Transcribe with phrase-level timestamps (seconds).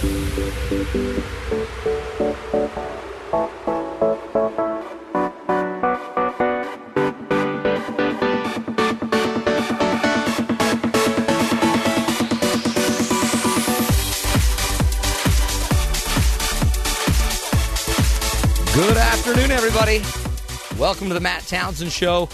[0.00, 0.08] Good
[18.96, 20.00] afternoon, everybody.
[20.78, 22.30] Welcome to the Matt Townsend Show.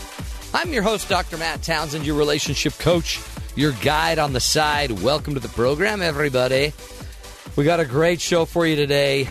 [0.54, 1.36] I'm your host, Dr.
[1.36, 3.20] Matt Townsend, your relationship coach,
[3.56, 4.92] your guide on the side.
[5.02, 6.72] Welcome to the program, everybody.
[7.56, 9.30] We got a great show for you today.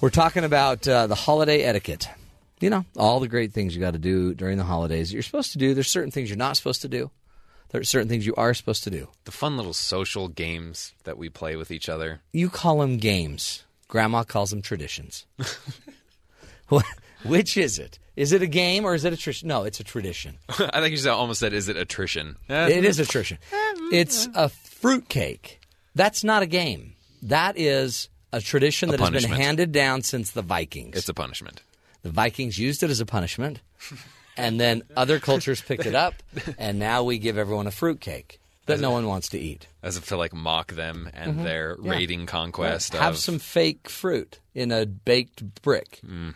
[0.00, 2.08] We're talking about uh, the holiday etiquette.
[2.60, 5.22] You know, all the great things you got to do during the holidays that you're
[5.22, 5.74] supposed to do.
[5.74, 7.10] There's certain things you're not supposed to do.
[7.70, 9.08] There's certain things you are supposed to do.
[9.24, 12.20] The fun little social games that we play with each other.
[12.32, 13.64] You call them games.
[13.88, 15.26] Grandma calls them traditions.
[17.24, 17.98] Which is it?
[18.16, 19.48] Is it a game or is it a tradition?
[19.48, 20.38] No, it's a tradition.
[20.48, 23.38] I think you said- almost said, "Is it attrition?" It is attrition.
[23.92, 25.60] It's a fruitcake.
[25.94, 26.91] That's not a game.
[27.22, 30.96] That is a tradition that has been handed down since the Vikings.
[30.96, 31.62] It's a punishment.
[32.02, 33.60] the Vikings used it as a punishment,
[34.36, 36.14] and then other cultures picked it up,
[36.58, 39.68] and now we give everyone a fruit cake that no one wants to eat.
[39.82, 41.44] As if to like mock them and mm-hmm.
[41.44, 42.94] their raiding conquest.
[42.94, 46.34] Have of, some fake fruit in a baked brick, mm.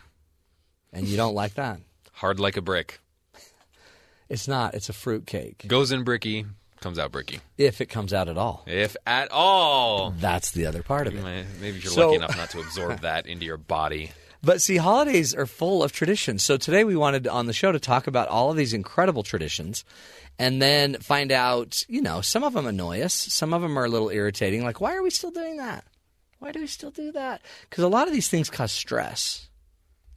[0.92, 1.80] and you don't like that.
[2.12, 3.00] hard like a brick.
[4.28, 4.74] It's not.
[4.74, 5.64] It's a fruitcake.
[5.68, 6.46] Goes in bricky,
[6.86, 7.40] comes out bricky.
[7.58, 10.12] If it comes out at all, If at all.
[10.12, 11.46] that's the other part of it.
[11.60, 14.12] Maybe you're So- lucky enough not to absorb that into your body.
[14.42, 16.44] But see, holidays are full of traditions.
[16.44, 19.84] So today we wanted on the show to talk about all of these incredible traditions
[20.38, 23.86] and then find out, you know, some of them annoy us, some of them are
[23.86, 24.62] a little irritating.
[24.62, 25.84] Like, why are we still doing that?
[26.38, 27.40] Why do we still do that?
[27.68, 29.48] Because a lot of these things cause stress.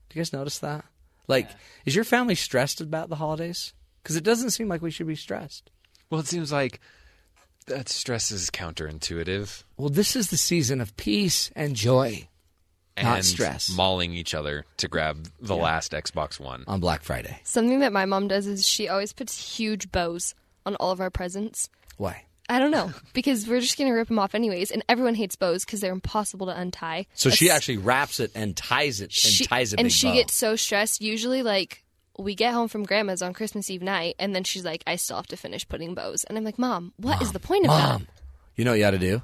[0.10, 0.86] Do you guys notice that?
[1.28, 1.50] Like,
[1.86, 3.74] is your family stressed about the holidays?
[4.04, 5.72] Because it doesn't seem like we should be stressed.
[6.10, 6.80] Well, it seems like
[7.68, 9.64] that stress is counterintuitive.
[9.78, 12.28] Well, this is the season of peace and joy
[12.98, 13.70] And Not stress.
[13.70, 16.64] mauling each other to grab the last Xbox One.
[16.68, 17.40] on Black Friday.
[17.44, 20.34] Something that my mom does is she always puts huge bows
[20.66, 21.70] on all of our presents.
[21.98, 22.26] Why?
[22.50, 25.64] I don't know because we're just gonna rip them off anyways, and everyone hates bows
[25.64, 27.06] because they're impossible to untie.
[27.14, 29.92] So she Es- actually wraps it and ties it and she, ties a and big
[29.94, 30.14] she bow.
[30.16, 31.00] gets so stressed.
[31.02, 31.84] Usually, like
[32.20, 35.16] we get home from grandma's on Christmas Eve night, and then she's like, "I still
[35.18, 37.90] have to finish putting bows," and I'm like, "Mom, what is the point of that?
[37.90, 38.22] Mom, that?"
[38.56, 39.22] you know what you got to do?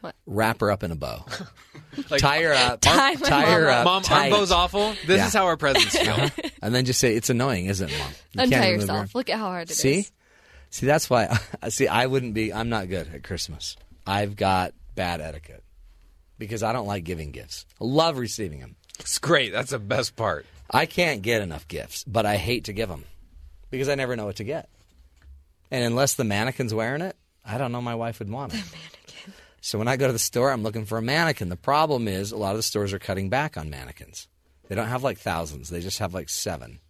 [0.00, 0.14] What?
[0.26, 1.24] Wrap her up in a bow.
[2.10, 2.80] Like, tie her up.
[2.82, 3.84] Tie my tie her up.
[3.84, 4.90] Mom, tight, aren't those awful?
[5.06, 5.26] This Yeah.
[5.26, 6.28] is how our presents feel.
[6.62, 8.08] And then just say, it's annoying, isn't it, Mom?
[8.34, 8.90] You can't Untie yourself.
[8.90, 9.14] around.
[9.16, 9.78] Look at how hard it is.
[9.78, 10.06] See?
[10.70, 11.36] See, that's why.
[11.70, 13.76] See, I wouldn't be, I'm not good at Christmas.
[14.06, 15.64] I've got bad etiquette
[16.38, 17.66] because I don't like giving gifts.
[17.80, 18.76] I love receiving them.
[19.00, 19.50] it's great.
[19.52, 20.46] That's the best part.
[20.70, 23.04] I can't get enough gifts, but I hate to give them
[23.70, 24.68] because I never know what to get.
[25.70, 28.56] And unless the mannequin's wearing it, I don't know my wife would want it.
[28.56, 29.32] Mannequin.
[29.60, 31.48] So when I go to the store, I'm looking for a mannequin.
[31.48, 34.28] The problem is a lot of the stores are cutting back on mannequins.
[34.68, 36.80] They don't have like thousands, they just have like seven.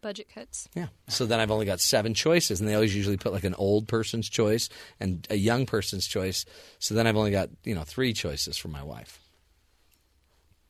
[0.00, 0.68] Budget cuts.
[0.74, 0.88] Yeah.
[1.08, 3.88] So then I've only got seven choices, and they always usually put like an old
[3.88, 4.68] person's choice
[5.00, 6.44] and a young person's choice.
[6.78, 9.18] So then I've only got, you know, three choices for my wife.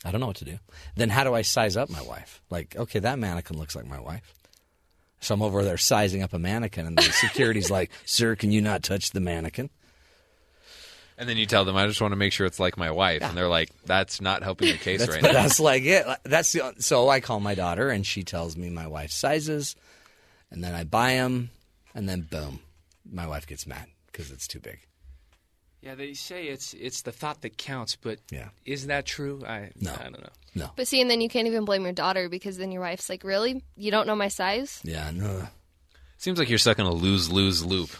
[0.05, 0.59] I don't know what to do.
[0.97, 2.41] Then how do I size up my wife?
[2.51, 4.35] Like, okay, that mannequin looks like my wife.
[5.21, 8.61] So I'm over there sizing up a mannequin, and the security's like, sir, can you
[8.61, 9.71] not touch the mannequin?
[11.17, 13.23] And then you tell them, I just want to make sure it's like my wife.
[13.23, 15.43] And they're like, that's not helping the case That's, right but now.
[15.43, 16.07] that's like it.
[16.23, 19.75] That's the, so I call my daughter, and she tells me my wife's sizes,
[20.53, 21.51] and then I buy them,
[21.93, 22.61] and then boom,
[23.11, 24.79] my wife gets mad because it's too big.
[25.81, 28.49] Yeah, they say it's it's the thought that counts, but Yeah.
[28.65, 29.43] is that true?
[29.47, 29.93] I No.
[29.95, 30.29] I don't know.
[30.55, 30.71] No.
[30.77, 33.23] But see, and then you can't even blame your daughter because then your wife's like,
[33.23, 33.63] "Really?
[33.77, 35.47] You don't know my size?" Yeah, no.
[36.17, 37.91] Seems like you're stuck in a lose lose loop.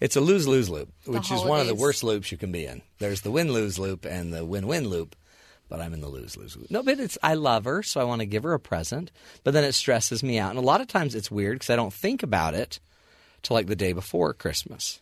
[0.00, 2.64] It's a lose lose loop, which is one of the worst loops you can be
[2.66, 2.82] in.
[2.98, 5.14] There's the win lose loop and the win win loop,
[5.68, 6.70] but I'm in the lose lose loop.
[6.70, 9.10] No, but it's I love her, so I want to give her a present,
[9.44, 10.50] but then it stresses me out.
[10.50, 12.78] And a lot of times it's weird because I don't think about it
[13.42, 15.00] till like the day before Christmas,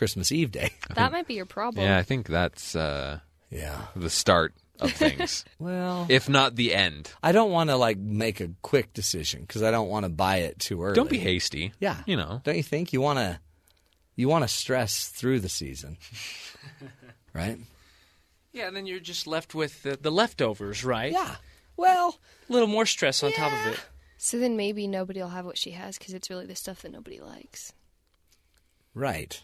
[0.00, 0.70] Christmas Eve day.
[0.94, 1.84] That might be your problem.
[1.84, 3.82] Yeah, I think that's uh, yeah.
[3.94, 7.12] the start of things, Well, if not the end.
[7.22, 10.38] I don't want to like make a quick decision because I don't want to buy
[10.38, 10.94] it too early.
[10.94, 11.72] Don't be hasty.
[11.80, 12.40] Yeah, You know.
[12.44, 13.40] Don't you think you want to?
[14.16, 15.98] You want to stress through the season,
[17.34, 17.58] right?
[18.52, 21.12] Yeah, and then you're just left with the, the leftovers, right?
[21.12, 21.36] Yeah.
[21.76, 23.80] Well, A little more stress on top of it.
[24.16, 26.92] So then maybe nobody will have what she has because it's really the stuff that
[26.92, 27.72] nobody likes.
[28.94, 29.42] right.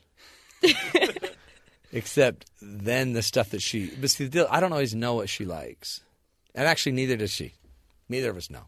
[1.92, 3.90] Except then the stuff that she.
[4.00, 6.00] But see, the deal, I don't always know what she likes,
[6.54, 7.52] and actually, neither does she.
[8.08, 8.64] Neither of us know.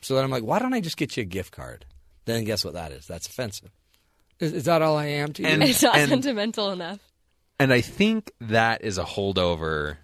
[0.00, 1.84] So then I'm like, why don't I just get you a gift card?
[2.24, 3.06] Then guess what that is?
[3.06, 3.70] That's offensive.
[4.38, 5.48] Is, is that all I am to you?
[5.48, 6.98] And- It's not and- sentimental enough.
[7.58, 9.96] and I think that is a holdover.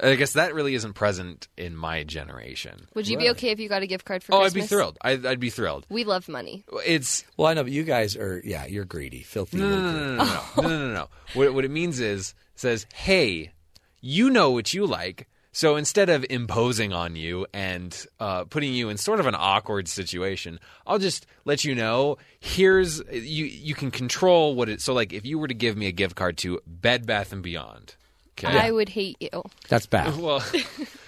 [0.00, 2.86] I guess that really isn't present in my generation.
[2.94, 4.62] Would you be okay if you got a gift card for Oh, Christmas?
[4.62, 4.98] I'd be thrilled.
[5.02, 5.86] I'd, I'd be thrilled.
[5.90, 6.64] We love money.
[6.86, 9.58] It's Well, I know, but you guys are, yeah, you're greedy, filthy.
[9.58, 9.92] no, no, lucre.
[9.92, 11.08] no, no, no, no, no, no, no, no.
[11.34, 13.52] What, what it means is says, "Hey,
[14.00, 18.88] you know what you like." So instead of imposing on you and uh, putting you
[18.88, 22.16] in sort of an awkward situation, I'll just let you know.
[22.40, 23.44] Here's you.
[23.44, 24.80] You can control what it.
[24.80, 27.42] So like, if you were to give me a gift card to Bed Bath and
[27.42, 27.96] Beyond,
[28.38, 28.58] okay.
[28.58, 29.42] I would hate you.
[29.68, 30.16] That's bad.
[30.18, 30.44] well,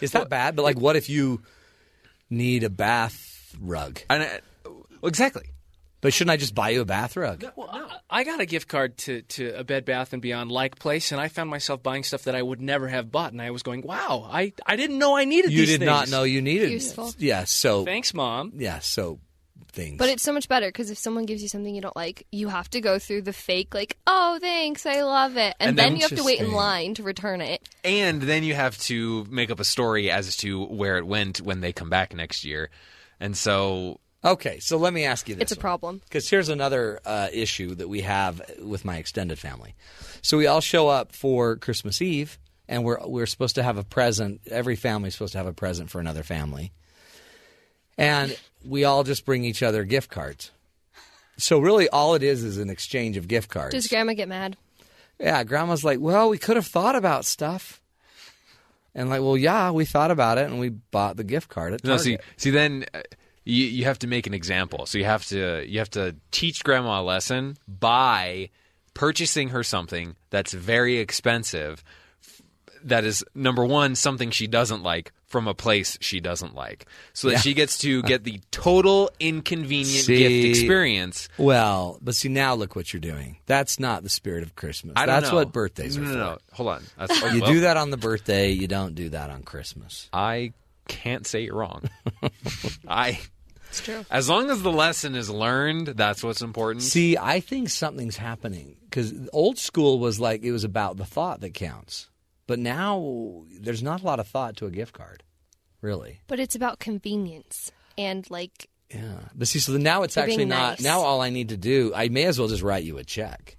[0.01, 0.57] Is that bad?
[0.57, 1.43] But like, what if you
[2.31, 4.01] need a bath rug?
[4.11, 5.45] and I, well, exactly.
[6.01, 7.47] But shouldn't I just buy you a bath rug?
[7.57, 11.13] well, I got a gift card to, to a Bed Bath and Beyond like place,
[11.13, 13.63] and I found myself buying stuff that I would never have bought, and I was
[13.63, 16.43] going, "Wow, I, I didn't know I needed You these did things." not know you
[16.43, 16.71] needed.
[16.71, 17.11] Useful.
[17.17, 17.45] Yeah.
[17.45, 18.53] So Thanks, mom.
[18.57, 18.81] yeah.
[18.81, 19.19] So
[19.73, 19.99] things.
[19.99, 22.49] But it's so much better because if someone gives you something you don't like, you
[22.49, 25.55] have to go through the fake, like, oh, thanks, I love it.
[25.61, 27.69] And, And then then you have to wait in line to return it.
[27.83, 31.61] And then you have to make up a story as to where it went when
[31.61, 32.71] they come back next year.
[33.21, 34.59] And so okay.
[34.61, 35.43] So let me ask you this.
[35.43, 36.01] It's a problem.
[36.05, 39.75] Because here's another uh, issue that we have with my extended family.
[40.23, 43.85] So we all show up for Christmas Eve, and we're we're supposed to have a
[43.85, 44.41] present.
[44.51, 46.73] Every family's supposed to have a present for another family,
[47.97, 50.51] and we all just bring each other gift cards.
[51.37, 53.75] So really, all it is is an exchange of gift cards.
[53.75, 54.57] Does grandma get mad?
[55.19, 57.81] yeah, Grandma's like, "Well, we could have thought about stuff,"
[58.95, 61.85] and like, "Well, yeah, we thought about it, and we bought the gift card at
[61.85, 63.03] no, Target." see, see, then uh,
[63.45, 64.87] you you have to make an example.
[64.87, 68.51] So you have to you have to teach grandma a lesson by
[68.95, 71.85] purchasing her something that's very expensive.
[72.83, 77.27] That is number one, something she doesn't like from a place she doesn't like, so
[77.27, 77.41] that Yeah.
[77.41, 80.17] she gets to get the total inconvenient See.
[80.17, 81.29] gift experience.
[81.39, 83.39] Well, but see now look what you're doing.
[83.47, 84.93] That's not the spirit of Christmas.
[84.95, 85.39] I don't That's know.
[85.39, 86.13] what birthdays are no, for.
[86.15, 86.83] No, no, hold on.
[86.97, 90.09] That's, oh, You well, do that on the birthday, you don't do that on Christmas.
[90.13, 90.53] I
[90.87, 91.83] can't say you're wrong.
[92.89, 93.19] I
[93.71, 94.05] It's true.
[94.11, 96.85] as long as the lesson is learned, that's what's important.
[96.85, 101.41] See, I think something's happening cuz old school was like it was about the thought
[101.41, 102.09] that counts.
[102.47, 105.23] But now there's not a lot of thought to a gift card.
[105.81, 106.21] Really.
[106.27, 109.21] But it's about convenience and like Yeah.
[109.35, 110.83] But see so now it's actually not nice.
[110.83, 113.57] now all I need to do, I may as well just write you a check.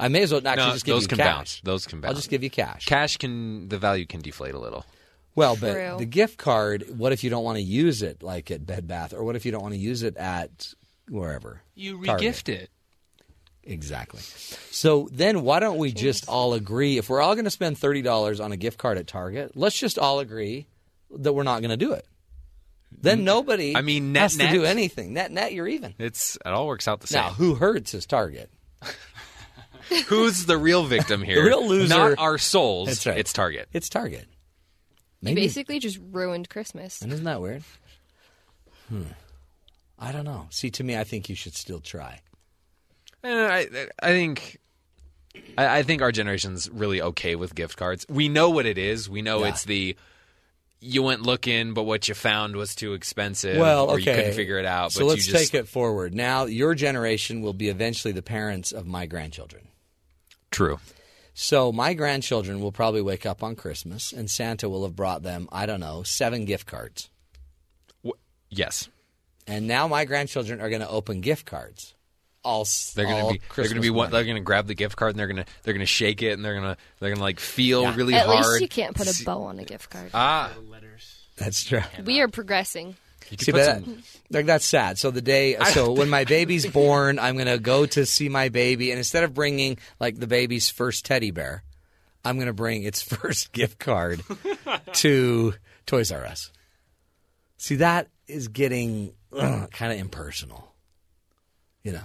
[0.00, 1.26] I may as well actually no, just give those you can cash.
[1.26, 1.60] bounce.
[1.64, 2.10] Those can bounce.
[2.10, 2.86] I'll just give you cash.
[2.86, 4.84] cash can the value can deflate a little.
[5.34, 5.96] Well, but True.
[5.98, 9.12] the gift card, what if you don't want to use it like at Bed Bath
[9.14, 10.74] or what if you don't want to use it at
[11.08, 11.62] wherever?
[11.76, 12.34] You Target.
[12.34, 12.70] regift it.
[13.68, 14.20] Exactly.
[14.70, 18.42] So then why don't we just all agree if we're all going to spend $30
[18.42, 20.66] on a gift card at Target, let's just all agree
[21.10, 22.06] that we're not going to do it.
[22.90, 25.12] Then nobody I mean, net- has to do anything.
[25.12, 25.94] Net net you're even.
[25.98, 27.22] It's it all works out the same.
[27.22, 28.50] Now, who hurts is Target.
[30.06, 31.36] Who's the real victim here?
[31.36, 32.88] the real loser- Not our souls.
[32.88, 33.18] That's right.
[33.18, 33.68] It's Target.
[33.72, 34.22] It's Target.
[34.22, 34.26] you
[35.22, 37.00] Maybe basically just ruined Christmas.
[37.02, 37.62] and isn't that weird?
[38.88, 39.02] Hmm.
[39.98, 40.46] I don't know.
[40.50, 42.20] See, to me, I think you should still try.
[43.24, 43.68] Uh, I
[44.02, 44.58] I think
[45.56, 48.06] I, I think our generation's really okay with gift cards.
[48.08, 49.08] We know what it is.
[49.08, 49.48] We know Yeah.
[49.48, 49.96] it's the
[50.80, 53.58] you went looking, but what you found was too expensive.
[53.58, 54.10] Well, or okay.
[54.10, 54.92] you couldn't figure it out.
[54.92, 56.14] So but let's you just, take it forward.
[56.14, 59.66] Now, your generation will be eventually the parents of my grandchildren.
[60.52, 60.78] True.
[61.34, 65.48] So my grandchildren will probably wake up on Christmas, and Santa will have brought them,
[65.50, 67.10] I don't know, seven gift cards.
[68.04, 68.88] W- yes.
[69.48, 71.94] And now my grandchildren are going to open gift cards.
[72.48, 73.40] All They're gonna all be.
[73.56, 73.90] They're gonna be.
[73.90, 75.44] One, they're gonna grab the gift card and they're gonna.
[75.62, 76.76] They're gonna shake it and they're gonna.
[76.98, 77.94] They're gonna like feel Yeah.
[77.96, 78.46] really At hard.
[78.46, 80.10] least you can't put a bow on a gift card.
[80.14, 81.16] Ah, letters.
[81.36, 81.82] That's true.
[82.04, 82.96] we are progressing.
[83.30, 83.84] you See, put but some.
[83.84, 84.98] that- like that's sad.
[84.98, 88.90] So the day, so when my baby's born, I'm gonna go to see my baby,
[88.90, 91.62] and instead of bringing like the baby's first teddy bear,
[92.24, 94.22] I'm gonna bring its first gift card
[94.94, 95.54] to
[95.86, 96.50] Toys R Us.
[97.58, 100.64] See, that is getting kind of impersonal.
[101.84, 102.04] You know,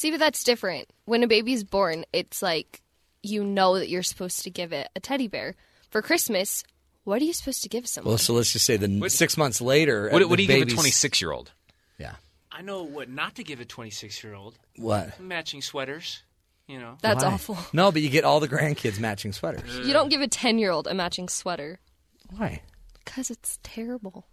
[0.00, 0.88] See, but that's different.
[1.04, 2.80] When a baby's born, it's like
[3.22, 5.56] you know that you're supposed to give it a teddy bear.
[5.90, 6.64] For Christmas,
[7.04, 8.12] what are you supposed to give someone?
[8.12, 10.68] well, so let's just say the six months later, What, uh, what do you give
[10.68, 11.52] a 26 year old?
[11.98, 12.14] Yeah,
[12.50, 14.58] I know what not to give a 26 year old.
[14.76, 15.20] what?
[15.20, 16.22] Matching sweaters.
[16.66, 16.96] You know.
[17.02, 17.32] that's Why?
[17.32, 17.58] awful.
[17.74, 19.86] No, but you get all the grandkids matching sweaters.
[19.86, 21.78] You don't give a 10 year old a matching sweater
[22.34, 22.62] Why?
[23.04, 24.24] because it's terrible.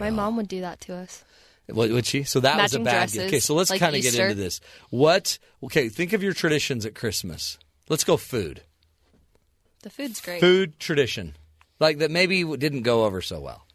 [0.00, 1.22] My mom would do that to us.
[1.68, 2.24] What would she?
[2.24, 3.28] So that was a bad dresses, gift.
[3.28, 4.60] Okay, so let's like kind of get into this.
[4.90, 5.38] What?
[5.62, 7.58] Okay, think of your traditions at Christmas.
[7.88, 8.62] Let's go food.
[9.82, 10.40] The food's great.
[10.40, 11.36] Food tradition,
[11.80, 13.66] like that maybe didn't go over so well.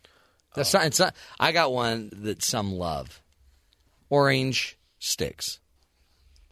[0.56, 0.86] That's not.
[0.86, 1.16] It's not.
[1.40, 3.22] I got one that some love.
[4.10, 5.60] Orange sticks.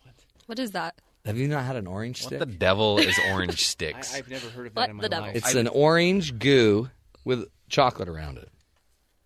[0.04, 0.16] What?
[0.46, 0.96] What is that?
[1.26, 2.40] Have you not had an orange What stick?
[2.40, 4.16] the devil is orange sticks?
[4.16, 5.28] I've never heard of that What in my the devil?
[5.28, 5.36] life.
[5.36, 6.90] It's an orange goo
[7.26, 8.50] with chocolate around it.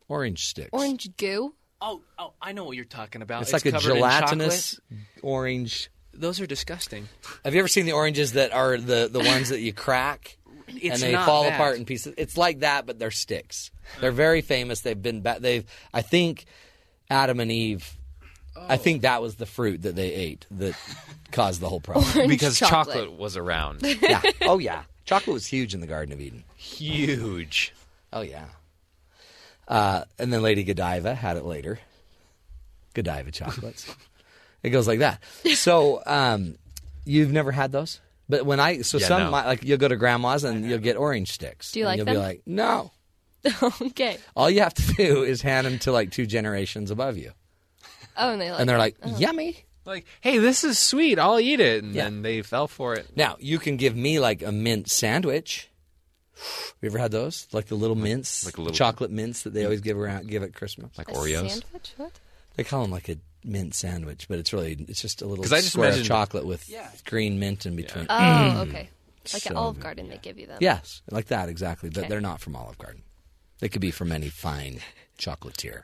[0.10, 0.70] Orange sticks.
[0.72, 1.54] Orange goo.
[1.82, 3.42] Oh, oh, I know what you're talking about.
[3.42, 4.80] It's, like a gelatinous
[5.22, 5.90] orange.
[6.14, 7.08] Those are disgusting.
[7.44, 10.96] Have you ever seen the oranges that are the the ones that you crack It's
[10.96, 11.54] and they not fall that.
[11.54, 12.14] apart in pieces?
[12.18, 13.72] It's like that, but they're sticks.
[14.00, 14.82] They're very famous.
[14.82, 15.66] They've been ba- they've.
[15.94, 16.46] I think
[17.10, 17.98] Adam and Eve.
[18.56, 20.76] I think that was the fruit that they ate that
[21.32, 22.06] caused the whole problem.
[22.16, 22.96] Orange because chocolate.
[22.98, 23.82] chocolate was around.
[24.02, 24.22] yeah.
[24.42, 24.84] Oh yeah.
[25.06, 26.44] Chocolate was huge in the Garden of Eden.
[26.56, 27.74] Huge.
[28.12, 28.46] Oh yeah.
[29.68, 31.80] Uh, and then Lady Godiva had it later.
[32.94, 33.94] Godiva chocolates.
[34.64, 35.22] it goes like that.
[35.56, 36.56] So um,
[37.06, 39.32] you've never had those, but when I so Yeah, some no.
[39.32, 41.72] my, like you'll go to grandma's and you'll get orange sticks.
[41.72, 42.16] Do you and like You'll them?
[42.16, 42.92] be like, no.
[43.82, 44.18] okay.
[44.36, 47.32] All you have to do is hand them to like two generations above you,
[48.18, 48.60] Oh, and they like.
[48.60, 49.58] and they're like, yummy.
[49.84, 51.18] Like, hey, this is sweet.
[51.18, 51.84] I'll eat it.
[51.84, 52.04] And Yeah.
[52.04, 53.08] then they fell for it.
[53.18, 55.70] Now you can give me like a mint sandwich.
[56.82, 57.48] You ever had those?
[57.52, 60.44] Like the little mints, Like a little- chocolate mints that they always give around, give
[60.44, 60.98] at Christmas.
[60.98, 61.50] Like a Oreos.
[61.50, 61.94] Sandwich?
[61.98, 62.20] What?
[62.56, 65.54] They call them like a mint sandwich, but it's really it's just a little 'Cause
[65.54, 66.70] I just square of chocolate with
[67.06, 68.06] green mint in between.
[68.10, 68.68] Oh, mm.
[68.68, 68.90] okay.
[69.34, 69.84] Like So at Olive good.
[69.84, 70.58] Garden, they give you them.
[70.62, 71.90] Yes, like that exactly.
[71.90, 72.10] But Okay.
[72.10, 73.04] they're not from Olive Garden.
[73.60, 74.82] They could be from any fine
[75.20, 75.84] chocolatier,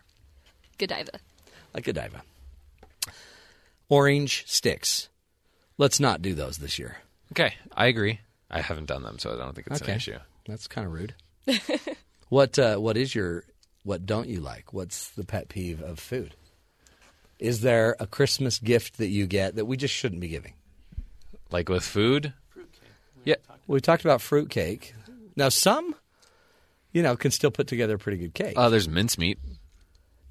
[0.80, 1.20] Godiva.
[1.76, 2.24] like Godiva.
[3.90, 5.10] Orange sticks.
[5.78, 6.98] Let's not do those this year.
[7.32, 8.20] Okay, I agree.
[8.50, 9.92] I haven't done them, so I don't think it's Okay.
[9.92, 10.20] an issue.
[10.48, 11.16] That's kind of rude.
[12.30, 13.44] what uh, What is your
[13.84, 14.74] What don't you like?
[14.74, 16.36] What's the pet peeve of food?
[17.40, 20.54] Is there a Christmas gift that you get that we just shouldn't be giving?
[21.52, 22.34] Like with food?
[23.24, 23.36] Yeah.
[23.68, 24.94] We talked about fruitcake.
[25.36, 25.94] Now, some,
[26.94, 28.54] you know, can still put together a pretty good cake.
[28.58, 29.38] Uh, there's mincemeat.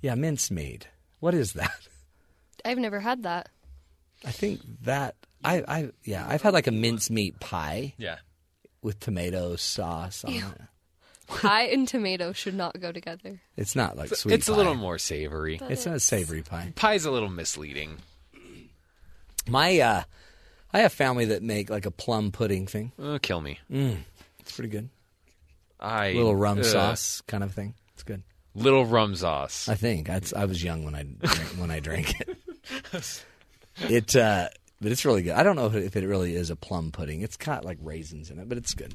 [0.03, 0.89] yeah, mincemeat.
[1.21, 1.79] What is that?
[2.65, 3.49] I've never had that.
[4.25, 8.17] I think that I, I, yeah, I've had like a mincemeat pie Yeah.
[8.87, 10.45] With tomato sauce on it.
[11.27, 13.41] Pie and tomato should not go together.
[13.57, 14.33] It's not like sweet.
[14.33, 15.61] it's a little more savory.
[15.69, 16.73] It's not a savory pie.
[16.77, 17.97] Pie's a little misleading.
[19.49, 20.03] My, uh,
[20.73, 22.93] I have family that make like a plum pudding thing.
[22.97, 23.59] Uh, kill me.
[24.39, 24.89] It's pretty good.
[25.81, 27.75] I little rum uh, sauce kind of thing.
[27.95, 28.23] It's good.
[28.55, 29.69] Little rum sauce.
[29.69, 31.03] I think That's, I was young when I
[31.59, 32.39] when I drank it.
[33.91, 34.49] It, uh,
[34.81, 35.33] but it's really good.
[35.33, 37.23] I don't know if it really is a plum pudding.
[37.23, 38.95] It's got like raisins in it, but it's good.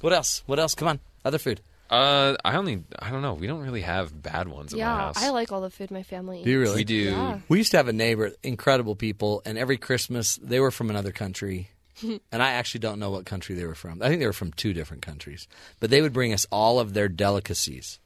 [0.00, 0.42] What else?
[0.46, 0.74] What else?
[0.74, 1.60] Come on, other food.
[1.90, 3.34] Uh, I only I don't know.
[3.34, 5.22] We don't really have bad ones in my Yeah, house.
[5.22, 6.44] I like all the food my family eats.
[6.44, 6.76] Do you really?
[6.76, 6.94] We do.
[6.94, 7.38] Yeah.
[7.48, 11.12] We used to have a neighbor, incredible people, and every Christmas they were from another
[11.12, 11.68] country.
[12.02, 14.02] and I actually don't know what country they were from.
[14.02, 15.46] I think they were from two different countries.
[15.78, 18.00] But they would bring us all of their delicacies.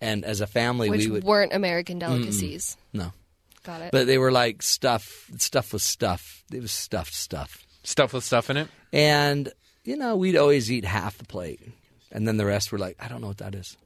[0.00, 2.76] And as a family, Which we would weren't American delicacies.
[2.92, 3.12] no,
[3.68, 3.92] Got it.
[3.92, 5.28] but they were like stuff.
[5.36, 6.42] Stuff was stuff.
[6.50, 7.64] It was stuffed stuff.
[7.82, 8.68] Stuff with stuff in it.
[8.94, 9.52] And
[9.84, 11.60] you know, we'd always eat half the plate,
[12.10, 13.76] and then the rest were like, I don't know what that is.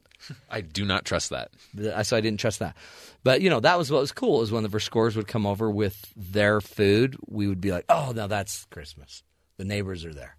[0.48, 1.50] I do not trust that.
[1.74, 2.76] The- So I didn't trust that.
[3.24, 5.68] But you know, that was what was cool is when the Verscores would come over
[5.68, 9.24] with their food, we would be like, "Oh, now that's Christmas."
[9.56, 10.36] The neighbors are there,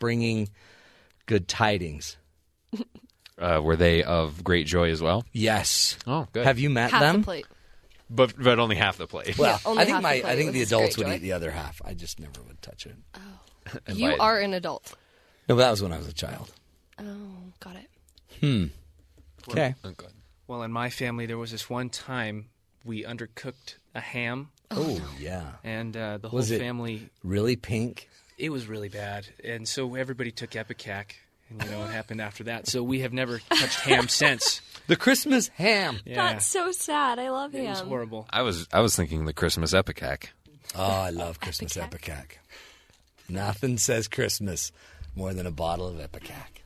[0.00, 0.48] bringing
[1.26, 2.16] good tidings.
[3.38, 5.24] Uh, were they of great joy as well?
[5.32, 5.96] Yes.
[6.06, 6.44] Oh, good.
[6.44, 7.20] Have you met Half them?
[7.20, 7.46] the plate.
[8.10, 9.38] But but only half the plate.
[9.38, 11.14] Well, only I think half the my plate I think the adults would joy.
[11.14, 11.80] eat the other half.
[11.84, 12.96] I just never would touch it.
[13.14, 14.94] Oh, You by- are an adult.
[15.48, 16.50] No, but that was when I was a child.
[16.98, 17.04] Oh,
[17.60, 17.88] got it.
[18.40, 18.66] Hmm.
[19.48, 19.74] Okay.
[19.84, 20.12] Oh, good.
[20.46, 22.46] Well, in my family, there was this one time
[22.84, 25.52] we undercooked a ham, Oh, yeah.
[25.64, 27.08] and uh, the whole Was it- family.
[27.22, 28.08] Really pink.
[28.38, 31.12] It was really bad, and so everybody took Ipecac,
[31.50, 32.66] and you know what happened after that.
[32.66, 34.60] So we have never touched ham since.
[34.86, 36.00] The Christmas ham.
[36.04, 37.18] Yeah, That's so sad.
[37.18, 38.26] I love it It was horrible.
[38.30, 40.30] I was I was thinking the Christmas ipecac.
[40.74, 41.90] Oh, I love Christmas Ipecac.
[41.90, 42.38] Ipecac.
[43.28, 44.72] Nothing says Christmas
[45.14, 46.62] more than a bottle of Ipecac.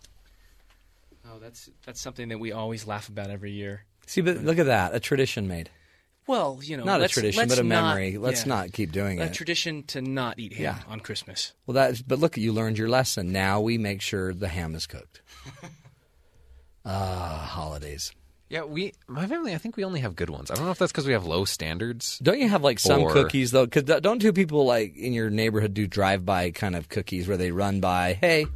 [1.26, 3.84] Oh, that's that's something that we always laugh about every year.
[4.06, 4.94] See, but look at that.
[4.94, 5.70] A tradition made.
[6.26, 8.16] Well, you know, Not a let's- tradition, let's but a not- memory.
[8.18, 8.48] Let's yeah.
[8.54, 9.30] not keep doing a it.
[9.30, 10.92] A tradition to not eat ham Yeah.
[10.92, 11.52] on Christmas.
[11.66, 12.02] well, that.
[12.08, 13.30] But look, you learned your lesson.
[13.32, 15.20] Now we make sure the ham is cooked.
[16.86, 18.12] Ah, holidays.
[18.50, 19.54] Yeah, we my family.
[19.54, 20.50] I think we only have good ones.
[20.50, 22.18] I don't know if that's because we have low standards.
[22.22, 23.64] Don't you have like some Or- cookies though?
[23.64, 27.50] Because don't two people like in your neighborhood do drive-by kind of cookies where they
[27.52, 28.46] run by, hey,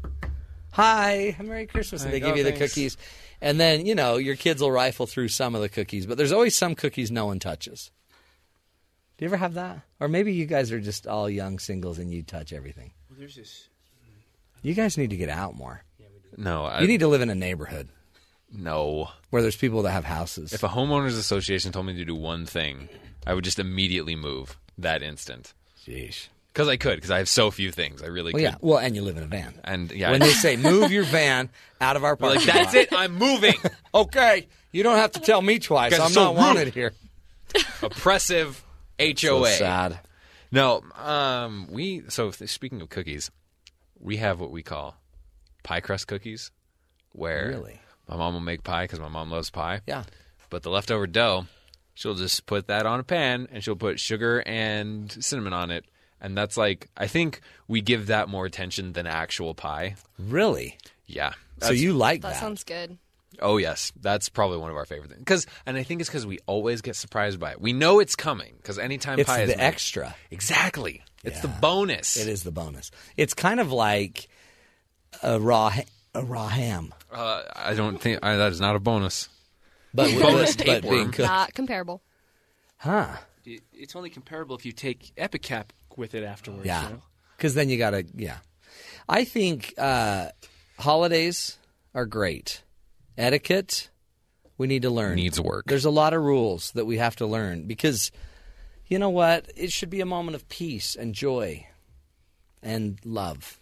[0.72, 2.98] hi, Merry Christmas, and they There give you you go, the cookies,
[3.40, 6.32] and then you know your kids will rifle through some of the cookies, but there's
[6.32, 7.90] always some cookies no one touches.
[9.16, 9.80] Do you ever have that?
[9.98, 12.92] Or maybe you guys are just all young singles and you touch everything.
[13.10, 13.68] Well, there's this.
[14.04, 14.68] Mm-hmm.
[14.68, 15.82] You guys need to get out more.
[16.36, 17.88] No, I, You need to live in a neighborhood
[18.52, 19.10] no.
[19.30, 20.52] where there's people that have houses.
[20.52, 22.88] If a homeowners association told me to do one thing,
[23.26, 25.52] I would just immediately move that instant.
[25.84, 26.28] Jeez.
[26.58, 28.02] Because I could because I have so few things.
[28.02, 28.50] I really Well, could.
[28.50, 28.56] yeah.
[28.60, 29.54] Well, and you live in a van.
[29.62, 31.50] And yeah, When they say move your van
[31.80, 32.88] out of our parking like that's lot." it.
[32.92, 33.54] I'm moving.
[33.94, 35.98] Okay, you don't have to tell me twice.
[35.98, 36.36] I'm so not rude.
[36.38, 36.92] wanted here.
[37.82, 38.64] Oppressive
[38.98, 39.14] HOA.
[39.16, 40.00] So sad.
[40.50, 42.02] No, um, we.
[42.08, 43.30] So speaking of cookies,
[43.98, 44.96] we have what we call
[45.62, 46.50] pie crust cookies,
[47.12, 47.80] where Really?
[48.08, 49.80] my mom will make pie because my mom loves pie.
[49.86, 50.04] Yeah.
[50.50, 51.46] But the leftover dough,
[51.94, 55.84] she'll just put that on a pan and she'll put sugar and cinnamon on it,
[56.20, 59.96] and that's like I think we give that more attention than actual pie.
[60.18, 60.76] Really?
[61.06, 61.32] Yeah.
[61.60, 62.40] So you like That that?
[62.40, 62.98] sounds good.
[63.40, 65.22] Oh yes, that's probably one of our favorite things.
[65.24, 67.60] Cause, and I think it's because we always get surprised by it.
[67.60, 70.14] We know it's coming because anytime it's pie is the made- extra.
[70.30, 71.58] exactly, it's the Yeah.
[71.60, 72.16] bonus.
[72.16, 72.90] It is the bonus.
[73.16, 74.28] It's kind of like
[75.22, 75.82] a raw ha-
[76.14, 79.28] a raw ham, Uh, I don't think I, that is not a bonus.
[79.94, 80.94] but Bonus but tapeworm.
[80.94, 81.28] being cooked.
[81.28, 82.02] Not comparable.
[82.78, 83.16] Huh?
[83.44, 86.64] It- It's only comparable if you take Ipecac with it afterwards.
[86.66, 86.84] Yeah.
[86.84, 87.02] you know?
[87.36, 88.38] Because then you gotta yeah.
[89.08, 90.28] I think uh,
[90.78, 91.58] holidays
[91.94, 92.62] are great.
[93.16, 93.90] Etiquette
[94.56, 95.14] we need to learn.
[95.14, 95.66] Needs work.
[95.66, 98.10] There's a lot of rules that we have to learn because
[98.86, 99.50] you know what?
[99.56, 101.66] It should be a moment of peace and joy
[102.62, 103.58] and love.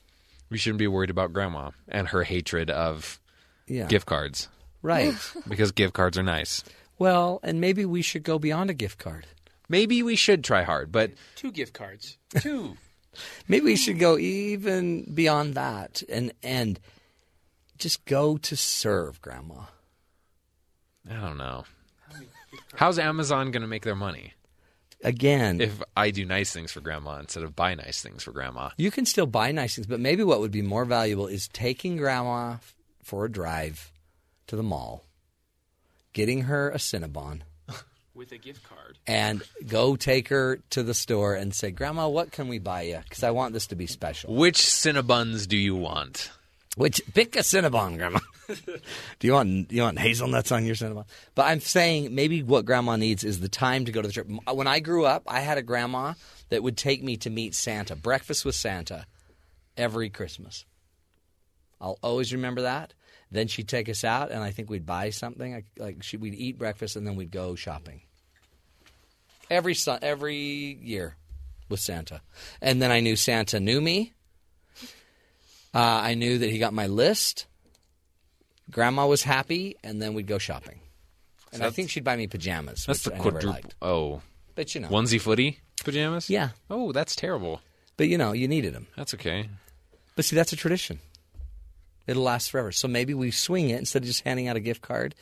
[0.48, 3.20] We shouldn't be worried about grandma and her hatred of
[3.66, 3.86] Yeah.
[3.88, 4.48] gift cards
[4.82, 5.14] Right.
[5.48, 6.62] because gift cards are nice.
[6.98, 9.26] well, and maybe we should go beyond a gift card.
[9.68, 12.18] Maybe we should try hard, but Two gift cards.
[12.40, 12.76] Two.
[13.48, 16.78] Maybe we should go even beyond that and and
[17.78, 19.62] just go to serve grandma.
[21.10, 21.64] I don't know.
[22.74, 24.34] How's Amazon going to make their money
[25.02, 28.70] Again, if I do nice things for grandma instead of buy nice things for grandma?
[28.76, 31.96] you can still buy nice things, but maybe what would be more valuable is taking
[31.96, 32.56] grandma
[33.02, 33.92] for a drive
[34.46, 35.04] to the mall,
[36.12, 37.42] getting her a Cinnabon,
[38.16, 38.98] With a gift card.
[39.06, 43.00] and go take her to the store and say, "Grandma, what can we buy you?
[43.04, 46.30] Because I want this to be special." Which Cinnabons do you want?
[46.76, 48.20] Which pick a Cinnabon, Grandma.
[48.48, 51.04] do you want you want hazelnuts on your Cinnabon?
[51.34, 54.28] But I'm saying maybe what Grandma needs is the time to go to the trip.
[54.50, 56.14] When I grew up, I had a grandma
[56.48, 59.06] that would take me to meet Santa, breakfast with Santa,
[59.76, 60.64] every Christmas.
[61.80, 62.94] I'll always remember that.
[63.30, 65.54] Then she'd take us out, and I think we'd buy something.
[65.54, 68.02] Like, like she, we'd eat breakfast, and then we'd go shopping.
[69.50, 71.16] Every every year
[71.68, 72.20] with Santa,
[72.60, 74.12] and then I knew Santa knew me.
[75.74, 77.46] Uh, I knew that he got my list.
[78.70, 80.80] Grandma was happy, and then we'd go shopping.
[81.52, 83.50] And I think she'd buy me pajamas, That's which the I never quadruple.
[83.52, 83.74] liked.
[83.80, 84.22] Oh,
[84.54, 86.28] But you know, onesie footy pajamas.
[86.28, 86.50] yeah.
[86.70, 87.60] Oh, that's terrible.
[87.96, 88.86] But you know, you needed them.
[88.96, 89.48] That's okay.
[90.16, 90.98] But see, that's a tradition.
[92.06, 92.72] It'll last forever.
[92.72, 95.14] So maybe we swing it instead of just handing out a gift card.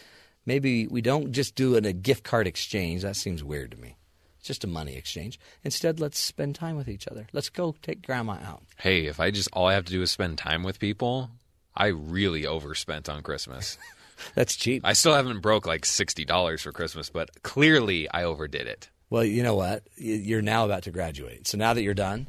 [0.47, 3.03] Maybe we don't just do an, a gift card exchange.
[3.03, 3.97] That seems weird to me.
[4.45, 5.41] It's just a money exchange.
[5.63, 7.27] Instead, let's spend time with each other.
[7.33, 8.63] Let's go take grandma out.
[8.77, 11.31] Hey, if I just all I have to do is spend time with people,
[11.75, 13.79] I really overspent on Christmas.
[14.35, 14.83] That's cheap.
[14.85, 18.91] I still haven't broke like sixty dollars for Christmas, but clearly I overdid it.
[19.09, 19.85] Well, you know what?
[19.97, 21.47] You- You're now about to graduate.
[21.49, 22.27] So now that you're done,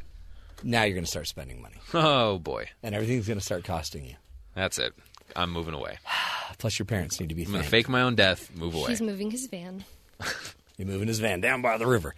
[0.63, 1.75] now you're going to start spending money.
[1.93, 4.15] Oh boy, And everything's going to start costing you.
[4.55, 4.93] that's it.
[5.35, 5.97] I'm moving away.
[6.59, 8.55] Plus, your parents need to be I'm gonna fake my own death.
[8.55, 8.87] Move away.
[8.91, 9.83] He's moving his van.
[10.77, 12.15] He's moving his van down by the river.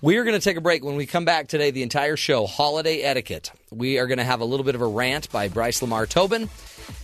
[0.00, 0.82] We are going to take a break.
[0.84, 3.52] When we come back today, the entire show, Holiday Etiquette.
[3.70, 6.48] We are going to have a little bit of a rant by Bryce Lamar Tobin.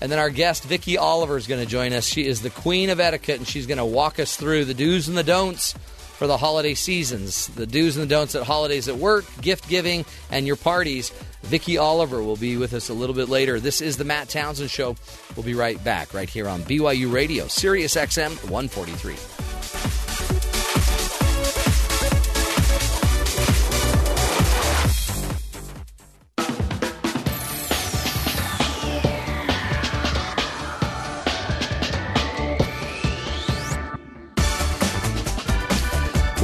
[0.01, 2.07] And then our guest, Vicky Oliver, is going to join us.
[2.07, 5.09] She is the queen of etiquette, and she's going to walk us through the do's
[5.09, 5.75] and the don'ts
[6.15, 10.05] for the holiday seasons, the do's and the don'ts at holidays at work, gift giving,
[10.31, 11.11] and your parties.
[11.43, 13.61] Vicky Oliver will be with us a little bit later.
[13.61, 14.97] This is the Matt Townsend Show.
[15.37, 19.44] We'll be right back right here on BYU Radio, Sirius XM 143.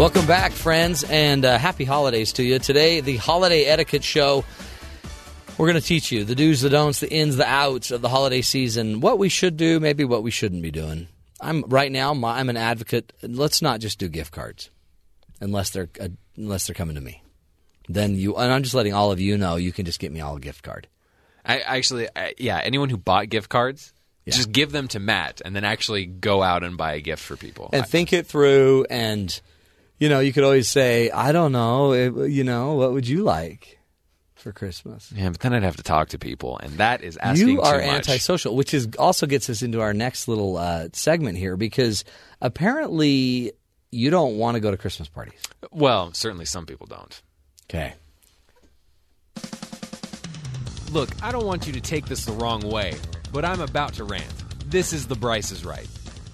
[0.01, 2.59] Welcome back, friends, and uh, happy holidays to you.
[2.59, 4.47] Today, the Holiday Etiquette Show.
[5.59, 8.09] We're going to teach you the do's, the don'ts, the ins, the outs of the
[8.09, 9.01] holiday season.
[9.01, 11.09] What we should do, maybe what we shouldn't be doing.
[11.39, 12.15] I'm right now.
[12.15, 13.13] My, I'm an advocate.
[13.21, 14.71] Let's not just do gift cards,
[15.39, 17.23] unless they're uh, unless they're coming to me.
[17.87, 20.23] Then you and I'm just letting all of you know you can just get me
[20.23, 20.89] all a gift card.
[21.45, 23.93] I actually, I, yeah, anyone who bought gift cards,
[24.25, 24.33] Yeah.
[24.33, 27.37] just give them to Matt, and then actually go out and buy a gift for
[27.37, 27.69] people.
[27.75, 28.87] and think it through.
[28.89, 29.39] And
[30.01, 31.93] you know, you could always say, I don't know.
[31.93, 33.79] it- you know, what would you like
[34.35, 35.13] for Christmas?
[35.15, 37.81] yeah, but then I'd have to talk to people, and that is asking you are
[37.81, 38.09] too much.
[38.09, 42.05] antisocial, which is also gets us into our next little uh, segment here because
[42.41, 43.53] apparently
[43.93, 45.41] you don't want to go to Christmas parties.
[45.71, 47.21] Well, certainly some people don't.
[47.69, 47.95] Okay.
[50.93, 52.95] Look, I don't want you to take this the wrong way,
[53.33, 54.25] but I'm about to rant.
[54.71, 55.87] This is The Bryce is Right.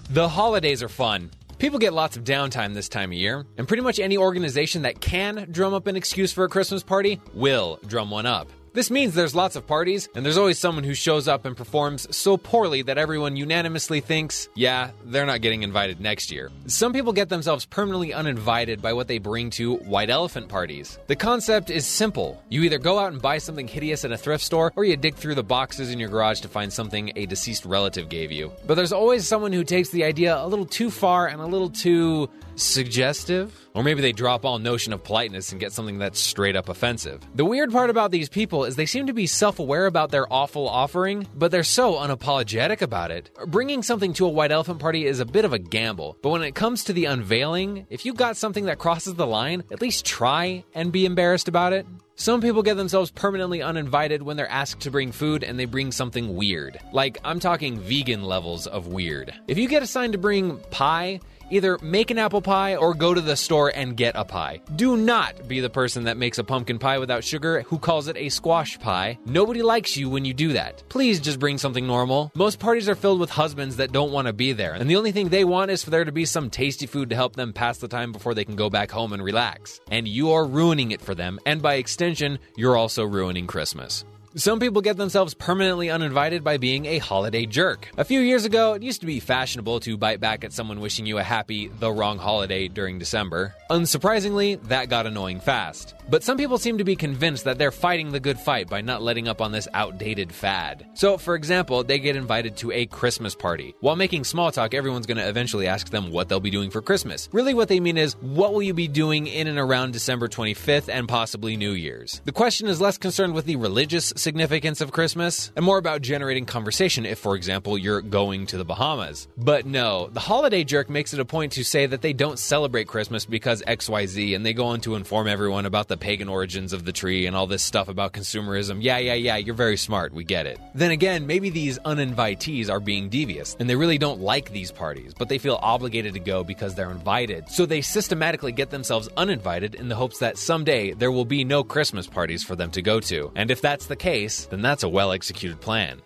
[0.09, 1.29] The holidays are fun.
[1.59, 5.01] People get lots of downtime this time of year, and pretty much any organization that
[5.01, 8.47] can drum up an excuse for a Christmas party will drum one up.
[8.77, 12.15] This means there's lots of parties, and there's always someone who shows up and performs
[12.15, 16.51] so poorly that everyone unanimously thinks, yeah, they're not getting invited next year.
[16.67, 20.99] Some people get themselves permanently uninvited by what they bring to white elephant parties.
[21.07, 22.43] The concept is simple.
[22.49, 25.15] You either go out and buy something hideous at a thrift store, or you dig
[25.15, 28.51] through the boxes in your garage to find something a deceased relative gave you.
[28.67, 31.71] But there's always someone who takes the idea a little too far and a little
[31.71, 33.69] too suggestive.
[33.73, 37.21] Or maybe they drop all notion of politeness and get something that's straight up offensive.
[37.35, 40.31] The weird part about these people is they seem to be self aware about their
[40.31, 43.29] awful offering, but they're so unapologetic about it.
[43.47, 46.43] Bringing something to a white elephant party is a bit of a gamble, but when
[46.43, 50.05] it comes to the unveiling, if you got something that crosses the line, at least
[50.05, 51.85] try and be embarrassed about it.
[52.19, 55.91] Some people get themselves permanently uninvited when they're asked to bring food and they bring
[55.91, 56.79] something weird.
[56.91, 59.31] Like, I'm talking vegan levels of weird.
[59.47, 63.21] If you get assigned to bring pie, Either make an apple pie or go to
[63.21, 64.61] the store and get a pie.
[64.75, 68.17] Do not be the person that makes a pumpkin pie without sugar who calls it
[68.17, 69.17] a squash pie.
[69.25, 70.83] Nobody likes you when you do that.
[70.89, 72.31] Please just bring something normal.
[72.35, 75.11] Most parties are filled with husbands that don't want to be there, and the only
[75.11, 77.77] thing they want is for there to be some tasty food to help them pass
[77.77, 79.79] the time before they can go back home and relax.
[79.89, 84.03] And you're ruining it for them, and by extension, you're also ruining Christmas.
[84.35, 87.89] Some people get themselves permanently uninvited by being a holiday jerk.
[87.97, 91.05] A few years ago, it used to be fashionable to bite back at someone wishing
[91.05, 93.55] you a happy, the wrong holiday during December.
[93.69, 95.95] Unsurprisingly, that got annoying fast.
[96.09, 99.01] But some people seem to be convinced that they're fighting the good fight by not
[99.01, 100.85] letting up on this outdated fad.
[100.93, 103.75] So, for example, they get invited to a Christmas party.
[103.79, 106.81] While making small talk, everyone's going to eventually ask them what they'll be doing for
[106.81, 107.27] Christmas.
[107.31, 110.89] Really, what they mean is, what will you be doing in and around December 25th
[110.89, 112.21] and possibly New Year's?
[112.25, 116.45] The question is less concerned with the religious significance of Christmas and more about generating
[116.45, 119.27] conversation if, for example, you're going to the Bahamas.
[119.37, 122.87] But no, the holiday jerk makes it a point to say that they don't celebrate
[122.87, 126.85] Christmas because XYZ, and they go on to inform everyone about the pagan origins of
[126.85, 128.79] the tree and all this stuff about consumerism.
[128.81, 130.13] Yeah, yeah, yeah, you're very smart.
[130.13, 130.59] We get it.
[130.73, 135.13] Then again, maybe these uninvitees are being devious and they really don't like these parties,
[135.13, 137.49] but they feel obligated to go because they're invited.
[137.49, 141.63] So they systematically get themselves uninvited in the hopes that someday there will be no
[141.63, 143.31] Christmas parties for them to go to.
[143.35, 146.01] And if that's the case, then that's a well executed plan.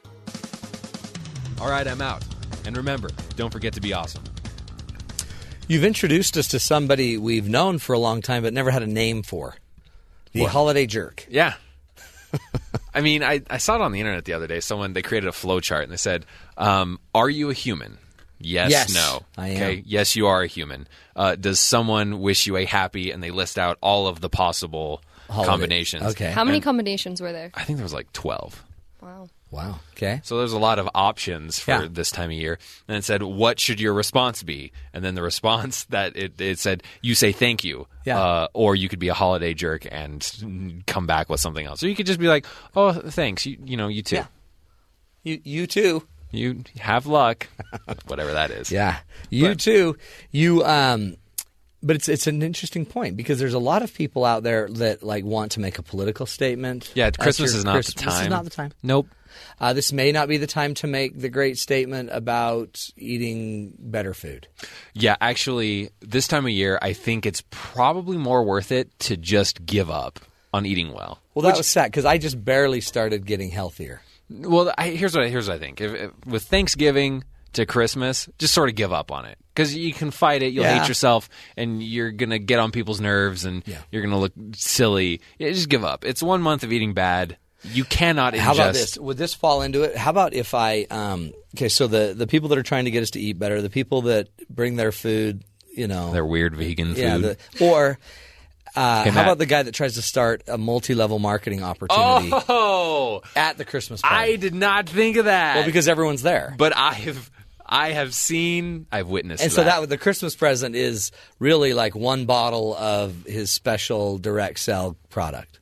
[1.60, 2.24] All right, I'm out.
[2.66, 4.24] And remember, don't forget to be awesome.
[5.68, 8.88] You've introduced us to somebody we've known for a long time but never had a
[8.88, 9.56] name for.
[10.34, 10.52] The What?
[10.52, 11.26] holiday jerk.
[11.30, 11.54] Yeah.
[12.94, 14.60] I mean, I, I saw it on the internet the other day.
[14.62, 16.26] Someone they created a flow chart and they said,
[16.58, 17.98] um, "Are you a human?
[18.40, 19.22] Yes, Yes, no.
[19.38, 19.56] I am.
[19.58, 20.88] Okay, yes, you are a human.
[21.16, 23.12] Uh, does someone wish you a happy?
[23.12, 25.50] And they list out all of the possible Holiday.
[25.52, 26.04] combinations.
[26.04, 26.32] Okay.
[26.32, 27.52] How many And combinations were there?
[27.54, 28.64] I think there was like twelve.
[29.02, 29.30] Wow.
[29.50, 29.80] Wow.
[29.94, 30.22] Okay.
[30.24, 31.88] So there's a lot of options for Yeah.
[31.90, 32.58] this time of year.
[32.88, 36.60] And it said, "What should your response be?" And then the response that it, it
[36.60, 38.20] said, "You say thank you." Yeah.
[38.20, 41.84] Uh, or you could be a holiday jerk and come back with something else.
[41.84, 43.46] Or you could just be like, "Oh, thanks.
[43.46, 44.18] You, you know, you too.
[44.18, 44.26] Yeah.
[45.24, 46.04] You you too.
[46.32, 47.48] You have luck."
[48.08, 48.72] Whatever that is.
[48.72, 49.00] Yeah.
[49.30, 49.98] You But- too.
[50.32, 51.18] You um
[51.84, 55.04] but it's it's an interesting point because there's a lot of people out there that
[55.04, 56.92] like want to make a political statement.
[56.96, 58.14] Yeah, Christmas is not Christ- the time.
[58.14, 58.72] This is not the time.
[58.84, 59.08] Nope.
[59.60, 64.14] Uh, this may not be the time to make the great statement about eating better
[64.14, 64.48] food.
[64.94, 69.66] Yeah, actually, this time of year, I think it's probably more worth it to just
[69.66, 70.20] give up
[70.54, 71.20] on eating well.
[71.34, 74.02] Well, that was sad because I just barely started getting healthier.
[74.30, 75.82] Well, I, here's what I, here's what I think.
[75.82, 79.94] If, if, with Thanksgiving to Christmas, just sort of give up on it because you
[79.94, 80.54] can fight it.
[80.54, 80.80] You'll Yeah.
[80.80, 83.78] hate yourself, and you're gonna get on people's nerves, and Yeah.
[83.92, 85.22] you're gonna look silly.
[85.38, 86.06] Yeah, just give up.
[86.06, 87.38] It's one month of eating bad.
[87.64, 88.40] You cannot ingest.
[88.40, 88.98] How about this?
[88.98, 89.96] Would this fall into it?
[89.96, 93.04] How about if I um okay, so the the people that are trying to get
[93.04, 95.44] us to eat better, the people that bring their food,
[95.76, 96.98] you know, Their weird vegan food.
[97.02, 98.00] yeah, the, or
[98.76, 103.58] uh, how about the guy that tries to start a multi-level marketing opportunity oh, at
[103.58, 104.16] the Christmas party?
[104.34, 105.58] I did not think of that.
[105.58, 106.56] well, because everyone's there.
[106.58, 107.30] but I have
[107.72, 112.26] I have seen I've witnessed and so that the Christmas present is really like one
[112.26, 115.60] bottle of his special direct sell product.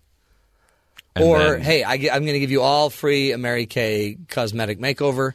[1.16, 4.18] And or then- hey, I, am going to give you all free a Mary Kay
[4.28, 5.34] cosmetic makeover,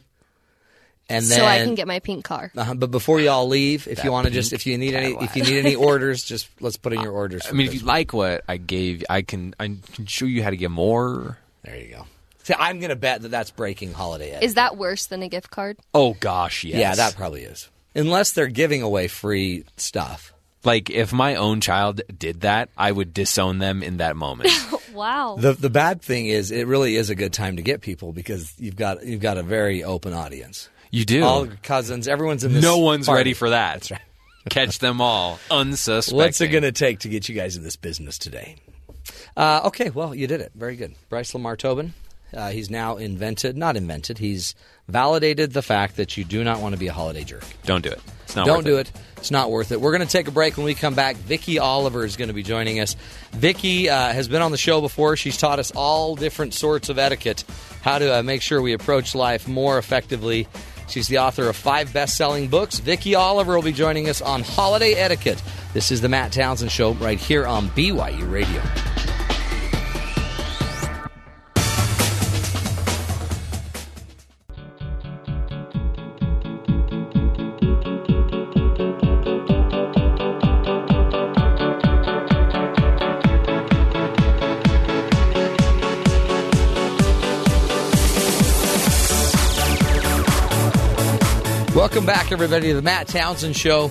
[1.07, 2.51] and then so I can get my pink car.
[2.57, 5.15] Uh-huh, but before you all leave, if you want to just if you need any
[5.21, 7.43] if you need any orders, just let's put in your orders.
[7.45, 7.87] I for mean, if you Christmas.
[7.87, 11.37] like what I gave, I can I can show you how to get more.
[11.63, 12.05] there you go.
[12.45, 14.29] See, I'm going to bet that that's breaking holiday.
[14.29, 14.43] Ed.
[14.43, 15.77] Is that worse than a gift card?
[15.95, 16.77] Oh gosh, yes.
[16.77, 17.69] Yeah, that probably is.
[17.95, 20.31] Unless they're giving away free stuff.
[20.63, 24.51] Like if my own child did that, I would disown them in that moment.
[24.93, 25.35] Wow.
[25.37, 28.53] The the bad thing is, it really is a good time to get people because
[28.57, 30.69] you've got you've got a very open audience.
[30.89, 31.21] You do.
[31.21, 32.63] All cousins, everyone's in this.
[32.63, 33.17] no one's party.
[33.17, 33.73] ready for that.
[33.73, 34.01] That's right.
[34.49, 36.15] Catch them all unsuspecting.
[36.17, 38.55] What's it going to take to get you guys in this business today?
[39.35, 40.53] Uh, okay, well, you did it.
[40.55, 40.95] Very good.
[41.09, 41.93] Bryce Lamar Tobin.
[42.33, 44.55] Uh, he's now invented, not invented, he's
[44.87, 47.43] validated the fact that you do not want to be a holiday jerk.
[47.63, 48.01] Don't do it.
[48.23, 48.91] It's not Don't worth do it.
[49.17, 49.79] It's not worth it.
[49.79, 50.57] We're going to take a break.
[50.57, 52.95] When we come back, Vicky Oliver is going to be joining us.
[53.31, 55.15] Vicky uh, has been on the show before.
[55.15, 57.43] She's taught us all different sorts of etiquette,
[57.81, 60.47] how to uh, make sure we approach life more effectively.
[60.87, 62.79] She's the author of five best-selling books.
[62.79, 65.41] Vicky Oliver will be joining us on holiday etiquette.
[65.73, 68.61] This is the Matt Townsend Show right here on BYU Radio.
[91.95, 93.89] Welcome back, everybody, to the Matt Townsend Show.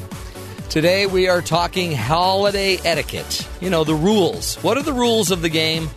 [0.69, 3.49] Today we are talking holiday etiquette.
[3.63, 4.57] You know the rules.
[4.57, 5.89] What are the rules of the game?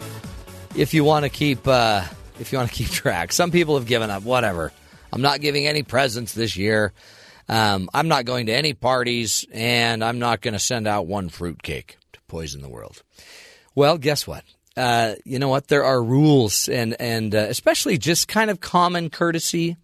[0.74, 2.06] If you want to keep, uh,
[2.40, 4.24] if you want to keep track, some people have given up.
[4.24, 4.72] Whatever.
[5.12, 6.94] I'm not giving any presents this year.
[7.50, 11.28] Um, I'm not going to any parties, and I'm not going to send out one
[11.28, 13.04] fruitcake to poison the world.
[13.76, 14.46] Well, guess what?
[14.78, 15.68] Uh, you know what?
[15.68, 19.76] There are rules, and and uh, especially just kind of common courtesy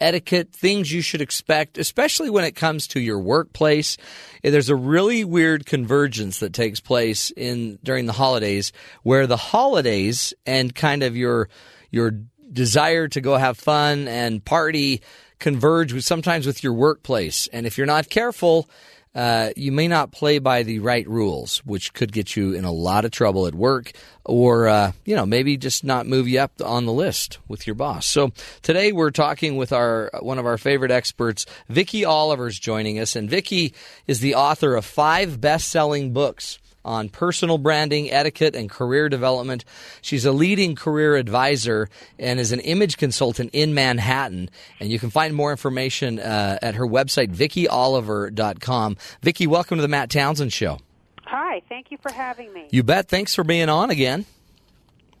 [0.00, 3.96] etiquette, things you should expect, especially when it comes to your workplace.
[4.44, 9.36] Eh, there's a really weird convergence that takes place in during the holidays where the
[9.36, 11.48] holidays and kind of your
[11.90, 12.12] your
[12.52, 15.02] desire to go have fun and party
[15.38, 17.48] converge with sometimes with your workplace.
[17.52, 18.68] And if you're not careful,
[19.16, 22.70] uh, you may not play by the right rules, which could get you in a
[22.70, 23.92] lot of trouble at work,
[24.26, 27.74] or uh, you know maybe just not move you up on the list with your
[27.74, 28.04] boss.
[28.04, 33.16] So today we're talking with our one of our favorite experts, Vicky Oliver's joining us,
[33.16, 33.72] and Vicky
[34.06, 39.64] is the author of five best-selling books on personal branding, etiquette, and career development.
[40.00, 44.48] She's a leading career advisor and is an image consultant in Manhattan.
[44.80, 48.96] And you can find more information uh, at her website, vickyoliver.com.
[49.20, 50.78] Vicky, welcome to the Matt Townsend Show.
[51.24, 52.68] Hi, thank you for having me.
[52.70, 53.08] You bet.
[53.08, 54.24] Thanks for being on again.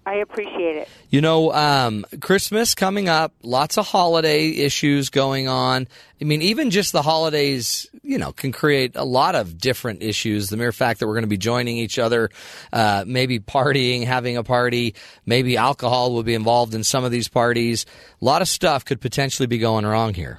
[0.06, 0.88] I appreciate it.
[1.10, 5.88] You know, um, Christmas coming up, lots of holiday issues going on.
[6.20, 10.48] I mean, even just the holidays, you know, can create a lot of different issues.
[10.48, 12.30] The mere fact that we're going to be joining each other,
[12.72, 14.94] uh, maybe partying, having a party,
[15.26, 17.84] maybe alcohol will be involved in some of these parties.
[18.22, 20.38] A lot of stuff could potentially be going wrong here.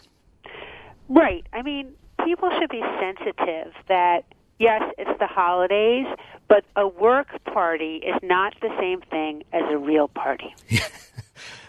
[1.09, 1.45] Right.
[1.51, 4.23] I mean, people should be sensitive that
[4.59, 6.07] yes, it's the holidays,
[6.49, 10.53] but a work party is not the same thing as a real party.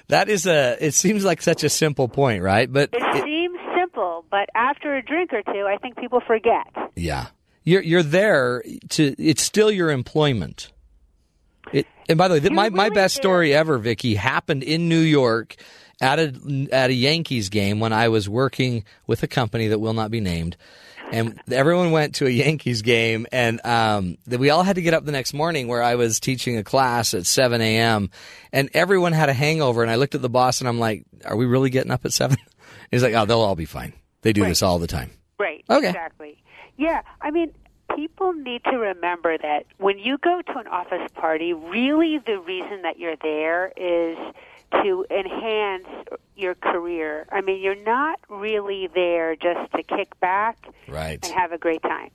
[0.09, 0.75] That is a.
[0.81, 2.73] It seems like such a simple point, right?
[2.73, 6.65] But It, it- seems simple, but after a drink or two, I think people forget.
[6.97, 7.27] Yeah.
[7.65, 10.73] You're you're there to it's still your employment.
[11.75, 14.89] It, and by the way, th- You're my, my best story ever, Vicky, happened in
[14.89, 15.57] New York
[16.01, 19.93] at a at a Yankees game when I was working with a company that will
[19.93, 20.57] not be named.
[21.13, 25.05] And everyone went to a Yankees game, and um, we all had to get up
[25.05, 25.69] the next morning.
[25.69, 28.11] Where I was teaching a class at 7 a.m.,
[28.53, 29.83] and everyone had a hangover.
[29.83, 32.13] And I looked at the boss, and I'm like, "Are we really getting up at
[32.13, 32.37] 7?
[32.91, 33.93] He's like, "Oh, they'll all be fine.
[34.23, 34.49] They do Right.
[34.49, 35.65] this all the time." Right.
[35.71, 35.89] Okay.
[35.89, 36.43] Exactly.
[36.77, 37.03] Yeah.
[37.21, 37.53] I mean,
[37.97, 42.83] people need to remember that when you go to an office party, really the reason
[42.83, 44.17] that you're there is
[44.73, 45.87] to enhance
[46.37, 47.27] your career.
[47.33, 51.19] I mean, you're not really there just to kick back Right.
[51.25, 52.11] and have a great time.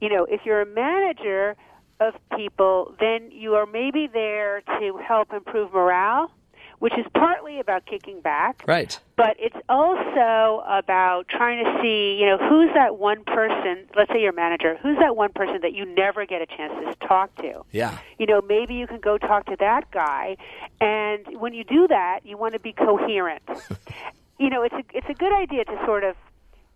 [0.00, 1.56] You know, if you're a manager
[2.00, 6.32] of people, then you are maybe there to help improve morale,
[6.80, 8.98] which is partly about kicking back Right.
[9.16, 14.20] but it's also about trying to see, you know, who's that one person, let's say
[14.20, 17.62] your manager, who's that one person that you never get a chance to talk to?
[17.70, 17.96] Yeah.
[18.18, 20.36] You know, maybe you can go talk to that guy,
[20.80, 23.42] and when you do that, you want to be coherent.
[24.38, 26.16] you know, it's a, it's a good idea to sort of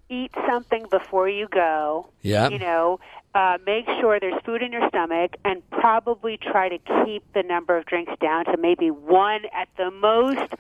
[0.09, 2.09] eat something before you go.
[2.23, 2.49] Yeah.
[2.49, 3.01] You know,
[3.35, 7.77] uh, make sure there's food in your stomach, and probably try to keep the number
[7.77, 10.53] of drinks down to maybe one at the most,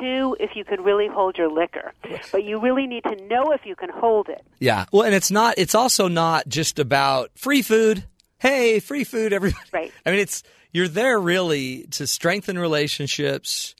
[0.00, 1.92] two if you can really hold your liquor.
[2.30, 4.42] But you really need to know if you can hold it.
[4.60, 4.86] Yeah.
[4.92, 5.54] Well, and it's not.
[5.58, 8.04] It's also not just about free food.
[8.38, 9.64] Hey, free food, everybody.
[9.72, 9.92] Right.
[10.06, 13.74] I mean, it's you're there really to strengthen relationships,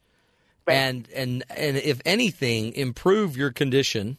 [0.67, 0.75] Right.
[0.75, 4.19] and and and if anything, improve your condition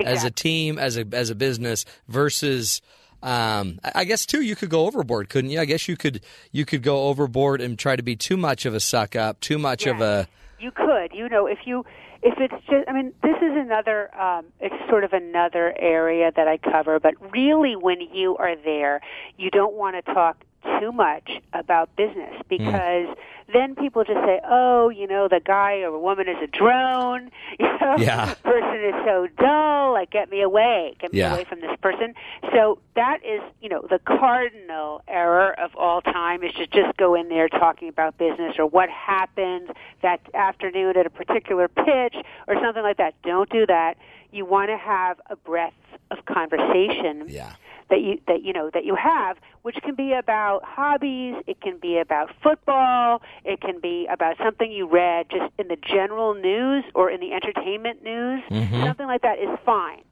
[0.00, 2.80] as a team, as a as a business versus.
[3.24, 5.60] Um, I guess too, you could go overboard, couldn't you?
[5.60, 8.74] I guess you could you could go overboard and try to be too much of
[8.74, 10.26] a suck up, too much of a
[10.62, 11.84] you could you know if you
[12.22, 16.46] if it's just i mean this is another um it's sort of another area that
[16.46, 19.00] i cover but really when you are there
[19.36, 20.36] you don't want to talk
[20.80, 22.42] too much about business hmm.
[22.48, 23.16] because
[23.52, 27.66] then people just say oh you know the guy or woman is a drone you
[27.80, 28.34] know Yeah.
[28.42, 31.32] person is so dull like get me away get me Yeah.
[31.34, 32.14] away from this person
[32.52, 37.14] so that is you know the cardinal error of all time is to just go
[37.14, 39.72] in there talking about business or what happened
[40.02, 42.14] that afternoon at a particular pitch
[42.48, 43.96] or something like that don't do that
[44.30, 45.74] you want to have a breadth
[46.10, 47.52] of conversation yeah.
[47.90, 51.78] That you that you know that you have which can be about hobbies it can
[51.78, 56.84] be about football it can be about something you read just in the general news
[56.94, 58.42] or in the entertainment news
[58.84, 60.02] something like that is fine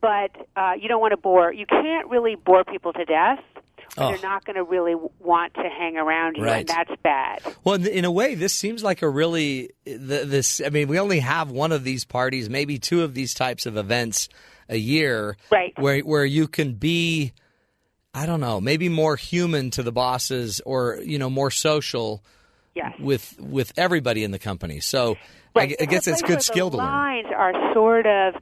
[0.00, 3.38] but uh, you don't want to bore you can't really bore people to death
[3.98, 4.08] Oh.
[4.08, 6.60] they're not going to really want to hang around you Right.
[6.60, 10.62] and that's bad Well, in, in a way, this seems like a really th- this.
[10.64, 13.76] I mean, we only have one of these parties, maybe two of these types of
[13.76, 14.30] events
[14.72, 15.72] a year, Right.
[15.78, 17.32] Where where you can be,
[18.14, 22.22] I don't know, maybe more human to the bosses, or you know, more social
[22.74, 24.80] yes with with everybody in the company.
[24.80, 25.16] So
[25.54, 25.76] I, Right.
[25.80, 26.86] I guess it's good skill to learn.
[26.86, 28.34] lines are sort of,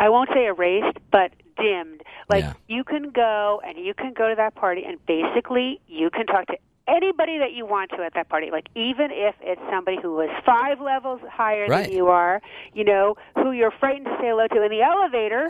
[0.00, 2.02] I won't say erased, but dimmed.
[2.30, 2.52] Like Yeah.
[2.68, 6.46] you can go and you can go to that party, and basically you can talk
[6.46, 6.56] to
[6.88, 8.50] anybody that you want to at that party.
[8.50, 11.86] Like even if it's somebody who is five levels higher Right.
[11.86, 12.40] than you are,
[12.72, 15.48] you know, who you're frightened to say hello to in the elevator.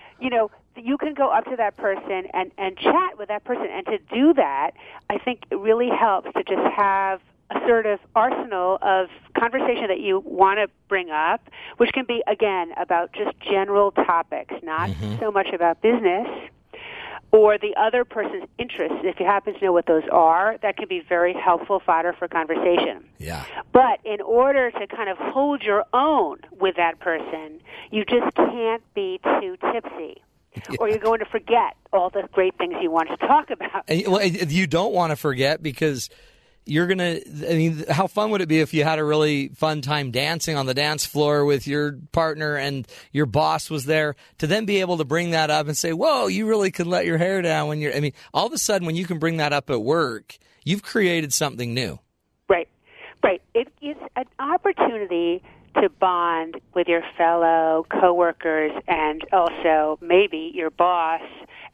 [0.20, 3.66] you know, you can go up to that person and and chat with that person,
[3.70, 4.72] and to do that,
[5.08, 9.98] I think it really helps to just have a sort of arsenal of conversation that
[10.00, 11.40] you want to bring up,
[11.78, 15.18] which can be again about just general topics, not mm-hmm.
[15.18, 16.28] so much about business
[17.32, 18.98] or the other person's interests.
[19.04, 22.26] If you happen to know what those are, that can be very helpful fodder for
[22.28, 23.04] conversation.
[23.18, 28.34] Yeah, But in order to kind of hold your own with that person, you just
[28.34, 30.22] can't be too tipsy.
[30.80, 33.84] Or you're going to forget all the great things you want to talk about.
[33.86, 36.10] and well, you don't want to forget because
[36.66, 37.18] you're gonna.
[37.48, 40.56] I mean, how fun would it be if you had a really fun time dancing
[40.56, 44.80] on the dance floor with your partner and your boss was there to then be
[44.80, 47.68] able to bring that up and say, "Whoa, you really could let your hair down
[47.68, 49.82] when you're." I mean, all of a sudden, when you can bring that up at
[49.82, 51.98] work, you've created something new.
[52.48, 52.68] Right,
[53.22, 53.42] right.
[53.54, 55.42] It is an opportunity
[55.80, 61.22] to bond with your fellow coworkers and also maybe your boss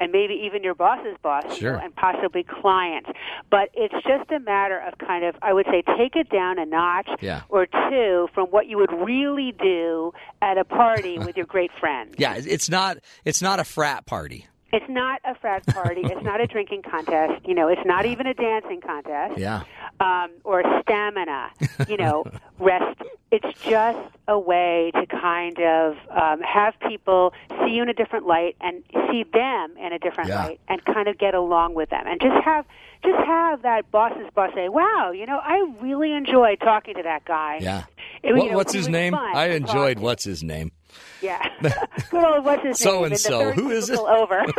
[0.00, 1.74] and maybe even your boss's boss Sure.
[1.76, 3.10] and possibly clients.
[3.50, 6.66] But it's just a matter of kind of, I would say, take it down a
[6.66, 7.42] notch Yeah.
[7.48, 12.14] or two from what you would really do at a party with your great friends.
[12.18, 12.98] Yeah, it's not.
[13.24, 14.46] It's not a frat party.
[14.72, 16.02] It's not a frat party.
[16.04, 17.46] it's not a drinking contest.
[17.46, 19.62] You know, it's not even a dancing contest Yeah.
[20.00, 21.50] um, or stamina,
[21.88, 22.24] you know,
[22.58, 23.00] rest.
[23.30, 23.98] It's just
[24.28, 27.32] a way to kind of um, have people
[27.64, 30.44] see you in a different light and see them in a different Yeah.
[30.46, 32.64] light and kind of get along with them and just have
[33.04, 37.24] just have that boss's boss say, "Wow, you know, I really enjoyed talking to that
[37.24, 37.84] guy." Yeah.
[38.22, 39.14] It- What, know, what's his name?
[39.14, 40.72] I enjoyed what's his name.
[41.22, 41.48] Yeah,
[42.10, 43.04] good old what's his So name?
[43.12, 43.52] and so.
[43.52, 43.98] Who is it?
[43.98, 44.44] Over.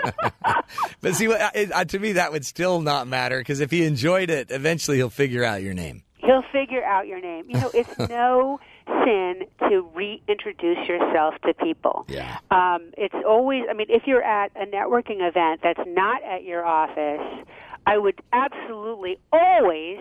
[1.02, 3.86] But see, what- I- I- to me, that would still not matter because if he
[3.86, 6.04] enjoyed it, eventually he'll figure out your name.
[6.18, 7.46] He'll figure out your name.
[7.50, 8.60] You know, it's no
[9.06, 12.06] sin to reintroduce yourself to people.
[12.10, 12.40] Yeah.
[12.52, 16.66] Um, it's always, I mean, if you're at a networking event that's not at your
[16.66, 17.46] office,
[17.86, 20.00] I would absolutely always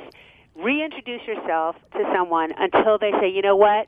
[0.57, 3.87] reintroduce yourself to someone until they say, you know what?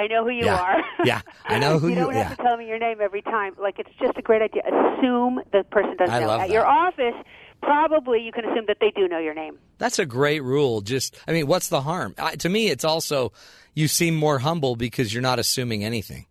[0.00, 0.56] I know who you Yeah.
[0.60, 0.76] are.
[1.04, 1.98] Yeah, I know who you are.
[1.98, 2.36] you- don't have yeah.
[2.36, 3.54] to tell me your name every time.
[3.60, 4.62] Like it's just a great idea.
[4.66, 6.30] Assume the person doesn't I know.
[6.30, 6.50] At that.
[6.50, 7.14] your office,
[7.62, 9.58] probably you can assume that they do know your name.
[9.78, 10.80] That's a great rule.
[10.80, 12.14] Just, I mean, what's the harm?
[12.18, 13.32] I, to me, it's also
[13.74, 16.26] you seem more humble because you're not assuming anything.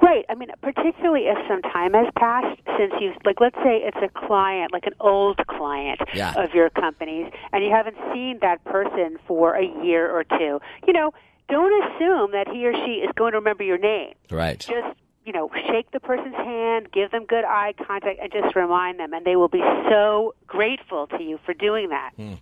[0.00, 0.24] Right.
[0.28, 4.26] I mean, particularly if some time has passed since you've, like, let's say it's a
[4.26, 6.32] client, like an old client Yeah.
[6.36, 10.60] of your company's, and you haven't seen that person for a year or two.
[10.86, 11.12] You know,
[11.52, 14.14] don't assume that he or she is going to remember your name.
[14.30, 14.58] Right.
[14.58, 18.98] Just, you know, shake the person's hand, give them good eye contact, and just remind
[18.98, 22.12] them, and they will be so grateful to you for doing that.
[22.16, 22.34] Hmm.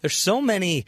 [0.00, 0.86] There's so many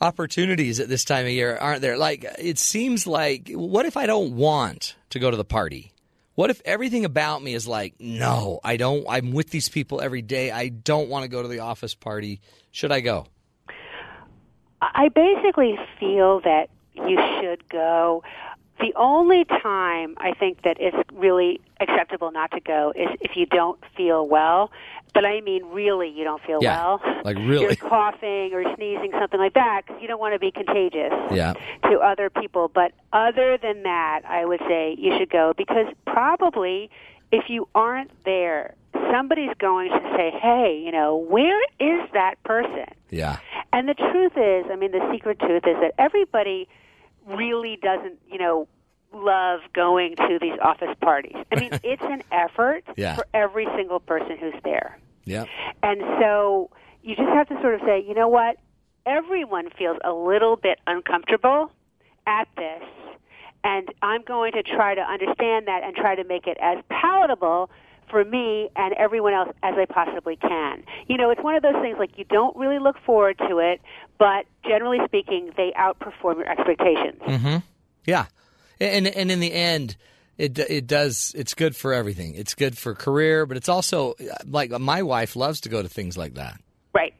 [0.00, 1.98] opportunities at this time of year, aren't there?
[1.98, 5.92] Like, it seems like, what if I don't want to go to the party?
[6.34, 10.22] What if everything about me is like, no, I don't, I'm with these people every
[10.22, 10.50] day.
[10.50, 12.40] I don't want to go to the office party.
[12.70, 13.26] Should I go?
[14.80, 18.22] I basically feel that you should go
[18.80, 23.44] The only time I think that it's really acceptable not to go is if you
[23.44, 24.70] don't feel well.
[25.12, 27.00] But I mean, really, you don't feel Yeah, well.
[27.24, 27.60] like really.
[27.64, 31.52] You're coughing or sneezing, something like that, because you don't want to be contagious Yeah.
[31.90, 32.68] to other people.
[32.72, 36.88] But other than that, I would say you should go because probably
[37.32, 38.74] if you aren't there,
[39.12, 42.86] somebody's going to say, hey, you know, where is that person?
[43.10, 43.38] Yeah.
[43.72, 46.68] And the truth is, I mean, the secret truth is that everybody
[47.26, 48.66] really doesn't, you know,
[49.12, 51.34] love going to these office parties.
[51.52, 53.16] I mean, it's an effort Yeah.
[53.16, 54.98] for every single person who's there.
[55.24, 55.48] Yep.
[55.82, 56.70] And so
[57.02, 58.56] you just have to sort of say, you know what?
[59.06, 61.72] Everyone feels a little bit uncomfortable
[62.26, 62.82] at this.
[63.62, 67.70] And I'm going to try to understand that and try to make it as palatable
[68.10, 70.82] for me and everyone else as I possibly can.
[71.06, 73.80] You know, it's one of those things like you don't really look forward to it,
[74.18, 77.20] but generally speaking, they outperform your expectations.
[77.26, 77.56] Mm-hmm.
[78.06, 78.26] Yeah,
[78.80, 79.96] and and in the end,
[80.38, 81.34] it it does.
[81.36, 82.34] It's good for everything.
[82.34, 84.14] It's good for career, but it's also
[84.46, 86.60] like my wife loves to go to things like that.
[86.94, 87.14] Right.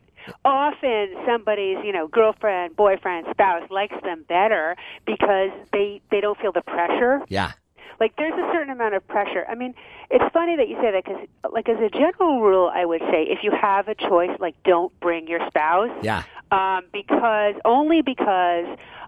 [0.44, 4.76] Often somebody's, you know, girlfriend, boyfriend, spouse likes them better
[5.06, 7.20] because they they don't feel the pressure.
[7.28, 7.52] Yeah,
[7.98, 9.44] Like there's a certain amount of pressure.
[9.48, 9.74] I mean,
[10.10, 13.24] it's funny that you say that because, like, as a general rule, I would say
[13.24, 15.90] if you have a choice, like, don't bring your spouse.
[16.02, 18.66] yeah, Um, because only because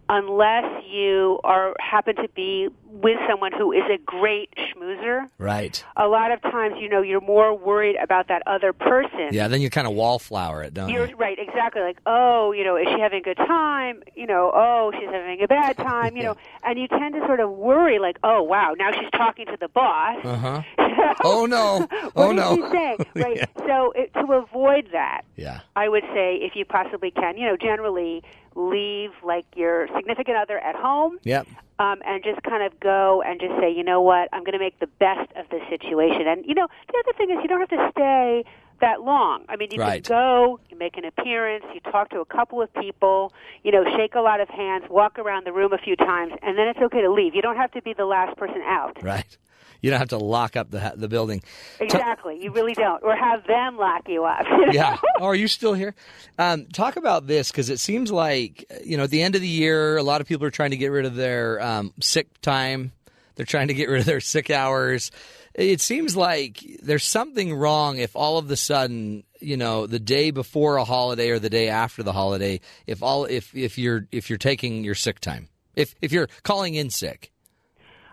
[0.09, 5.83] unless you are happen to be with someone who is a great schmoozer, right.
[5.97, 9.29] a lot of times, you know, you're more worried about that other person.
[9.31, 11.17] Yeah, then you kind of wallflower it, don't You're you?
[11.17, 11.81] right, exactly.
[11.83, 14.03] Like, oh, you know, is she having a good time?
[14.15, 16.17] You know, oh, she's having a bad time.
[16.17, 19.47] You know, and you tend to sort of worry, like, oh, wow, now she's talking
[19.47, 20.19] to the boss.
[20.25, 20.63] Uh huh.
[21.25, 21.87] Oh no!
[21.91, 22.57] what Oh is no!
[22.57, 22.99] she saying?
[23.15, 23.49] Right.
[23.67, 25.61] So it, to avoid that, Yeah.
[25.77, 28.23] I would say if you possibly can, you know, generally
[28.55, 31.47] leave like your significant other at home Yep.
[31.79, 34.59] um, and just kind of go and just say, you know what, I'm going to
[34.59, 36.27] make the best of this situation.
[36.27, 38.45] And you know, the other thing is you don't have to stay
[38.81, 39.45] that long.
[39.49, 40.03] I mean, you Right.
[40.03, 43.33] just go, you make an appearance, you talk to a couple of people,
[43.63, 46.59] you know, shake a lot of hands, walk around the room a few times, and
[46.59, 47.33] then it's okay to leave.
[47.35, 49.01] You don't have to be the last person out.
[49.03, 49.39] Right.
[49.83, 51.43] You don't have to lock up the the building.
[51.81, 52.43] Exactly.
[52.43, 54.47] You really don't, or have them lock you up.
[54.49, 54.73] you know?
[54.73, 54.97] Yeah.
[55.21, 55.95] Oh, are you still here?
[56.39, 59.49] Um, talk about this because it seems like you know at the end of the
[59.49, 62.93] year, a lot of people are trying to get rid of their um, sick time.
[63.35, 65.11] They're trying to get rid of their sick hours.
[65.55, 70.31] It seems like there's something wrong if all of the sudden, you know, the day
[70.31, 74.31] before a holiday or the day after the holiday, if all if if you're if
[74.31, 77.31] you're taking your sick time, if if you're calling in sick.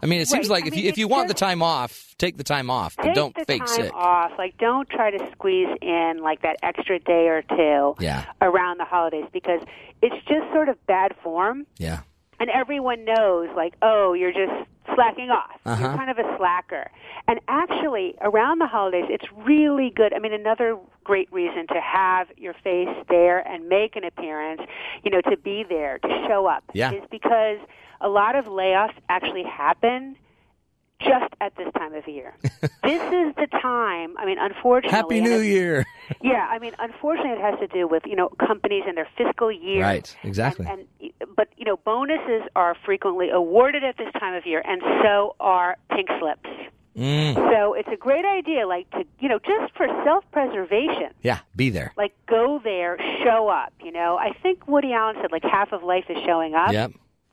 [0.01, 0.55] I mean, it seems Right.
[0.57, 2.95] like I if mean, you if you want the time off, take the time off,
[2.95, 3.93] but don't the fake time sick.
[3.93, 4.31] off.
[4.37, 8.25] Like, don't try to squeeze in like that extra day or two Yeah.
[8.41, 9.61] around the holidays because
[10.01, 11.65] it's just sort of bad form.
[11.77, 11.99] Yeah.
[12.41, 14.53] and everyone knows like oh you're just
[14.95, 15.81] slacking off Uh-huh.
[15.83, 16.89] you're kind of a slacker
[17.27, 22.27] and actually around the holidays it's really good i mean another great reason to have
[22.37, 24.61] your face there and make an appearance
[25.03, 26.93] you know to be there to show up Yeah.
[26.93, 27.57] is because
[28.01, 30.15] a lot of layoffs actually happen
[31.01, 32.33] just at this time of year.
[32.41, 34.17] this is the time.
[34.17, 35.85] I mean, unfortunately, Happy New it's- Year.
[36.21, 39.51] yeah, I mean, unfortunately, it has to do with you know companies and their fiscal
[39.51, 39.81] year.
[39.81, 40.65] Right, exactly.
[40.67, 44.81] And, and but you know, bonuses are frequently awarded at this time of year, and
[45.03, 46.49] so are pink slips.
[46.97, 47.35] Mm.
[47.35, 51.11] So it's a great idea, like to you know, just for self-preservation.
[51.21, 51.93] Yeah, be there.
[51.95, 53.71] Like go there, show up.
[53.81, 56.73] You know, I think Woody Allen said like half of life is showing up.
[56.73, 56.91] Yep.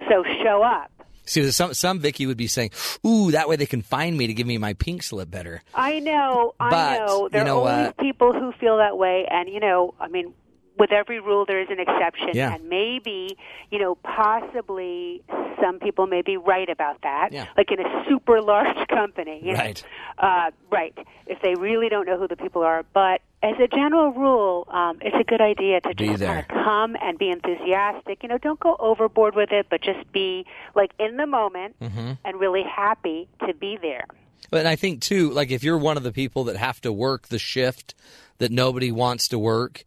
[0.09, 0.91] So show up.
[1.25, 2.71] See, there's some some Vicky would be saying,
[3.05, 5.99] "Ooh, that way they can find me to give me my pink slip better." I
[5.99, 7.29] know, I But, know.
[7.31, 7.99] There you know are always what?
[7.99, 10.35] people who feel that way, and you know, I mean,
[10.79, 12.55] with every rule there is an exception, Yeah.
[12.55, 13.37] and maybe,
[13.73, 15.23] you know, possibly
[15.61, 17.31] some people may be right about that.
[17.33, 17.47] Yeah.
[17.57, 19.59] Like in a super large company, you know.
[19.59, 19.83] Right.
[20.19, 20.97] Uh, right.
[21.27, 23.21] If they really don't know who the people are, but
[23.55, 26.43] as a general rule, um, it's a good idea to Be just there.
[26.43, 28.23] kind of come and be enthusiastic.
[28.23, 30.45] You know, don't go overboard with it, but just be
[30.75, 32.13] like in the moment Mm-hmm.
[32.25, 34.07] and really happy to be there.
[34.51, 37.29] But I think too, like if you're one of the people that have to work
[37.29, 37.95] the shift
[38.39, 39.85] that nobody wants to work,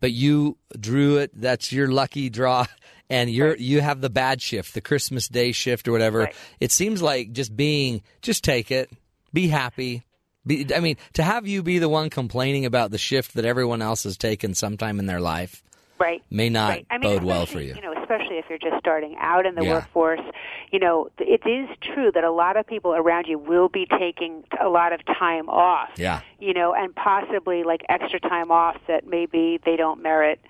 [0.00, 2.66] but you drew it, that's your lucky draw,
[3.10, 6.20] and you're you have the bad shift, the Christmas Day shift or whatever.
[6.20, 6.34] Right.
[6.60, 8.90] It seems like just being, just take it,
[9.32, 10.04] be happy.
[10.48, 13.82] Be, I mean, to have you be the one complaining about the shift that everyone
[13.82, 15.62] else has taken sometime in their life
[16.00, 16.22] Right.
[16.30, 16.86] may not right.
[16.90, 17.74] I mean, bode well for you.
[17.74, 19.74] You know, especially if you're just starting out in the Yeah.
[19.74, 20.20] workforce.
[20.70, 24.44] You know, it is true that a lot of people around you will be taking
[24.60, 25.90] a lot of time off.
[25.96, 26.20] Yeah.
[26.38, 30.40] You know, and possibly like extra time off that maybe they don't merit.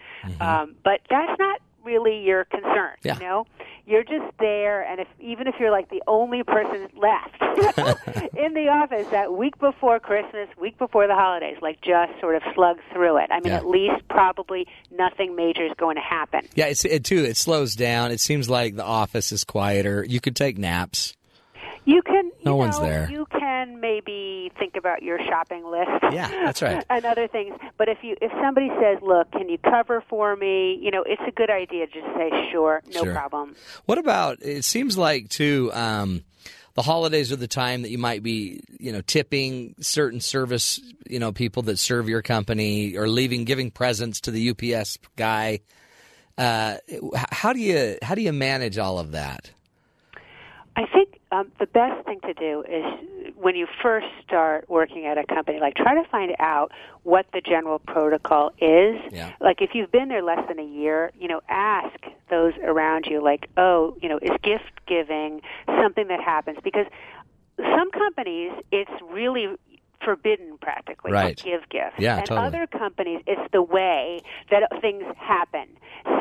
[0.41, 2.95] Um, but that's not really your concern.
[3.03, 3.15] Yeah.
[3.15, 3.47] You know,
[3.87, 7.41] you're just there, and if even if you're like the only person left
[8.37, 12.43] in the office that week before Christmas, week before the holidays, like just sort of
[12.55, 13.31] slug through it.
[13.31, 13.57] I mean, Yeah.
[13.59, 16.43] at least probably nothing major is going to happen.
[16.55, 17.25] Yeah, it's it too.
[17.25, 18.11] It slows down.
[18.11, 20.05] It seems like the office is quieter.
[20.07, 21.15] You could take naps.
[21.89, 22.27] You can.
[22.27, 23.09] You No one's there.
[23.11, 25.89] You can maybe think about your shopping list.
[26.13, 26.85] Yeah, that's right.
[26.91, 27.57] and other things.
[27.79, 31.23] But if you if somebody says, "Look, can you cover for me?" You know, it's
[31.27, 33.15] a good idea to just say, "Sure, no Sure.
[33.15, 34.43] problem." What about?
[34.43, 35.71] It seems like too.
[35.73, 36.25] Um,
[36.75, 40.79] the holidays are the time that you might be, you know, tipping certain service,
[41.09, 45.61] you know, people that serve your company, or leaving, giving presents to the UPS guy.
[46.37, 46.77] Uh,
[47.31, 49.51] how do you how do you manage all of that?
[50.77, 52.85] I think um, the best thing to do is
[53.37, 56.73] when you first start working at a company, like try to find out
[57.03, 58.97] what the general protocol is.
[59.11, 59.33] Yeah.
[59.41, 61.99] Like if you've been there less than a year, you know, ask
[62.31, 66.59] those around you, like, oh, you know, is gift giving something that happens?
[66.65, 66.87] Because
[67.59, 69.57] some companies, it's really
[70.05, 71.37] forbidden practically Right.
[71.37, 71.97] to give gifts.
[71.99, 72.47] Yeah, and totally.
[72.49, 75.67] other companies, it's the way that things happen.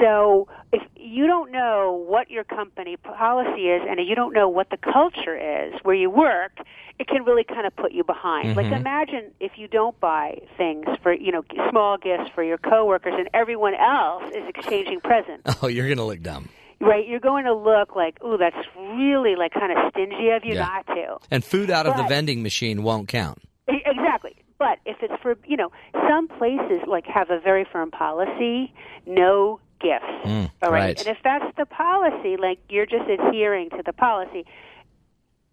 [0.01, 4.69] So if you don't know what your company policy is and you don't know what
[4.69, 6.57] the culture is where you work,
[6.99, 8.55] it can really kind of put you behind.
[8.55, 8.75] Like Mm-hmm.
[8.75, 13.29] imagine if you don't buy things for, you know, small gifts for your coworkers and
[13.33, 15.43] everyone else is exchanging presents.
[15.61, 16.49] Oh, you're gonna look dumb.
[16.79, 20.53] Right, you're going to look like, ooh, that's really like kind of stingy of you
[20.53, 20.59] Yeah.
[20.65, 21.17] not to.
[21.31, 23.39] And food out of the vending machine won't count.
[23.67, 24.35] Exactly.
[24.59, 25.71] But if it's for, you know,
[26.09, 28.73] some places like have a very firm policy,
[29.05, 30.05] no gifts.
[30.25, 30.51] all right?
[30.61, 30.99] Mm, right.
[30.99, 34.45] And if that's the policy, like you're just adhering to the policy.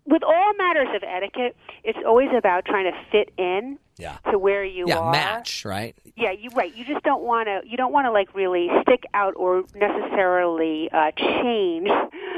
[0.06, 4.16] With all matters of etiquette, it's always about trying to fit in Yeah.
[4.30, 5.12] to where you Yeah, are.
[5.12, 5.94] match right.
[6.16, 6.74] Yeah, you right.
[6.74, 7.60] You just don't want to.
[7.68, 11.88] You don't want to like really stick out or necessarily uh, change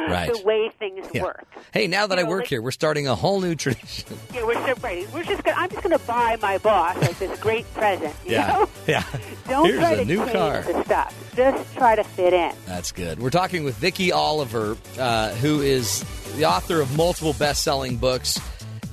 [0.09, 0.31] Right.
[0.33, 1.23] the way things Yeah.
[1.25, 1.47] work.
[1.73, 4.17] Hey, now that You I know, work like- here, we're starting a whole new tradition.
[4.35, 5.07] Yeah, we're so right.
[5.13, 5.43] We're just.
[5.45, 8.15] Gonna, I'm just going to buy my boss like this great present.
[8.25, 8.69] You know?
[8.87, 9.03] yeah.
[9.49, 10.61] Don't Here's try a to new change car.
[10.63, 11.33] the stuff.
[11.37, 12.53] Just try to fit in.
[12.67, 13.19] That's good.
[13.21, 16.05] We're talking with Vicky Oliver, uh, who is
[16.37, 18.39] the author of multiple best-selling books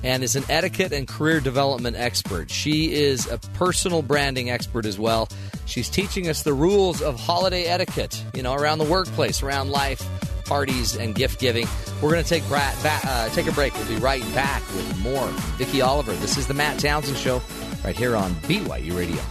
[0.04, 2.50] and is an etiquette and career development expert.
[2.50, 5.28] She is a personal branding expert as well.
[5.66, 10.06] She's teaching us the rules of holiday etiquette, you know, around the workplace, around life,
[10.44, 11.66] parties, and gift giving.
[12.02, 13.74] We're going to take bra- ba- uh, take a break.
[13.74, 15.26] We'll be right back with more.
[15.56, 16.12] Vicky Oliver.
[16.12, 17.40] This is the Matt Townsend Show,
[17.82, 19.22] right here on BYU Radio.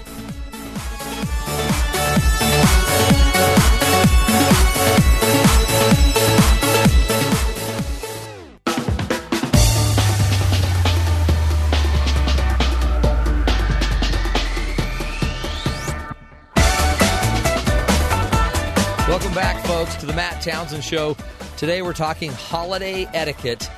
[20.43, 21.15] Townsend Show.
[21.55, 23.69] Today we're talking holiday etiquette,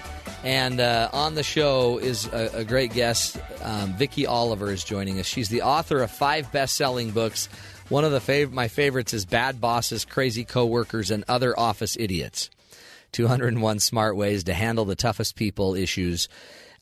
[0.43, 3.37] and uh, on the show is a, a great guest.
[3.61, 5.27] Um, Vicky Oliver is joining us.
[5.27, 7.49] She's the author of five best-selling books.
[7.89, 12.49] One of the fav- my favorites is "Bad Bosses, Crazy Coworkers, and Other Office Idiots."
[13.11, 16.27] 201 Smart Ways to Handle the Toughest People Issues.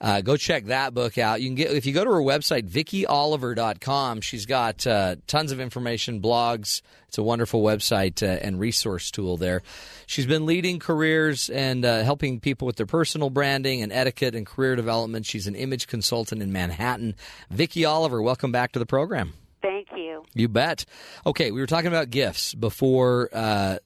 [0.03, 1.39] Uh, go check that book out.
[1.39, 4.19] You can get if you go to her website vickyoliver.com.
[4.19, 6.81] She's got uh, tons of information, blogs.
[7.07, 9.61] It's a wonderful website uh, and resource tool there.
[10.05, 14.45] She's been leading careers and uh, helping people with their personal branding and etiquette and
[14.45, 15.25] career development.
[15.25, 17.15] She's an image consultant in Manhattan.
[17.49, 19.31] Vicky Oliver, welcome back to the program.
[19.61, 20.25] Thank you.
[20.33, 20.83] You bet.
[21.25, 23.77] Okay, we were talking about gifts before uh,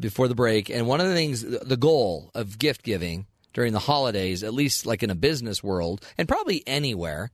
[0.00, 3.26] before the break, and one of the things, the goal of gift giving
[3.56, 7.30] during the holidays, at least like in a business world, and probably anywhere,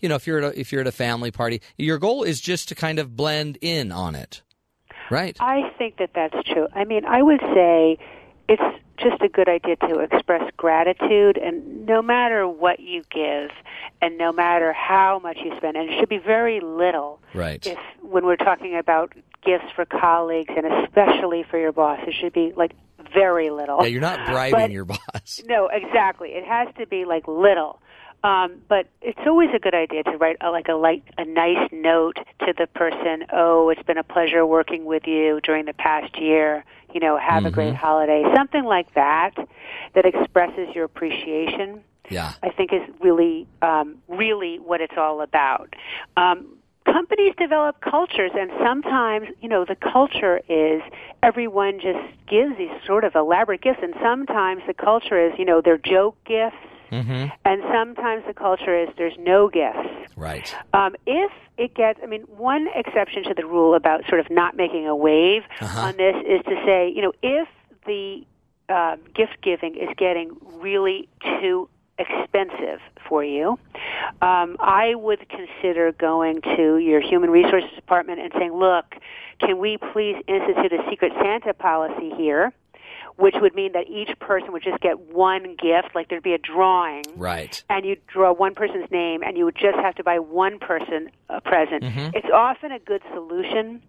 [0.00, 2.40] you know, if you're at a, if you're at a family party, your goal is
[2.40, 4.42] just to kind of blend in on it,
[5.12, 5.36] right?
[5.38, 6.66] I think that that's true.
[6.74, 7.98] I mean, I would say
[8.48, 13.50] it's just a good idea to express gratitude, and no matter what you give,
[14.02, 17.20] and no matter how much you spend, and it should be very little.
[17.32, 17.64] Right.
[17.64, 19.12] If when we're talking about
[19.44, 22.72] gifts for colleagues, and especially for your boss, it should be like
[23.12, 23.78] very little.
[23.82, 25.40] Yeah, you're not bribing But- your boss.
[25.46, 26.30] No, exactly.
[26.30, 27.80] It has to be like little.
[28.22, 31.70] Um, but it's always a good idea to write a, like a like a nice
[31.72, 33.24] note to the person.
[33.32, 36.64] Oh, it's been a pleasure working with you during the past year.
[36.92, 38.22] You know, have a great holiday.
[38.36, 39.30] Something like that
[39.94, 41.82] that expresses your appreciation.
[42.10, 42.32] Yeah.
[42.42, 45.72] I think is really, um, really what it's all about.
[46.16, 46.56] Um,
[46.92, 50.82] companies develop cultures, and sometimes, you know, the culture is
[51.22, 55.60] everyone just gives these sort of elaborate gifts, and sometimes the culture is, you know,
[55.60, 56.56] they're joke gifts,
[56.90, 57.26] Mm-hmm.
[57.44, 59.88] and sometimes the culture is there's no gifts.
[60.16, 60.52] Right.
[60.74, 64.56] Um, if it gets, I mean, one exception to the rule about sort of not
[64.56, 65.86] making a wave Uh-huh.
[65.86, 67.46] on this is to say, you know, if
[67.86, 68.26] the
[68.68, 71.08] uh, gift giving is getting really
[71.40, 71.68] too
[72.00, 73.58] expensive for you,
[74.22, 78.86] um, I would consider going to your human resources department and saying, look,
[79.40, 82.52] can we please institute a Secret Santa policy here?
[83.16, 86.38] Which would mean that each person would just get one gift, like there'd be a
[86.38, 87.62] drawing Right.
[87.68, 91.10] and you draw one person's name and you would just have to buy one person
[91.28, 91.82] a present.
[91.82, 92.10] Mm-hmm.
[92.14, 93.82] It's often a good solution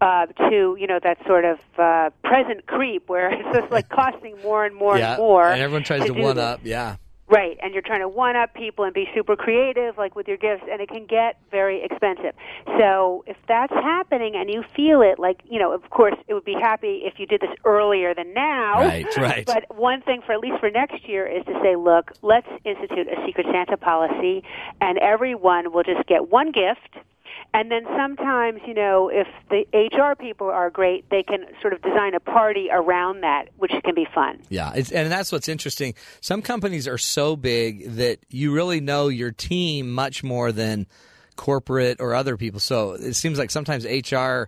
[0.00, 4.36] uh, to you know that sort of uh, present creep where it's just like costing
[4.42, 5.12] more and more yeah.
[5.12, 5.46] and more.
[5.48, 6.60] and everyone tries to do one up.
[6.64, 6.96] Yeah.
[7.30, 10.36] Right, and you're trying to one up people and be super creative, like with your
[10.36, 12.34] gifts, and it can get very expensive.
[12.76, 16.44] So if that's happening and you feel it, like you know, of course, it would
[16.44, 18.80] be happy if you did this earlier than now.
[18.80, 19.46] Right, right.
[19.46, 23.06] But one thing for at least for next year is to say, look, let's institute
[23.06, 24.42] a Secret Santa policy,
[24.80, 27.06] and everyone will just get one gift.
[27.52, 31.82] And then sometimes, you know, if the HR people are great, they can sort of
[31.82, 34.40] design a party around that, which can be fun.
[34.48, 35.94] Yeah, it's, and that's what's interesting.
[36.20, 40.86] Some companies are so big that you really know your team much more than
[41.34, 42.60] corporate or other people.
[42.60, 44.44] So it seems like sometimes HR.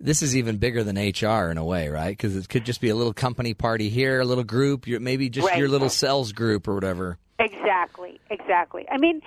[0.00, 2.10] This is even bigger than HR in a way, right?
[2.16, 5.28] Because it could just be a little company party here, a little group, your, maybe
[5.28, 5.58] just Right.
[5.58, 7.18] your little sales group or whatever.
[7.40, 8.86] Exactly, exactly.
[8.92, 9.20] I mean,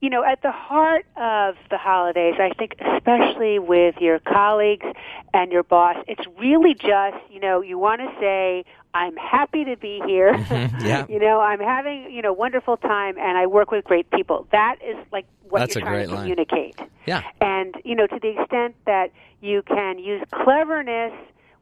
[0.00, 4.86] you know, at the heart of the holidays, I think especially with your colleagues
[5.34, 9.76] and your boss, it's really just, you know, you want to say, I'm happy to
[9.76, 10.34] be here.
[10.80, 11.04] yeah.
[11.08, 14.46] you know, I'm having, you know, wonderful time and I work with great people.
[14.52, 16.22] That is like what That's you're trying to line.
[16.22, 16.76] communicate.
[17.06, 17.22] Yeah.
[17.42, 21.12] And, you know, to the extent that you can use cleverness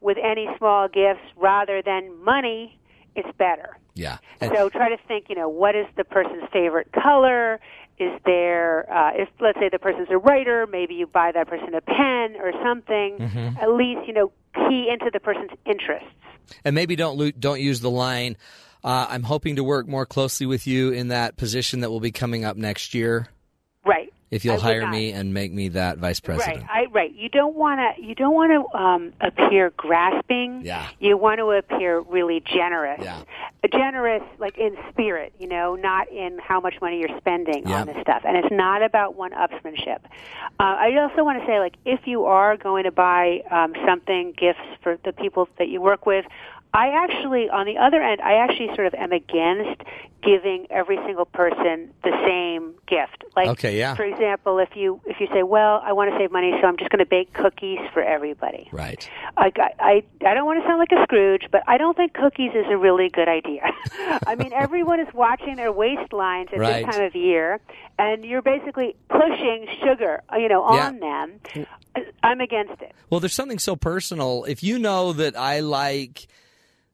[0.01, 2.78] with any small gifts rather than money,
[3.16, 3.76] it's better.
[3.95, 4.18] Yeah.
[4.41, 7.59] And- So try to think, you know, what is the person's favorite color?
[8.01, 11.74] Is there, uh, if let's say the person's a writer, maybe you buy that person
[11.74, 13.18] a pen or something.
[13.18, 13.59] Mm-hmm.
[13.61, 16.09] At least, you know, key into the person's interests.
[16.64, 18.36] and maybe don't lo- don't use the line.
[18.84, 22.12] Uh, I'm hoping to work more closely with you in that position that will be
[22.12, 23.28] coming up next year.
[24.31, 24.91] If you'll hire not.
[24.91, 26.62] me and make me that vice president.
[26.62, 26.87] Right.
[26.89, 27.14] I, right.
[27.14, 28.03] You don't want to.
[28.03, 30.62] You don't want to um, appear grasping.
[30.64, 30.87] Yeah.
[30.99, 33.01] You want to appear really generous.
[33.03, 33.22] Yeah.
[33.72, 35.33] Generous, like in spirit.
[35.39, 37.81] You know, not in how much money you're spending Yeah.
[37.81, 38.22] on this stuff.
[38.26, 39.99] And it's not about one-upsmanship.
[40.61, 44.35] Uh, I also want to say, like, if you are going to buy um, something,
[44.37, 46.24] gifts for the people that you work with.
[46.74, 49.81] I actually, on the other end, I actually sort of am against
[50.23, 53.23] giving every single person the same gift.
[53.37, 53.95] Like, Okay, yeah.
[53.95, 56.77] for example, if you if you say, "Well, I want to save money, so I'm
[56.77, 59.09] just going to bake cookies for everybody," Right.
[59.37, 62.51] I, I I don't want to sound like a Scrooge, but I don't think cookies
[62.55, 63.62] is a really good idea.
[64.27, 66.85] I mean, everyone is watching their waistlines at Right.
[66.85, 67.61] this time of year,
[67.99, 70.87] and you're basically pushing sugar, you know, Yeah.
[70.89, 71.41] on them.
[72.23, 72.93] I'm against it.
[73.11, 74.45] Well, there's something so personal.
[74.45, 76.27] If you know that I like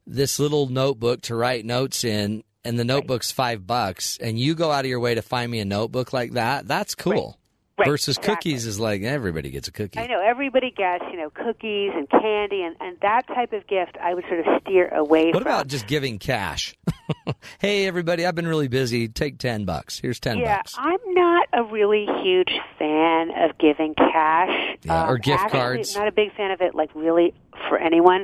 [0.06, 4.70] this little notebook to write notes in, and the notebook's five bucks, and you go
[4.70, 7.38] out of your way to find me a notebook like that, that's cool.
[7.76, 8.52] Right, Versus exactly.
[8.52, 9.98] cookies is like everybody gets a cookie.
[9.98, 13.96] I know everybody gets, you know, cookies and candy, and, and that type of gift
[14.00, 15.42] I would sort of steer away What from.
[15.42, 16.76] about just giving cash?
[17.58, 19.08] hey, everybody, I've been really busy.
[19.08, 19.98] Take ten bucks.
[19.98, 20.76] Here's ten Yeah, bucks.
[20.78, 24.78] I'm not a really huge fan of giving cash.
[24.84, 25.96] Yeah, or gift actually, cards.
[25.96, 27.34] Not a big fan of it, like really
[27.68, 28.20] for anyone.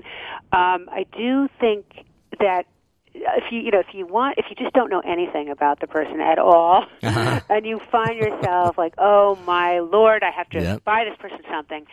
[0.53, 1.87] Um, I do think
[2.39, 2.67] that
[3.37, 5.87] if you you know if you want if you just don't know anything about the
[5.87, 7.41] person at all, Uh-huh.
[7.49, 10.85] and you find yourself like, oh my lord, I have to Yep.
[10.85, 11.85] buy this person something.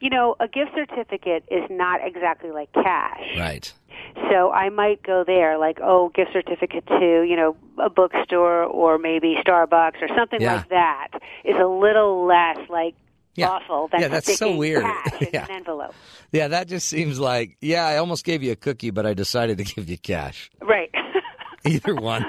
[0.00, 3.22] You know, a gift certificate is not exactly like cash.
[3.38, 3.72] Right.
[4.30, 8.98] So I might go there, like, oh, gift certificate to, you know, a bookstore or
[8.98, 10.56] maybe Starbucks or something Yeah.
[10.56, 11.08] like that
[11.44, 12.94] is a little less like
[13.36, 13.48] Yeah.
[13.50, 14.82] awful than Yeah, that's so weird.
[14.82, 15.44] cash in Yeah.
[15.44, 15.94] an envelope.
[16.32, 17.86] Yeah, that just seems like yeah.
[17.86, 20.50] I almost gave you a cookie, but I decided to give you cash.
[20.62, 20.90] Right.
[21.66, 22.24] Either one.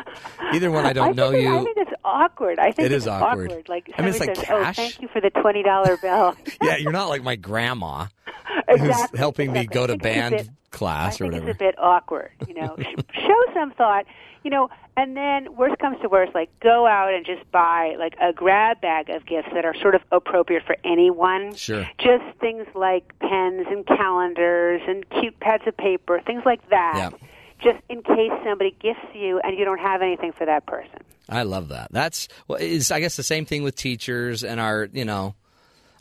[0.53, 0.86] Either one.
[0.86, 1.55] I don't I know you.
[1.60, 1.87] I think it's
[2.18, 2.59] awkward.
[2.59, 3.68] I think It it's is awkward.
[3.70, 4.80] Like I mean, it's like says, oh, cash.
[4.80, 8.07] "Oh, thank you for the twenty dollar bill." yeah, you're not like my grandma
[8.68, 11.43] exactly, who's helping me go to think it's a band bit- class I or think
[11.43, 11.49] whatever.
[11.51, 12.76] it's a bit awkward, you know.
[13.13, 14.05] Show some thought,
[14.43, 18.15] you know, and then worst comes to worst, like go out and just buy like
[18.22, 21.55] a grab bag of gifts that are sort of appropriate for anyone.
[21.55, 21.88] Sure.
[21.99, 26.93] Just things like pens and calendars and cute pads of paper, things like that.
[27.13, 27.28] Yeah.
[27.62, 30.99] Just in case somebody gifts you and you don't have anything for that person.
[31.30, 31.89] I love that.
[31.91, 35.36] That's well, is I guess the same thing with teachers and our you know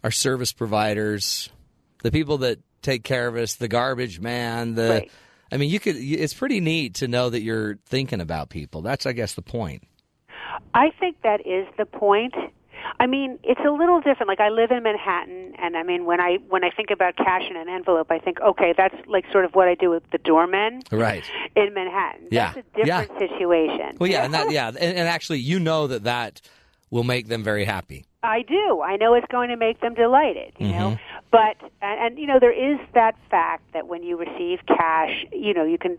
[0.05, 1.49] our service providers,
[2.03, 4.75] the people that take care of us, the garbage man.
[4.75, 5.11] The Right.
[5.51, 5.97] I mean, you could.
[5.97, 8.83] It's pretty neat to know that you're thinking about people.
[8.83, 9.85] That's I guess the point.
[10.75, 12.35] I think that is the point.
[13.01, 14.29] I mean, it's a little different.
[14.29, 17.43] Like I live in Manhattan, and I mean, when I when I think about cash
[17.49, 20.19] in an envelope, I think, okay, that's like sort of what I do with the
[20.19, 21.25] doormen Right.
[21.55, 22.29] in Manhattan.
[22.31, 22.53] Yeah.
[22.55, 23.97] That's a different situation.
[23.99, 26.41] Well, yeah, and that yeah, and, and actually, you know that that
[26.91, 28.07] will make them very happy.
[28.27, 28.83] I do.
[28.83, 30.91] I know it's going to make them delighted, you know.
[30.99, 31.21] Mm-hmm.
[31.31, 35.55] But and, and you know there is that fact that when you receive cash, you
[35.55, 35.99] know you can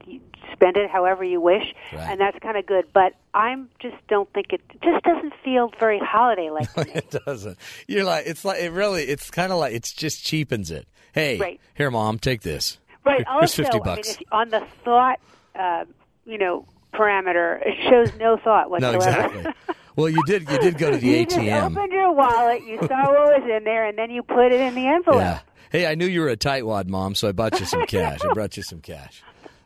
[0.53, 2.09] spend it however you wish, Right.
[2.09, 2.85] and that's kind of good.
[2.93, 6.91] But I'm just don't think it just doesn't feel very holiday like to me.
[6.95, 7.57] it doesn't.
[7.87, 9.03] You're like it's like it really.
[9.03, 10.87] It's kind of like it's just cheapens it.
[11.13, 11.59] Hey, Right.
[11.75, 12.77] here, mom, take this.
[13.05, 13.17] Right.
[13.27, 15.19] Here's Also, fifty I mean, if, on the thought,
[15.55, 15.85] uh,
[16.25, 19.25] you know, parameter, it shows no thought no, whatsoever.
[19.39, 19.53] exactly.
[19.97, 20.49] well, you did.
[20.49, 21.43] You did go to the ATM.
[21.43, 24.51] you just opened your wallet, you saw what was in there, and then you put
[24.51, 25.19] it in the envelope.
[25.19, 25.39] Yeah.
[25.69, 28.19] Hey, I knew you were a tightwad mom, so I bought you some cash.
[28.23, 29.21] I brought you some cash.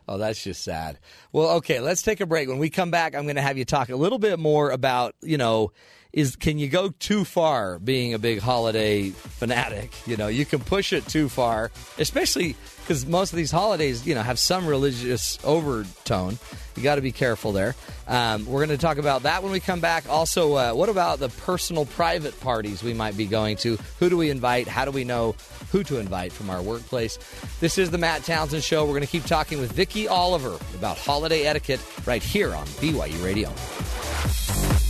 [0.08, 0.98] Oh, that's just sad.
[1.30, 2.48] Well, okay, let's take a break.
[2.48, 5.14] When we come back, I'm going to have you talk a little bit more about,
[5.22, 5.72] you know,
[6.12, 9.92] is can you go too far being a big holiday fanatic?
[10.06, 14.14] You know, you can push it too far, especially because most of these holidays, you
[14.14, 16.38] know, have some religious overtone.
[16.76, 17.74] You got to be careful there.
[18.08, 20.08] Um, we're going to talk about that when we come back.
[20.08, 23.78] Also, uh, what about the personal private parties we might be going to?
[23.98, 24.68] Who do we invite?
[24.68, 25.34] How do we know
[25.70, 27.18] who to invite from our workplace?
[27.60, 28.84] This is the Matt Townsend Show.
[28.84, 33.24] We're going to keep talking with Vicky Oliver about holiday etiquette right here on BYU
[33.24, 34.81] Radio.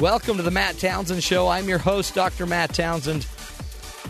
[0.00, 1.48] Welcome to the Matt Townsend Show.
[1.48, 2.44] I'm your host, Dr.
[2.44, 3.26] Matt Townsend,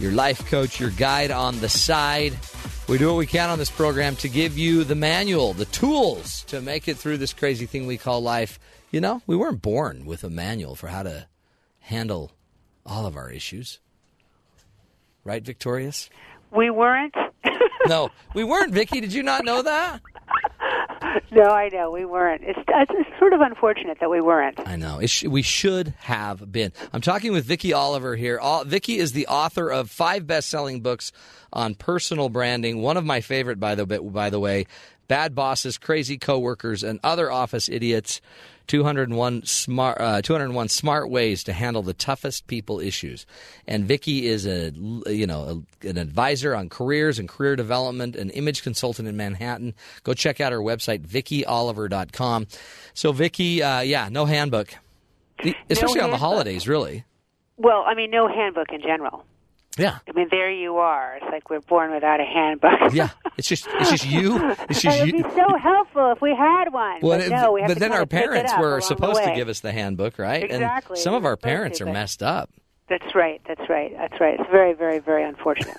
[0.00, 2.32] your life coach, your guide on the side.
[2.86, 6.42] We do what we can on this program to give you the manual, the tools
[6.44, 8.60] to make it through this crazy thing we call life.
[8.90, 11.26] You know, we weren't born with a manual for how to
[11.80, 12.32] handle
[12.84, 13.80] all of our issues.
[15.24, 16.10] Right, Victorious?
[16.50, 17.14] We weren't.
[17.86, 19.00] No, we weren't, Vicky.
[19.00, 20.00] Did you not know that?
[21.32, 22.42] no, I know we weren't.
[22.44, 24.58] It's, it's sort of unfortunate that we weren't.
[24.66, 25.04] I know.
[25.06, 26.72] Sh- we should have been.
[26.92, 28.38] I'm talking with Vicky Oliver here.
[28.38, 31.12] All- Vicky is the author of five best-selling books
[31.52, 32.82] on personal branding.
[32.82, 34.66] One of my favorite, by the by the way,
[35.08, 38.20] "Bad Bosses, Crazy Coworkers, and Other Office Idiots."
[38.66, 43.26] 201 smart uh, 201 smart ways to handle the toughest people issues.
[43.66, 44.72] And Vicky is a
[45.06, 49.74] you know a, an advisor on careers and career development, an image consultant in Manhattan.
[50.02, 52.46] Go check out her website vickyoliver.com.
[52.94, 54.74] So Vicky, uh, yeah, no handbook.
[55.68, 57.04] Especially on the holidays, really.
[57.56, 59.24] Well, I mean, no handbook in general.
[59.76, 59.98] Yeah.
[60.08, 61.16] I mean, there you are.
[61.16, 62.72] It's like we're born without a handbook.
[62.94, 63.10] Yeah.
[63.36, 64.38] It's just it's just you.
[64.68, 65.24] It's just it'd you.
[65.24, 67.00] be so helpful if we had one.
[67.02, 69.72] Well, but no, we have but then our parents were supposed to give us the
[69.72, 70.44] handbook, right?
[70.44, 70.94] Exactly.
[70.94, 72.50] And some of our parents to, are messed up.
[72.88, 73.40] That's right.
[73.48, 73.92] That's right.
[73.96, 74.38] That's right.
[74.38, 75.78] It's very, very, very unfortunate.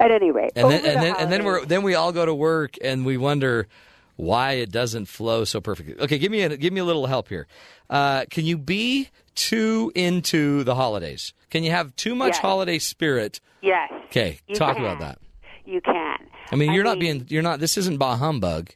[0.00, 2.12] At any rate, And then over and the then and then we're then we all
[2.12, 3.68] go to work and we wonder
[4.16, 5.94] why it doesn't flow so perfectly.
[5.98, 7.46] Okay, give me a give me a little help here.
[7.88, 11.32] Uh, can you be too into the holidays?
[11.50, 12.38] Can you have too much Yes.
[12.38, 13.40] holiday spirit?
[13.62, 13.92] yes.
[14.06, 14.84] Okay, talk can.
[14.84, 15.18] about that.
[15.64, 16.18] You can.
[16.52, 17.60] I mean, you're not mean, being you're not.
[17.60, 18.70] This isn't bah humbug.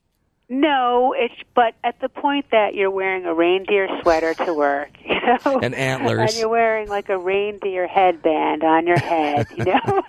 [0.53, 5.15] No, it's but at the point that you're wearing a reindeer sweater to work, you
[5.15, 6.31] know, And antlers.
[6.33, 9.81] and you're wearing like a reindeer headband on your head, you know,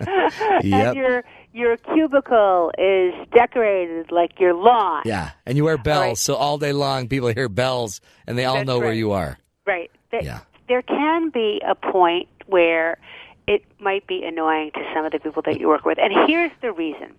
[0.64, 0.64] Yep.
[0.64, 5.02] and your your cubicle is decorated like your lawn.
[5.04, 6.18] Yeah, and you wear bells, right.
[6.18, 9.38] so all day long people hear bells and they all That's know where you are.
[9.66, 9.90] Right.
[10.10, 10.40] There, Yeah.
[10.68, 12.98] there can be a point where
[13.46, 15.98] it might be annoying to some of the people that you work with.
[15.98, 17.12] And here's the reason.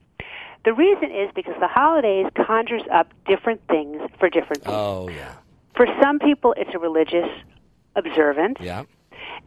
[0.65, 4.73] The reason is because the holidays conjures up different things for different people.
[4.73, 5.33] Oh yeah,
[5.75, 7.29] For some people, it's a religious
[7.95, 8.57] observance.
[8.61, 8.83] yeah.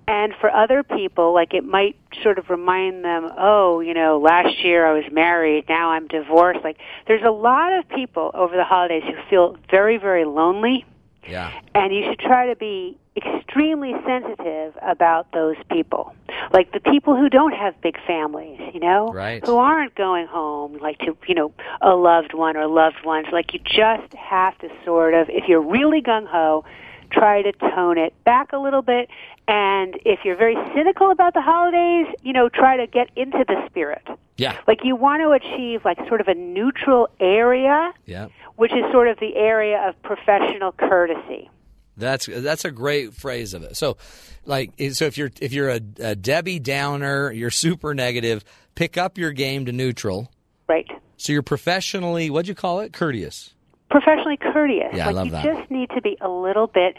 [0.08, 4.64] And for other people, like it might sort of remind them, oh, you know, last
[4.64, 6.60] year I was married, now I'm divorced.
[6.62, 6.78] Like
[7.08, 10.84] there's a lot of people over the holidays who feel very, very lonely
[11.28, 11.50] Yeah.
[11.74, 16.14] and you should try to be extremely sensitive about those people
[16.52, 19.42] like the people who don't have big families you know Right.
[19.42, 21.50] who aren't going home like to you know
[21.80, 25.62] a loved one or loved ones like you just have to sort of if you're
[25.62, 26.66] really gung ho
[27.10, 29.08] try to tone it back a little bit
[29.48, 33.56] and if you're very cynical about the holidays you know try to get into the
[33.68, 34.02] spirit
[34.36, 34.56] Yeah.
[34.66, 38.28] like you want to achieve like sort of a neutral area Yeah.
[38.56, 41.48] which is sort of the area of professional courtesy
[41.96, 43.74] That's that's a great phrase of it.
[43.76, 43.96] So,
[44.44, 48.44] like, eh, so if you're if you're a, a Debbie Downer, you're super negative.
[48.74, 50.30] pick up your game to neutral.
[50.68, 50.86] Right.
[51.16, 52.92] So you're professionally, what'd you call it?
[52.92, 53.54] Courteous.
[53.90, 54.94] Professionally courteous.
[54.94, 55.44] Yeah, I love you that.
[55.44, 56.96] just need to be a little bit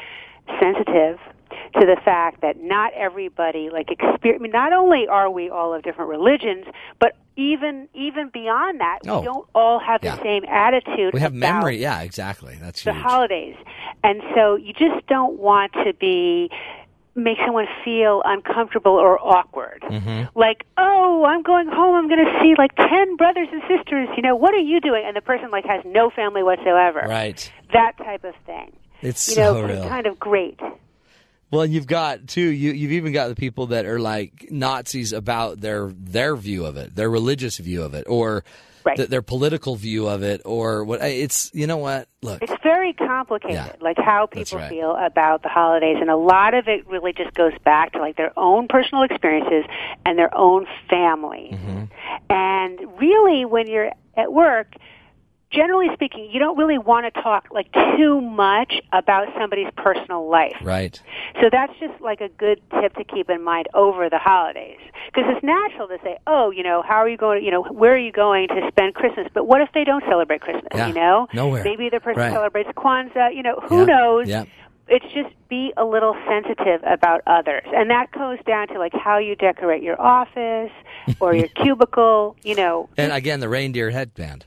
[0.59, 1.19] sensitive
[1.73, 4.39] to the fact that not everybody like experience.
[4.39, 6.65] I mean, not only are we all of different religions,
[6.99, 9.19] but even even beyond that, Oh.
[9.19, 10.15] we don't all have Yeah.
[10.15, 11.13] the same attitude.
[11.13, 11.77] We have memory.
[11.77, 12.55] Yeah, exactly.
[12.61, 13.03] That's the huge.
[13.03, 13.55] holidays.
[14.03, 16.49] And so you just don't want to be
[17.17, 19.81] make someone feel uncomfortable or awkward.
[19.81, 20.39] Mm-hmm.
[20.39, 21.95] Like, "Oh, I'm going home.
[21.95, 24.07] I'm going to see like 10 brothers and sisters.
[24.15, 27.03] You know, what are you doing?" And the person like has no family whatsoever.
[27.07, 27.51] Right.
[27.73, 28.71] That type of thing.
[29.01, 29.87] It's You so know, real.
[29.89, 30.59] kind of great.
[31.49, 32.41] Well, and you've got too.
[32.41, 36.77] You you've even got the people that are like Nazis about their their view of
[36.77, 38.43] it, their religious view of it, or
[38.87, 38.97] Right.
[38.97, 41.01] th- their political view of it, or what.
[41.01, 42.07] It's you know what?
[42.21, 43.73] Look, It's very complicated, Yeah.
[43.79, 44.69] like how people right.
[44.69, 48.15] feel about the holidays, and a lot of it really just goes back to like
[48.17, 49.65] their own personal experiences
[50.05, 51.51] and their own family.
[51.53, 51.83] Mm-hmm.
[52.29, 54.73] And really, when you're at work,
[55.51, 60.55] generally speaking, you don't really want to talk like too much about somebody's personal life.
[60.61, 61.01] right?
[61.41, 64.79] So that's just like a good tip to keep in mind over the holidays.
[65.07, 67.63] Because it's natural to say, oh, you know, how are you going to, you know,
[67.63, 69.27] where are you going to spend Christmas?
[69.33, 71.27] But what if they don't celebrate Christmas, Yeah, you know?
[71.33, 71.63] nowhere.
[71.63, 72.33] Maybe the person Right.
[72.33, 74.27] celebrates Kwanzaa, you know, who Yeah, knows?
[74.27, 74.45] yeah.
[74.89, 77.63] It's just be a little sensitive about others.
[77.75, 80.71] And that goes down to like how you decorate your office
[81.19, 84.45] or your cubicle, you know, And again, the reindeer headband.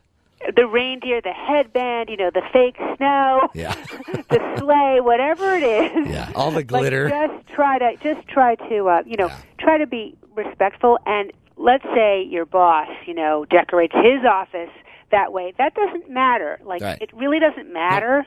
[0.54, 3.74] The reindeer, the headband, you know, the fake snow, Yeah.
[4.28, 6.08] the sleigh, whatever it is.
[6.08, 7.08] Yeah, all the glitter.
[7.10, 9.36] Like just try to just try to uh, you know Yeah.
[9.58, 10.98] try to be respectful.
[11.06, 14.70] And let's say your boss, you know, decorates his office
[15.10, 15.52] that way.
[15.58, 16.60] That doesn't matter.
[16.64, 17.00] Like Right.
[17.02, 18.26] it really doesn't matter.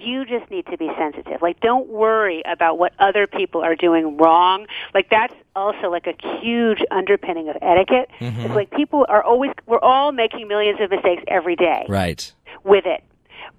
[0.00, 1.42] You just need to be sensitive.
[1.42, 4.66] Like don't worry about what other people are doing wrong.
[4.94, 8.08] Like that's also like a huge underpinning of etiquette.
[8.20, 8.40] Mm-hmm.
[8.42, 12.32] It's like people are always we're all making millions of mistakes every day Right.
[12.64, 13.02] with it.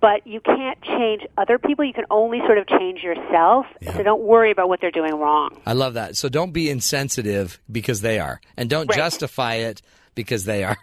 [0.01, 1.83] But you can't change other people.
[1.83, 3.65] You can only sort of change yourself.
[3.93, 5.59] So don't worry about what they're doing wrong.
[5.65, 6.15] I love that.
[6.15, 8.95] So don't be insensitive because they are, and don't Right.
[8.97, 9.81] justify it
[10.15, 10.77] because they are.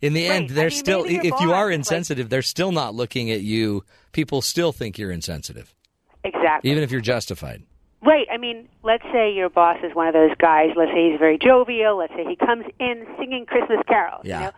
[0.00, 0.50] In the end, Right.
[0.50, 1.04] I they're mean, still.
[1.04, 3.84] If you are is like- insensitive, they're still not looking at you.
[4.14, 5.74] People still think you're insensitive,
[6.24, 6.70] Exactly.
[6.70, 7.62] even if you're justified.
[8.02, 8.26] Right.
[8.32, 10.70] I mean, let's say your boss is one of those guys.
[10.76, 11.98] Let's say he's very jovial.
[11.98, 14.22] Let's say he comes in singing Christmas carols.
[14.24, 14.38] Yeah.
[14.38, 14.52] You know?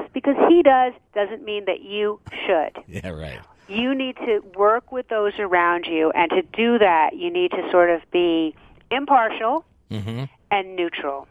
[0.00, 2.82] Just because he does doesn't mean that you should.
[2.88, 3.40] Yeah, right.
[3.68, 7.68] You need to work with those around you, and to do that, you need to
[7.72, 8.54] sort of be
[8.90, 10.24] impartial Mm-hmm.
[10.50, 11.28] and neutral.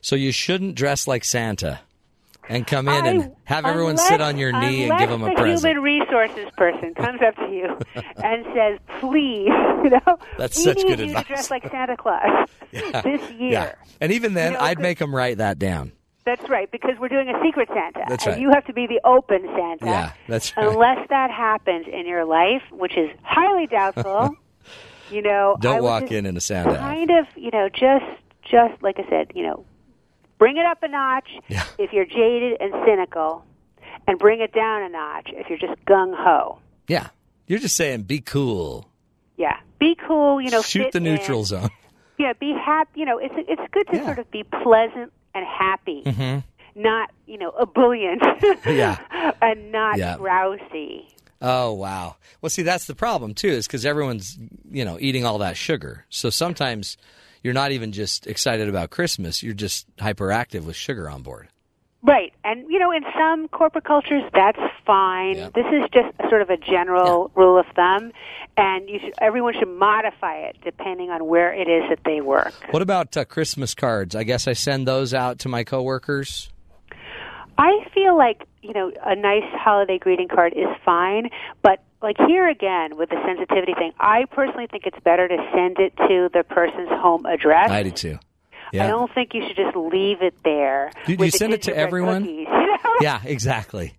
[0.00, 1.80] So you shouldn't dress like Santa
[2.48, 5.22] and come in I- and have everyone unless- sit on your knee and give them
[5.22, 5.60] a the present.
[5.74, 7.78] human resources person comes up to you
[8.22, 9.46] and says, "Please,
[9.84, 11.22] you know, That's we such need good you advice.
[11.24, 14.98] to dress like Santa Claus this year." Yeah, and even then, You know, I'd make
[14.98, 15.92] them write that down.
[16.24, 18.40] That's right, because we're doing a secret Santa, That's and right.
[18.40, 19.86] you have to be the open Santa.
[19.86, 20.66] Yeah, that's right.
[20.68, 24.30] Unless that happens in your life, which is highly doubtful,
[25.10, 26.76] you know, Don't would walk in in a Santa.
[26.78, 28.04] Kind of, you know, just,
[28.48, 29.64] just like I said, you know,
[30.42, 31.62] bring it up a notch Yeah.
[31.78, 33.44] if you're jaded and cynical,
[34.08, 36.58] and bring it down a notch if you're just gung ho.
[36.88, 37.10] Yeah,
[37.46, 38.88] you're just saying, be cool.
[39.36, 40.40] Yeah, be cool.
[40.42, 41.04] You know, Shoot the in.
[41.04, 41.70] neutral zone.
[42.18, 42.90] Yeah, be happy.
[43.00, 44.04] You know, it's it's good to Yeah.
[44.06, 46.38] sort of be pleasant and happy, mm-hmm.
[46.74, 48.22] not you know ebullient.
[48.66, 48.98] Yeah.
[49.42, 50.16] and not Yeah.
[51.40, 52.16] Oh wow.
[52.40, 54.38] Well, see, that's the problem too, is because everyone's
[54.70, 56.04] you know eating all that sugar.
[56.10, 56.96] So sometimes
[57.42, 61.48] you're not even just excited about Christmas; you're just hyperactive with sugar on board.
[62.04, 65.36] Right, and you know, in some corporate cultures, that's fine.
[65.36, 65.50] Yeah.
[65.54, 68.10] This is just sort of a general rule of thumb,
[68.56, 72.54] and you should, everyone should modify it depending on where it is that they work.
[72.70, 74.16] What about uh, Christmas cards?
[74.16, 76.50] I guess I send those out to my coworkers.
[77.56, 81.30] I feel like you know a nice holiday greeting card is fine,
[81.62, 85.78] but like here again with the sensitivity thing, I personally think it's better to send
[85.78, 87.70] it to the person's home address.
[87.70, 88.18] I do too.
[88.74, 90.90] I don't think you should just leave it there.
[91.06, 92.22] Do- do you the send it to everyone?
[92.22, 92.94] cookies, you know?
[93.00, 93.20] Yeah.
[93.24, 93.94] Exactly.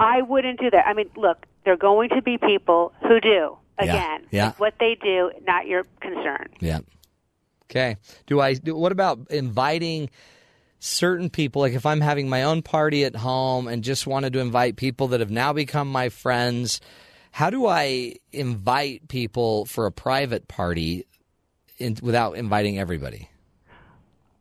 [0.00, 0.86] I wouldn't do that.
[0.86, 3.58] I mean, look, there are going to be people who do.
[3.78, 4.50] Again, yeah.
[4.50, 6.48] It's what they do, not your concern.
[6.58, 6.80] Yeah.
[7.70, 7.96] Okay.
[8.26, 8.54] Do I?
[8.54, 10.10] Do, what about inviting
[10.80, 11.62] certain people?
[11.62, 15.08] Like if I'm having my own party at home and just wanted to invite people
[15.08, 16.80] that have now become my friends,
[17.38, 21.06] how do I invite people for a private party
[21.78, 23.30] in, without inviting everybody?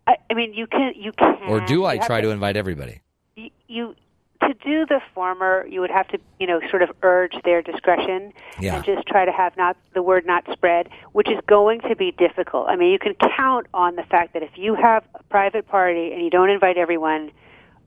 [0.08, 1.38] I, I mean, you can, you can.
[1.48, 3.02] Or do I try to invite everybody?
[3.36, 3.95] You, you
[4.41, 8.34] to do the former, you would have to, you know, sort of urge their discretion
[8.60, 8.78] Yeah.
[8.78, 12.14] and just try to have not the word not spread, which is going to be
[12.14, 12.68] difficult.
[12.68, 16.14] I mean, you can count on the fact that if you have a private party
[16.14, 17.30] and you don't invite everyone,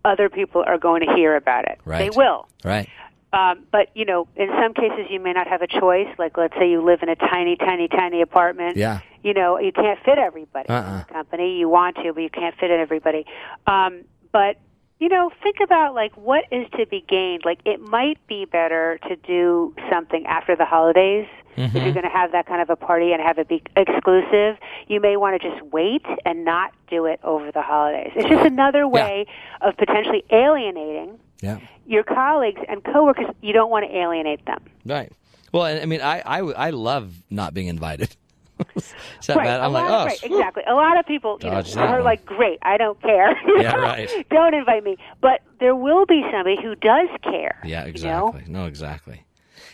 [0.05, 1.81] other people are going to hear about it.
[1.85, 1.99] Right.
[1.99, 2.47] They will.
[2.65, 2.89] Right.
[3.33, 6.09] Um, but you know, in some cases, you may not have a choice.
[6.18, 8.76] Like, let's say you live in a tiny, tiny, tiny apartment.
[8.76, 9.01] Yeah.
[9.22, 10.91] You know, you can't fit everybody Uh-uh.
[10.91, 11.59] in the company.
[11.59, 13.26] You want to, but you can't fit in everybody.
[13.66, 14.03] Um,
[14.33, 14.57] but
[14.99, 17.43] you know, think about like what is to be gained.
[17.45, 21.26] Like, it might be better to do something after the holidays.
[21.57, 21.77] Mm-hmm.
[21.77, 24.57] If you're going to have that kind of a party and have it be exclusive,
[24.89, 28.13] you may want to just wait and not do it over the holidays.
[28.15, 29.27] It's just another way
[29.61, 31.59] of potentially alienating Yeah.
[31.87, 34.63] your colleagues and coworkers, you don't want to alienate them.
[34.87, 35.13] Right.
[35.53, 38.15] Well, I mean, I, I, I love not being invited.
[38.77, 38.93] Is
[39.27, 39.45] that right.
[39.47, 39.61] bad?
[39.61, 40.63] a I'm like, oh, right, exactly.
[40.69, 42.05] A lot of people, you know, Dodge are one.
[42.05, 43.35] like, great, I don't care.
[43.61, 44.09] Yeah, right.
[44.31, 44.97] don't invite me.
[45.21, 47.59] But there will be somebody who does care.
[47.65, 47.89] Yeah, you know?
[47.89, 48.45] exactly.
[48.49, 49.25] No, exactly.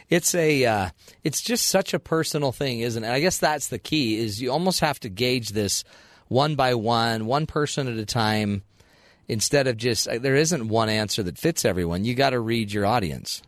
[0.08, 0.90] It's a uh,
[1.24, 3.10] it's just such a personal thing, isn't it?
[3.10, 5.82] I guess that's the key is you almost have to gauge this
[6.28, 8.62] one by one, one person at a time
[9.28, 12.04] instead of just uh, there isn't one answer that fits everyone.
[12.04, 13.42] You got to read your audience.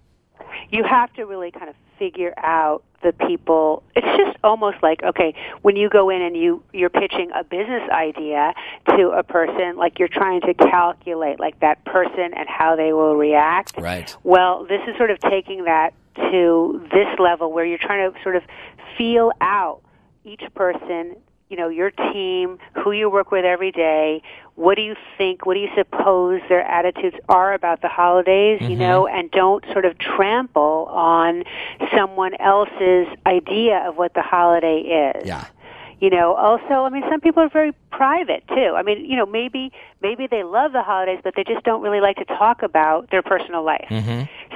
[0.70, 5.32] you have to really kind of figure out the people it's just almost like okay
[5.62, 8.52] when you go in and you you're pitching a business idea
[8.88, 13.14] to a person like you're trying to calculate like that person and how they will
[13.16, 14.16] react Right.
[14.24, 15.90] well this is sort of taking that
[16.30, 18.42] to this level where you're trying to sort of
[18.96, 19.80] feel out
[20.24, 21.16] each person
[21.48, 24.22] you know your team who you work with every day
[24.54, 28.70] what do you think what do you suppose their attitudes are about the holidays you
[28.70, 28.80] mm-hmm.
[28.80, 31.44] know and don't sort of trample on
[31.96, 35.46] someone else's idea of what the holiday is Yeah.
[36.00, 38.74] You know also i mean some people are very private too.
[38.76, 42.00] I mean you know maybe maybe they love the holidays but they just don't really
[42.00, 43.86] like to talk about their personal life.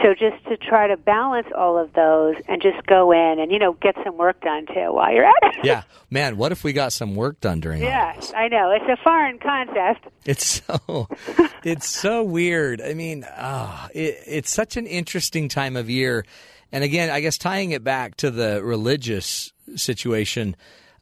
[0.03, 3.59] So just to try to balance all of those and just go in and you
[3.59, 5.65] know get some work done too while you're at it.
[5.65, 6.37] Yeah, man.
[6.37, 8.71] What if we got some work done during yeah i know.
[8.71, 11.09] It's a foreign concept It's so
[11.65, 12.81] it's so weird.
[12.81, 16.25] I mean, ah, it, it's such an interesting time of year,
[16.71, 20.55] and again, I guess tying it back to the religious situation.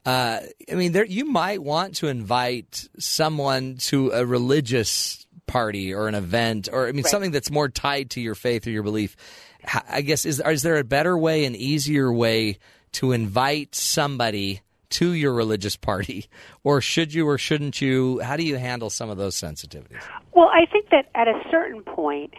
[0.05, 0.40] Uh,
[0.70, 6.14] I mean, there you might want to invite someone to a religious party or an
[6.14, 9.16] event, or I mean, something that's more tied to your faith or your belief.
[9.88, 12.59] I guess is is there a better way, an easier way
[12.92, 14.62] to invite somebody?
[14.90, 16.26] to your religious party
[16.64, 20.48] or should you or shouldn't you how do you handle some of those sensitivities Well,
[20.48, 22.34] I think that at a certain point,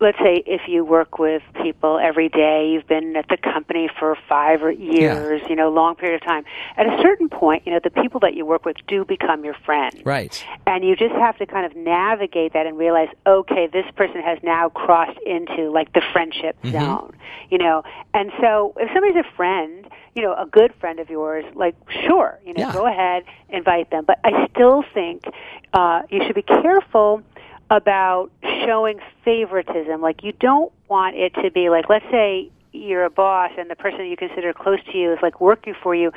[0.00, 4.16] let's say if you work with people every day, you've been at the company for
[4.28, 6.44] five or years, you know, long period of time.
[6.76, 9.56] At a certain point, you know, the people that you work with do become your
[9.66, 10.00] friends.
[10.04, 14.20] right And you just have to kind of navigate that and realize, okay, this person
[14.22, 16.72] has now crossed into like the friendship Mm-hmm.
[16.72, 17.12] zone,
[17.50, 17.82] you know.
[18.14, 21.74] And so if somebody's a friend, you know, a good friend of yours, like
[22.06, 22.72] sure, you know, Yeah.
[22.72, 24.04] go ahead, invite them.
[24.06, 25.24] But I still think
[25.72, 27.22] uh, you should be careful
[27.70, 28.30] about
[28.64, 30.00] showing favoritism.
[30.00, 33.76] Like you don't want it to be like, let's say you're a boss and the
[33.76, 36.12] person you consider close to you is like working for you.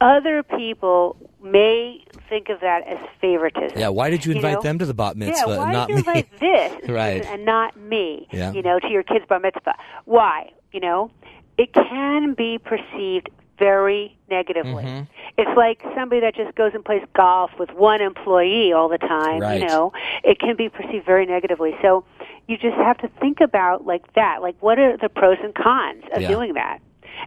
[0.00, 3.78] Other people may think of that as favoritism.
[3.78, 4.60] yeah why did you You invite know?
[4.62, 7.24] them to the bat Yeah, mitzvah why and not did you me invite this Right.
[7.26, 8.28] and not me?
[8.32, 8.52] Yeah.
[8.52, 9.74] You know, to your kid's bar mitzvah.
[10.04, 10.50] Why?
[10.72, 11.10] You know,
[11.58, 13.28] it can be perceived
[13.60, 14.82] very negatively.
[14.82, 15.04] Mm-hmm.
[15.38, 19.38] It's like somebody that just goes and plays golf with one employee all the time.
[19.40, 19.60] Right.
[19.60, 19.92] You know,
[20.24, 21.76] it can be perceived very negatively.
[21.82, 22.04] So
[22.48, 24.42] you just have to think about like that.
[24.42, 26.28] Like, what are the pros and cons of Yeah.
[26.28, 26.80] doing that?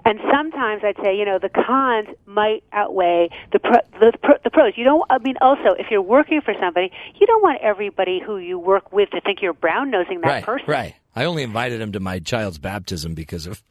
[0.05, 4.49] And sometimes I'd say, you know, the cons might outweigh the pro, the, pro, the
[4.49, 4.73] pros.
[4.75, 5.03] You don't.
[5.11, 8.91] I mean, also, if you're working for somebody, you don't want everybody who you work
[8.91, 10.65] with to think you're brown nosing that right person.
[10.67, 13.61] right i only invited him to my child's baptism because of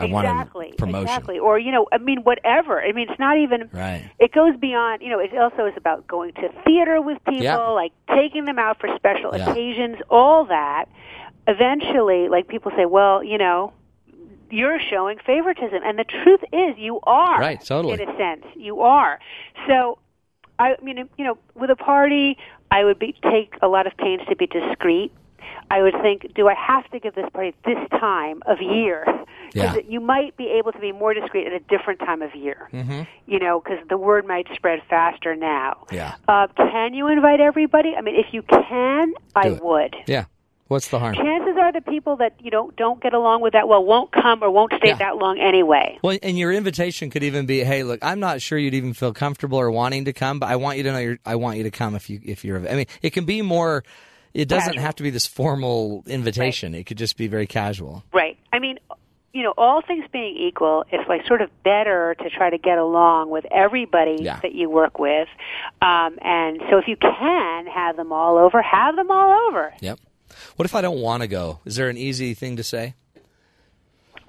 [0.00, 1.38] i exactly, wanted promotion Exactly.
[1.38, 2.80] Or, you know, I mean, whatever.
[2.82, 3.68] I mean, it's not even.
[3.72, 4.10] Right.
[4.18, 7.92] It goes beyond, you know, it also is about going to theater with people, like
[8.14, 9.50] taking them out for special Yeah.
[9.50, 10.86] occasions, all that.
[11.46, 13.72] Eventually, like people say, well, you know,
[14.50, 15.80] you're showing favoritism.
[15.84, 17.38] And the truth is, you are.
[17.38, 17.94] Right, totally.
[17.94, 19.18] In a sense, you are.
[19.66, 19.98] So,
[20.58, 22.36] I mean, you know, with a party,
[22.70, 25.12] I would be, take a lot of pains to be discreet.
[25.70, 29.04] I would think, do I have to give this party this time of year?
[29.52, 29.76] 'Cause Yeah.
[29.88, 32.68] you might be able to be more discreet at a different time of year.
[32.72, 33.02] Mm-hmm.
[33.26, 35.86] You know, because the word might spread faster now.
[35.90, 36.14] Yeah.
[36.28, 37.94] Uh, can you invite everybody?
[37.96, 39.62] I mean, if you can, I it.
[39.64, 39.96] would.
[40.06, 40.26] yeah
[40.68, 43.66] what's the harm Chances are the people that you don't don't get along with that
[43.66, 44.94] well won't come or won't stay Yeah.
[44.98, 45.98] that long anyway.
[46.00, 49.12] Well, and your invitation could even be, "Hey, look, I'm not sure you'd even feel
[49.12, 51.64] comfortable or wanting to come, but I want you to know you're, I want you
[51.64, 53.82] to come if you if you're." I mean, it can be more.
[54.34, 54.82] It doesn't casual.
[54.82, 56.74] have to be this formal invitation.
[56.74, 58.04] It could just be very casual.
[58.12, 58.38] Right.
[58.52, 58.78] I mean,
[59.32, 62.78] you know, all things being equal, it's like sort of better to try to get
[62.78, 64.40] along with everybody Yeah.
[64.42, 65.28] that you work with.
[65.80, 69.72] Um, and so if you can have them all over, have them all over.
[69.80, 70.00] Yep.
[70.56, 71.60] What if I don't want to go?
[71.64, 72.94] Is there an easy thing to say?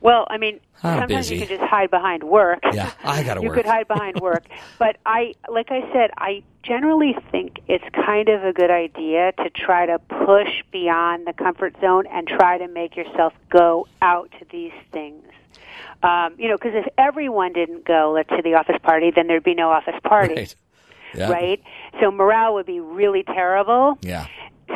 [0.01, 1.35] Well, I mean, I'm sometimes busy.
[1.35, 2.59] you can just hide behind work.
[2.73, 3.55] Yeah, I gotta work.
[3.55, 4.45] you could hide behind work,
[4.79, 9.49] but I, like I said, I generally think it's kind of a good idea to
[9.51, 14.45] try to push beyond the comfort zone and try to make yourself go out to
[14.51, 15.23] these things.
[16.03, 19.53] Um, you know, because if everyone didn't go to the office party, then there'd be
[19.53, 20.55] no office party, Right.
[21.13, 21.29] Yeah.
[21.29, 21.63] right?
[21.99, 23.99] So morale would be really terrible.
[24.01, 24.25] Yeah.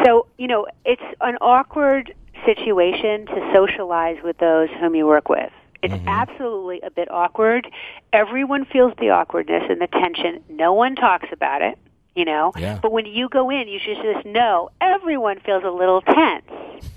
[0.03, 2.13] So, you know, it's an awkward
[2.45, 5.51] situation to socialize with those whom you work with.
[5.81, 6.07] It's Mm-hmm.
[6.07, 7.67] absolutely a bit awkward.
[8.11, 10.43] Everyone feels the awkwardness and the tension.
[10.49, 11.77] No one talks about it,
[12.15, 12.53] you know.
[12.57, 12.79] Yeah.
[12.81, 16.45] But when you go in, you should just know everyone feels a little tense.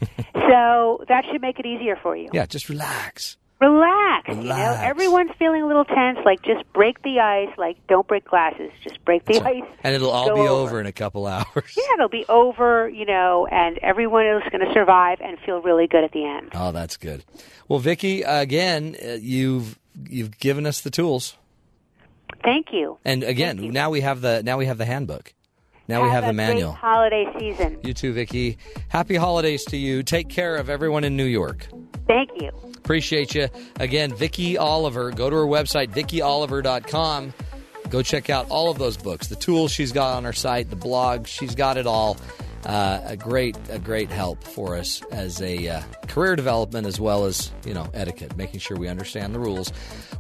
[0.49, 2.31] so that should make it easier for you.
[2.33, 2.47] Yeah.
[2.47, 3.37] Just relax.
[3.61, 4.55] Relax, you know.
[4.81, 6.19] Everyone's feeling a little tense.
[6.25, 7.49] Like just break the ice.
[7.59, 8.71] Like don't break glasses.
[8.85, 9.65] Just break the ice.
[9.83, 10.49] And it'll all be over.
[10.49, 11.75] over in a couple hours.
[11.77, 15.89] Yeah, it'll be over, you know, and everyone is going to survive and feel really
[15.89, 16.51] good at the end.
[16.55, 17.25] Oh, that's good.
[17.67, 19.77] Well, Vicky, again, uh, you've
[20.09, 21.37] you've given us the tools,
[22.45, 22.99] Thank you.
[23.05, 23.73] and again, you.
[23.73, 25.35] now we have the now we have the handbook.
[25.89, 26.73] Now we have the manual.
[26.73, 27.81] holiday season.
[27.83, 28.59] You too, Vicky.
[28.89, 30.03] Happy holidays to you.
[30.03, 31.67] Take care of everyone in New York.
[32.07, 32.51] Thank you.
[32.89, 33.49] Appreciate you.
[33.79, 35.11] Again, Vicky Oliver.
[35.11, 37.35] Go to her website, vickyoliver.com.
[37.91, 40.77] Go check out all of those books, the tools she's got on her site, the
[40.77, 41.27] blog.
[41.27, 42.17] She's got it all.
[42.65, 47.27] Uh, a great, a great help for us as a uh, career development as well
[47.27, 49.71] as you know etiquette, making sure we understand the rules.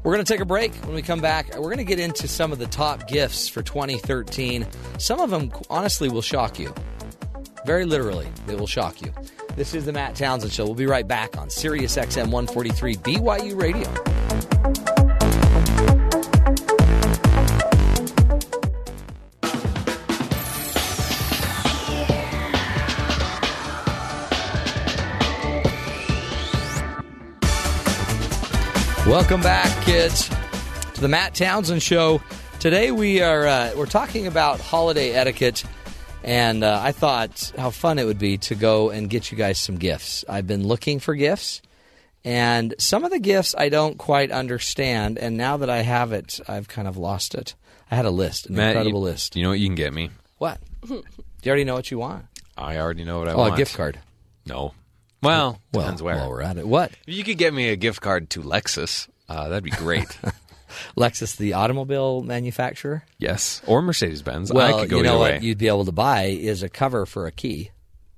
[0.02, 0.74] We're going to take a break.
[0.84, 3.62] When we come back, we're going to get into some of the top gifts for
[3.62, 4.66] 2013.
[4.98, 6.74] Some of them, honestly, will shock you.
[7.64, 9.10] Very literally, they will shock you.
[9.58, 10.66] This is the Matt Townsend Show.
[10.66, 13.88] We'll be right back on Sirius XM 143 BYU Radio.
[29.10, 30.28] Welcome back, kids,
[30.94, 32.22] to the Matt Townsend Show.
[32.60, 35.64] Today we are uh, we're talking about holiday etiquette,
[36.24, 39.58] and uh, I thought how fun it would be to go and get you guys
[39.58, 40.24] some gifts.
[40.28, 41.62] I've been looking for gifts,
[42.24, 46.40] and some of the gifts I don't quite understand, and now that I have it,
[46.48, 47.54] I've kind of lost it.
[47.90, 49.36] I had a list, an Matt, incredible you, list.
[49.36, 50.10] You know what you can get me?
[50.38, 50.60] What?
[50.86, 50.94] Do
[51.42, 52.26] you already know what you want?
[52.56, 53.38] I already know what I want.
[53.38, 53.54] Oh, want.
[53.54, 53.98] a gift card.
[54.46, 54.74] No.
[55.22, 56.16] Well, Well, depends where.
[56.16, 56.92] while we're at it, what?
[57.06, 60.06] If you could get me a gift card to Lexus, uh, that'd be great.
[60.96, 63.04] Lexus, the automobile manufacturer.
[63.18, 63.60] yes.
[63.66, 64.52] Or Mercedes Benz.
[64.52, 65.38] Well, I could go you know what way.
[65.42, 67.70] you'd be able to buy is a cover for a key.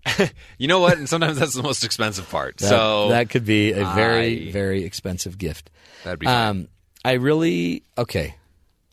[0.59, 0.99] You know what?
[0.99, 2.59] And sometimes that's the most expensive part.
[2.59, 5.71] That, so that could be a very, I- very expensive gift.
[6.05, 6.27] That'd be.
[6.27, 6.69] Um,
[7.05, 8.35] I really okay.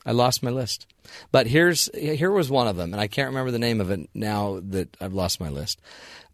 [0.06, 0.88] I lost my list,
[1.34, 4.10] but here's here was one of them, and I can't remember the name of it
[4.14, 5.82] now that I've lost my list.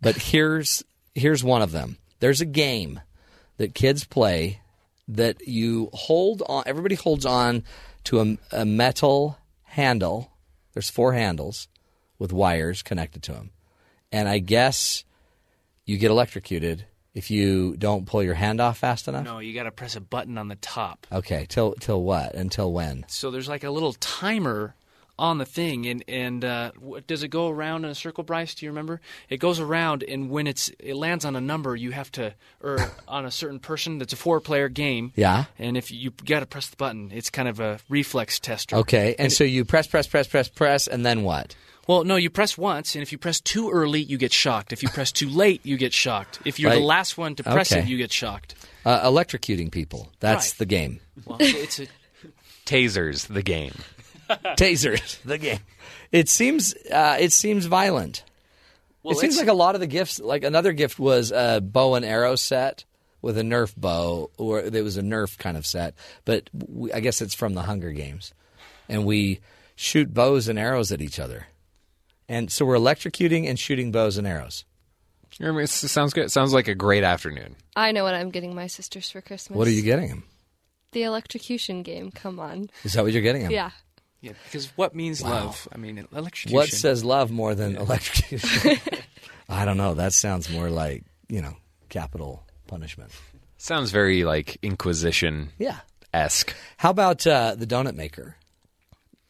[0.01, 0.83] But here's
[1.15, 1.97] here's one of them.
[2.19, 2.99] There's a game
[3.57, 4.59] that kids play
[5.07, 6.63] that you hold on.
[6.65, 7.63] Everybody holds on
[8.05, 10.31] to a, a metal handle.
[10.73, 11.67] There's four handles
[12.19, 13.51] with wires connected to them,
[14.11, 15.03] and I guess
[15.85, 19.25] you get electrocuted if you don't pull your hand off fast enough.
[19.25, 21.05] No, you got to press a button on the top.
[21.11, 22.33] Okay, till till what?
[22.33, 23.05] Until when?
[23.07, 24.75] So there's like a little timer
[25.19, 26.71] on the thing, and and uh,
[27.07, 28.55] does it go around in a circle, Bryce?
[28.55, 28.99] Do you remember?
[29.29, 32.79] It goes around, and when it's it lands on a number, you have to, or
[33.07, 33.99] on a certain person.
[33.99, 35.11] That's a four-player game.
[35.15, 35.45] Yeah.
[35.59, 38.77] And if you, got to press the button, it's kind of a reflex tester.
[38.77, 41.55] Okay, and so you press, press, press, press, press, and then what?
[41.85, 44.71] Well, no, you press once, and if you press too early, you get shocked.
[44.71, 46.39] If you press too late, you get shocked.
[46.45, 46.79] If you're Right.
[46.79, 47.81] the last one to press Okay.
[47.81, 48.55] it, you get shocked.
[48.85, 50.09] Uh, electrocuting people.
[50.21, 50.57] That's Right.
[50.59, 51.01] the game.
[51.25, 51.87] Well, it's a
[52.65, 53.73] Tasers, the game.
[54.57, 55.21] Tasers.
[55.23, 55.59] the game.
[56.11, 56.73] It seems.
[56.91, 58.23] Uh, it seems violent.
[59.03, 60.19] well, it seems like a lot of the gifts.
[60.19, 62.85] Like another gift was a bow and arrow set
[63.21, 65.95] with a Nerf bow, or it was a Nerf kind of set.
[66.25, 68.33] But we, I guess it's from the Hunger Games,
[68.87, 69.39] and we
[69.75, 71.47] shoot bows and arrows at each other,
[72.29, 74.65] and so we're electrocuting and shooting bows and arrows.
[75.41, 76.25] I mean, it sounds good.
[76.25, 77.55] It sounds like a great afternoon.
[77.75, 79.57] I know what I'm getting my sisters for Christmas.
[79.57, 80.23] What are you getting them?
[80.91, 82.11] The electrocution game.
[82.11, 82.69] Come on.
[82.83, 83.51] Is that what you're getting them?
[83.51, 83.71] Yeah.
[84.23, 85.67] Yeah, because what means love?
[85.73, 86.55] I mean, electrocution.
[86.55, 88.79] What says love more than electrocution?
[89.49, 89.95] I don't know.
[89.95, 91.57] That sounds more like you know
[91.89, 93.11] capital punishment.
[93.57, 95.79] Sounds very like Inquisition Yeah.
[96.13, 96.55] esque.
[96.77, 98.37] How about uh, the donut maker?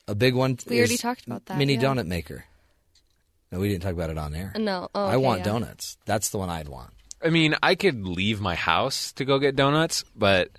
[0.07, 0.59] A big one.
[0.69, 1.81] We already talked about that, Mini yeah.
[1.81, 2.45] donut maker.
[3.51, 4.53] No, we didn't talk about it on air.
[4.57, 4.89] No.
[4.93, 5.45] Oh, I okay, want yeah.
[5.45, 5.97] donuts.
[6.05, 6.91] That's the one I'd want.
[7.23, 10.49] I mean, I could leave my house to go get donuts, but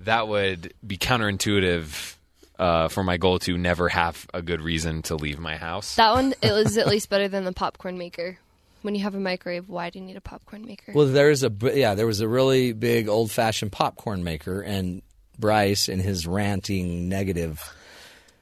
[0.00, 2.15] that would be counterintuitive
[2.58, 5.96] uh, for my goal to never have a good reason to leave my house.
[5.96, 8.38] That one it was at least better than the popcorn maker.
[8.82, 10.92] When you have a microwave, why do you need a popcorn maker?
[10.94, 15.02] Well, there's a b- yeah, there was a really big old fashioned popcorn maker, and
[15.38, 17.74] Bryce, in his ranting, negative,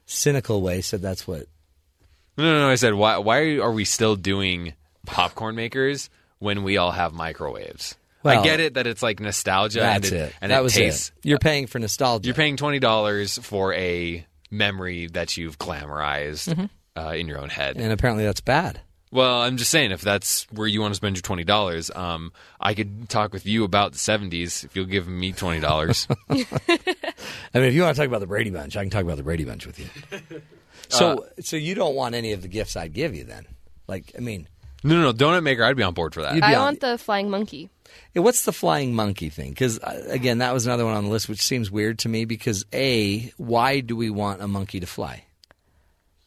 [0.06, 1.46] cynical way, said that's what.
[2.36, 2.68] No, no, no.
[2.68, 4.74] I said, why, why are we still doing
[5.06, 6.10] popcorn makers
[6.40, 7.94] when we all have microwaves?
[8.24, 10.34] Well, I get it that it's like nostalgia That's and it, it.
[10.40, 11.10] and that it was tastes.
[11.22, 11.28] it.
[11.28, 12.26] You're paying for nostalgia.
[12.26, 16.64] You're paying twenty dollars for a memory that you've glamorized Mm-hmm.
[17.00, 17.76] uh, in your own head.
[17.76, 18.80] and apparently that's bad.
[19.12, 22.32] Well, I'm just saying, if that's where you want to spend your twenty dollars, um,
[22.58, 26.08] I could talk with you about the '70s if you'll give me twenty dollars.
[26.28, 29.16] I mean, if you want to talk about the Brady Bunch, I can talk about
[29.16, 29.86] the Brady Bunch with you.
[30.90, 33.46] So, so you don't want any of the gifts I'd give you then?
[33.88, 34.46] Like, I mean,
[34.84, 35.64] no, no, no, donut maker.
[35.64, 36.34] I'd be on board for that.
[36.34, 37.70] You'd I on- want the flying monkey.
[38.14, 39.50] Yeah, what's the flying monkey thing?
[39.50, 42.24] Because uh, again, that was another one on the list, which seems weird to me.
[42.24, 45.24] Because a, why do we want a monkey to fly?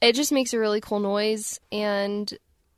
[0.01, 2.31] It just makes a really cool noise, and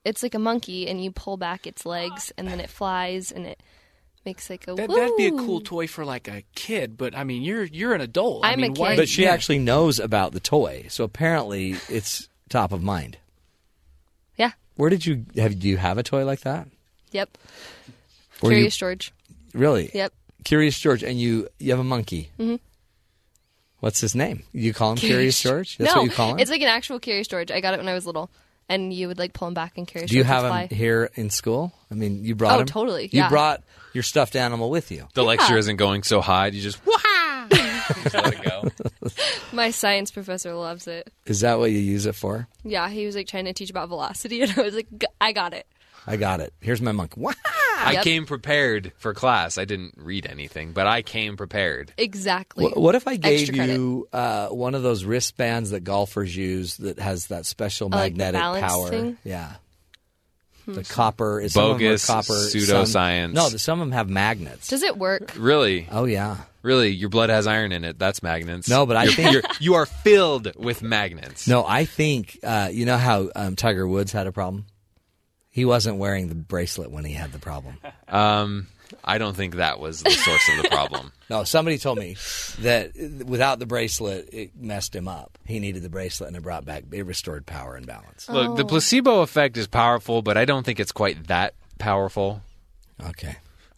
[0.05, 3.45] it's like a monkey, and you pull back its legs, and then it flies, and
[3.45, 3.61] it
[4.25, 4.75] makes like a.
[4.75, 7.93] That, that'd be a cool toy for like a kid, but I mean, you're you're
[7.93, 8.45] an adult.
[8.45, 8.97] I I'm a mean, why- kid.
[9.01, 9.31] But she yeah.
[9.31, 13.17] actually knows about the toy, so apparently it's top of mind.
[14.37, 14.51] Yeah.
[14.75, 15.59] Where did you have?
[15.59, 16.67] Do you have a toy like that?
[17.11, 17.37] Yep.
[18.41, 19.13] Where you- Curious George.
[19.53, 19.89] Really?
[19.93, 20.13] Yep.
[20.45, 22.29] Curious George, and you you have a monkey.
[22.39, 22.55] Mm-hmm.
[23.79, 24.43] What's his name?
[24.51, 25.77] You call him Curious George?
[25.77, 26.39] That's no, what you call him.
[26.39, 27.49] it's like an actual Curious George.
[27.51, 28.29] I got it when I was little,
[28.67, 30.67] and you would like pull him back and Curious Do you George have would him
[30.69, 30.75] fly.
[30.75, 31.73] here in school?
[31.89, 32.65] I mean, you brought Oh, him.
[32.67, 33.29] totally, You yeah.
[33.29, 33.63] brought
[33.93, 35.07] your stuffed animal with you.
[35.13, 36.47] the lecture isn't going so high.
[36.47, 36.97] You just wah
[37.51, 38.69] just let it go.
[39.53, 41.11] My science professor loves it.
[41.25, 42.47] Is that what you use it for?
[42.63, 45.31] Yeah, he was like trying to teach about velocity, and I was like, "G- I
[45.31, 45.65] got it.
[46.07, 46.53] I got it.
[46.61, 47.19] Here's my monkey.
[47.21, 47.31] Wow.
[47.81, 48.03] I Yep.
[48.03, 49.57] came prepared for class.
[49.57, 51.93] I didn't read anything, but I came prepared.
[51.97, 52.65] Exactly.
[52.65, 56.99] Wh- What if I gave you uh, one of those wristbands that golfers use that
[56.99, 58.89] has that special like the magnetic balance power?
[58.89, 59.17] thing?
[59.23, 59.53] Yeah.
[60.67, 62.33] The copper is some of them are Bogus copper.
[62.33, 63.23] pseudoscience.
[63.27, 64.67] Some, no, some of them have magnets.
[64.67, 65.33] Does it work?
[65.37, 66.37] Really, oh yeah.
[66.61, 67.97] really, your blood has iron in it.
[67.97, 68.69] That's magnets.
[68.69, 71.47] No, but I You're- think- you're, you are filled with magnets.
[71.47, 74.65] No, I think uh, you know how um, Tiger Woods had a problem.
[75.49, 77.77] He wasn't wearing the bracelet when he had the problem.
[78.09, 78.65] Um,
[79.03, 81.11] I don't think that was the source of the problem.
[81.29, 82.15] No, somebody told me
[82.61, 82.91] that
[83.23, 85.37] without the bracelet, it messed him up.
[85.45, 88.27] He needed the bracelet, and it brought back, it restored power and balance.
[88.27, 92.41] Look, the placebo effect is powerful, but I don't think it's quite that powerful.
[93.09, 93.35] Okay.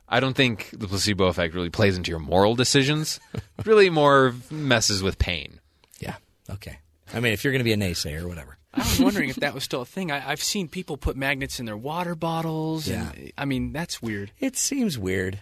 [0.07, 3.19] I don't think the placebo effect really plays into your moral decisions.
[3.65, 5.60] Really more messes with pain.
[5.99, 6.15] Yeah.
[6.49, 6.80] Okay.
[7.14, 8.57] I mean, if you're going to be a naysayer, whatever.
[8.73, 10.11] I was wondering if that was still a thing.
[10.11, 12.88] I, I've seen people put magnets in their water bottles.
[12.88, 13.11] Yeah.
[13.11, 14.31] And, I mean, that's weird.
[14.39, 15.39] It seems weird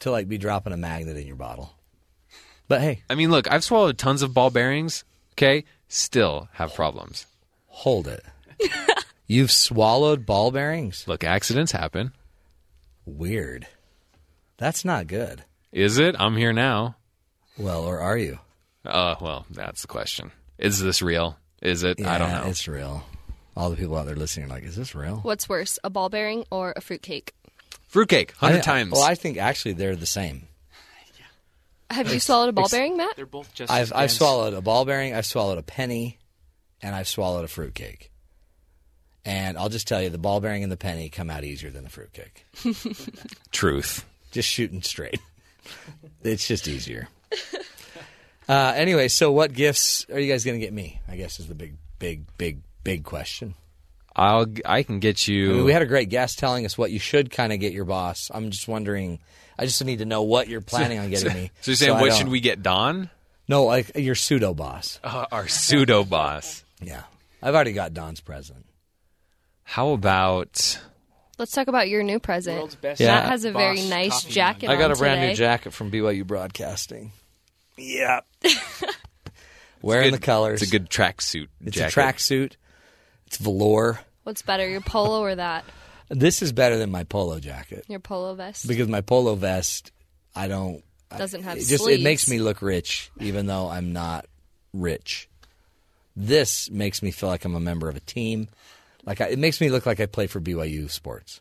[0.00, 1.72] to like be dropping a magnet in your bottle.
[2.68, 5.04] But hey, I mean, look, I've swallowed tons of ball bearings.
[5.32, 7.26] Okay, still have problems.
[7.66, 8.24] hold it.
[9.26, 11.06] You've swallowed ball bearings?
[11.08, 12.12] Look, accidents happen.
[13.04, 13.66] Weird.
[14.56, 15.44] That's not good.
[15.72, 16.14] Is it?
[16.18, 16.96] I'm here now.
[17.58, 18.38] Well, or are you?
[18.84, 20.30] Uh, well, that's the question.
[20.58, 21.36] Is this real?
[21.66, 22.00] Is it?
[22.04, 22.46] I don't Yeah, know.
[22.48, 23.04] It's real.
[23.56, 25.16] All the people out there listening are like, is this real?
[25.16, 27.32] What's worse, a ball bearing or a fruitcake?
[27.88, 28.92] Fruitcake, hundred I- times.
[28.92, 30.46] Well, I think actually they're the same.
[31.90, 33.16] Have you swallowed a ball bearing, Matt?
[33.16, 33.72] They're both just.
[33.72, 36.18] I've I've swallowed a ball bearing, I've swallowed a penny,
[36.82, 38.10] and I've swallowed a fruitcake.
[39.24, 41.82] And I'll just tell you, the ball bearing and the penny come out easier than
[41.82, 42.46] the fruitcake.
[43.50, 44.04] Truth.
[44.30, 45.18] Just shooting straight.
[46.22, 47.08] it's just easier.
[48.48, 51.00] Uh, anyway, so what gifts are you guys going to get me?
[51.08, 53.54] I guess is the big, big, big, big question.
[54.14, 54.46] I'll.
[54.64, 55.50] I can get you.
[55.50, 57.72] I mean, we had a great guest telling us what you should kind of get
[57.72, 58.30] your boss.
[58.32, 59.18] I'm just wondering.
[59.58, 61.50] I just need to know what you're planning on getting me.
[61.60, 63.10] so you're saying I what should we get Don?
[63.48, 65.00] No, like your pseudo boss.
[65.04, 66.64] Uh, our pseudo boss.
[66.80, 67.02] Yeah,
[67.42, 68.64] I've already got Don's present.
[69.64, 70.80] How about?
[71.38, 72.56] Let's talk about your new present.
[72.56, 73.08] World's best Yeah.
[73.14, 74.70] Matt has a very nice coffee jacket.
[74.70, 75.28] I got a on brand today.
[75.28, 77.12] new jacket from BYU Broadcasting.
[77.76, 78.20] Yeah.
[79.82, 80.62] Wearing the colors.
[80.62, 81.48] It's a good tracksuit.
[81.64, 81.96] It's jacket.
[81.96, 82.52] a tracksuit.
[83.26, 84.00] It's velour.
[84.24, 85.64] What's better, your polo or that?
[86.08, 88.66] This is better than my polo jacket Your polo vest?
[88.68, 89.92] because my polo vest,
[90.34, 90.82] I don't.
[91.16, 92.00] Doesn't have it just sleeves.
[92.00, 94.26] it makes me look rich, even though I'm not
[94.72, 95.28] rich.
[96.16, 98.48] This makes me feel like I'm a member of a team.
[99.04, 101.40] Like I, it makes me look like I play for BYU sports.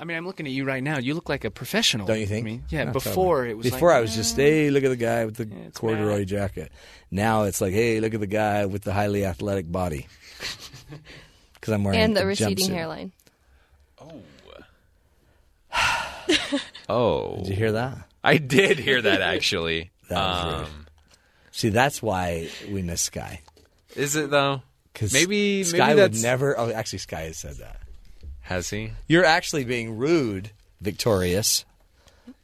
[0.00, 0.98] I mean, I'm looking at you right now.
[0.98, 2.06] You look like a professional.
[2.06, 2.44] Don't you think?
[2.44, 2.84] I mean, yeah.
[2.84, 3.50] No, before totally.
[3.50, 5.78] it was before like, I was just hey, look at the guy with the it's
[5.78, 6.28] corduroy Matt.
[6.28, 6.72] jacket.
[7.10, 10.06] Now it's like hey, look at the guy with the highly athletic body.
[11.54, 12.72] because I'm wearing and the a receding jumpsuit.
[12.72, 13.12] hairline.
[14.00, 14.22] Oh,
[16.88, 17.36] oh.
[17.38, 17.98] Did you hear that?
[18.22, 19.90] I did hear that actually.
[20.08, 20.64] That was rude.
[20.68, 20.86] um,
[21.50, 23.42] See, that's why we miss Sky.
[23.94, 24.62] is it though?
[24.90, 26.58] Because Maybe Sky maybe would never.
[26.58, 27.78] Oh, actually, Sky has said that.
[28.48, 28.92] Has he?
[29.06, 30.50] You're actually being rude,
[30.80, 31.66] Victorious.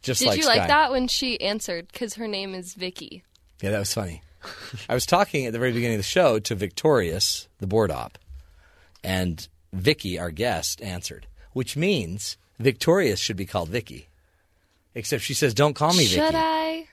[0.03, 0.67] Just Did like you like Sky.
[0.67, 1.87] that when she answered?
[1.91, 3.23] Because her name is Vicky.
[3.61, 4.21] Yeah, that was funny.
[4.89, 8.19] I was talking at the very beginning of the show to Victorious, the board op,
[9.03, 14.07] and Vicky, our guest, answered, which means Victorious should be called Vicky.
[14.93, 16.87] Except she says, "Don't call me Should Vicky." I?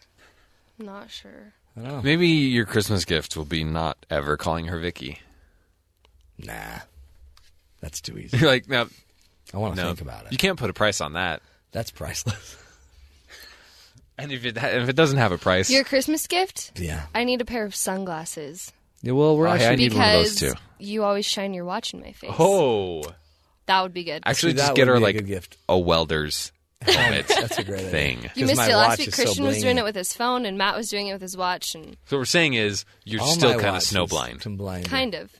[0.80, 1.52] I'm not sure.
[1.76, 5.20] Maybe your Christmas gift will be not ever calling her Vicky.
[6.39, 6.80] Nah,
[7.82, 8.38] that's too easy.
[8.38, 8.88] You're like, no,
[9.52, 10.32] I want to no, think about it.
[10.32, 11.42] You can't put a price on that.
[11.72, 12.56] That's priceless.
[14.18, 16.72] And if it if it doesn't have a price, Your Christmas gift?
[16.78, 17.06] yeah.
[17.14, 20.02] I need a pair of sunglasses Yeah, well, we're Oh, hey, actually I need one
[20.09, 20.60] of those because too.
[20.78, 22.30] you always shine your watch in my face.
[22.38, 23.02] oh,
[23.66, 24.22] That would be good.
[24.26, 25.56] actually, See, just get her be a like gift.
[25.68, 26.52] a welder's
[26.82, 27.90] helmet That's a great idea.
[27.90, 28.18] thing.
[28.34, 29.09] you 'cause missed it last week.
[29.09, 31.22] is so Christian was doing it with his phone, and Matt was doing it with
[31.22, 34.56] his watch, and So what we're saying is you're All still kind of watches snowblind.
[34.59, 35.32] blind kind of.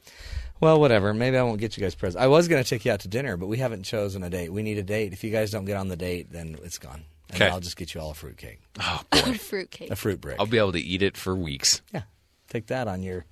[0.63, 1.13] Well, whatever.
[1.13, 2.23] Maybe I won't get you guys presents.
[2.23, 4.53] I was going to take you out to dinner, but we haven't chosen a date.
[4.53, 5.13] We need a date.
[5.13, 7.03] If you guys don't get on the date, then it's gone.
[7.31, 7.51] And Okay.
[7.51, 9.91] I'll just get you all a fruitcake, Oh boy, Fruitcake.
[9.91, 10.37] a fruit brick.
[10.39, 11.83] I'll be able to eat it for weeks.
[11.93, 12.03] yeah,
[12.49, 13.25] take that on your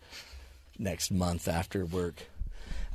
[0.77, 2.17] next month after work.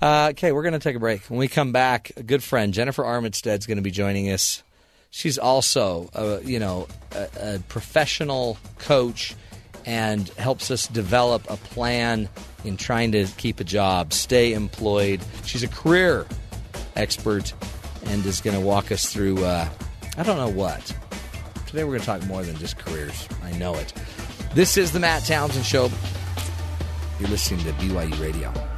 [0.01, 1.21] Uh, okay, we're going to take a break.
[1.29, 4.63] When we come back, a good friend Jennifer Armitstead's going to be joining us.
[5.11, 9.33] She's also, a, you know, a, a professional coach
[9.85, 12.27] and helps us develop a plan
[12.63, 15.21] in trying to keep a job, stay employed.
[15.45, 16.25] She's a career
[16.95, 17.53] expert
[18.05, 19.43] and is going to walk us through.
[19.43, 19.69] Uh,
[20.17, 20.81] I don't know what.
[21.67, 23.27] Today we're going to talk more than just careers.
[23.43, 23.93] I know it.
[24.53, 25.89] This is the Matt Townsend Show.
[27.19, 28.74] You're listening to BYU Radio.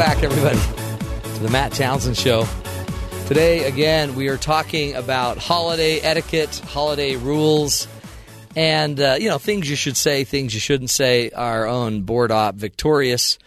[0.00, 0.58] Back, everybody,
[1.34, 2.46] to the Matt Townsend Show.
[3.26, 7.86] Today, again, we are talking about holiday etiquette, holiday rules,
[8.56, 11.28] and uh, you know things you should say, things you shouldn't say.
[11.32, 13.38] Our own board op, Victorious,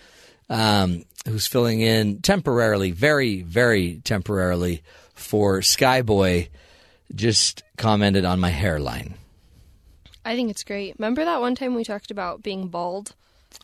[0.47, 4.83] um, who's filling in temporarily, very, very temporarily
[5.15, 6.49] for Skyboy,
[7.15, 9.15] just commented on my hairline.
[10.23, 10.99] I think it's great.
[10.99, 13.15] Remember that one time we talked about being bald?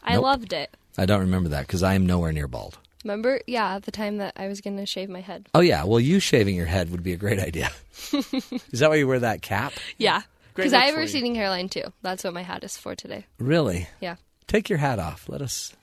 [0.01, 0.23] I Nope.
[0.23, 0.75] loved it.
[0.99, 2.77] I don't remember that because I am nowhere near bald.
[3.03, 3.39] Remember?
[3.47, 5.47] Yeah, at the time that I was going to shave my head.
[5.53, 7.69] Oh yeah, well, you shaving your head would be a great idea.
[8.13, 9.73] is that why you wear that cap?
[9.97, 10.21] Yeah.
[10.53, 11.05] Because I have a for you.
[11.05, 11.93] receding hairline too.
[12.01, 13.25] That's what my hat is for today.
[13.39, 13.87] Really?
[14.01, 14.15] Yeah.
[14.47, 15.29] Take your hat off.
[15.29, 15.73] Let us,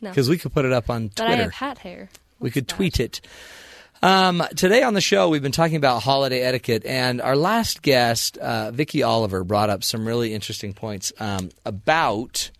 [0.00, 0.10] No.
[0.10, 1.32] because we could put it up on But Twitter.
[1.32, 2.08] I have hat hair.
[2.38, 2.74] we could that?
[2.76, 3.20] tweet it.
[4.02, 8.38] Um, today on the show, we've been talking about holiday etiquette, and our last guest,
[8.38, 12.50] uh, Vicky Oliver, brought up some really interesting points um, about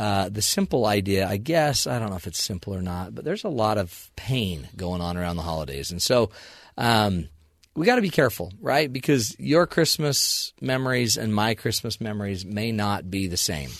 [0.00, 1.28] uh, the simple idea.
[1.28, 4.10] I guess I don't know if it's simple or not, but there's a lot of
[4.16, 6.30] pain going on around the holidays, and so
[6.76, 7.28] um,
[7.76, 8.92] we got to be careful, right?
[8.92, 13.70] Because your Christmas memories and my Christmas memories may not be the same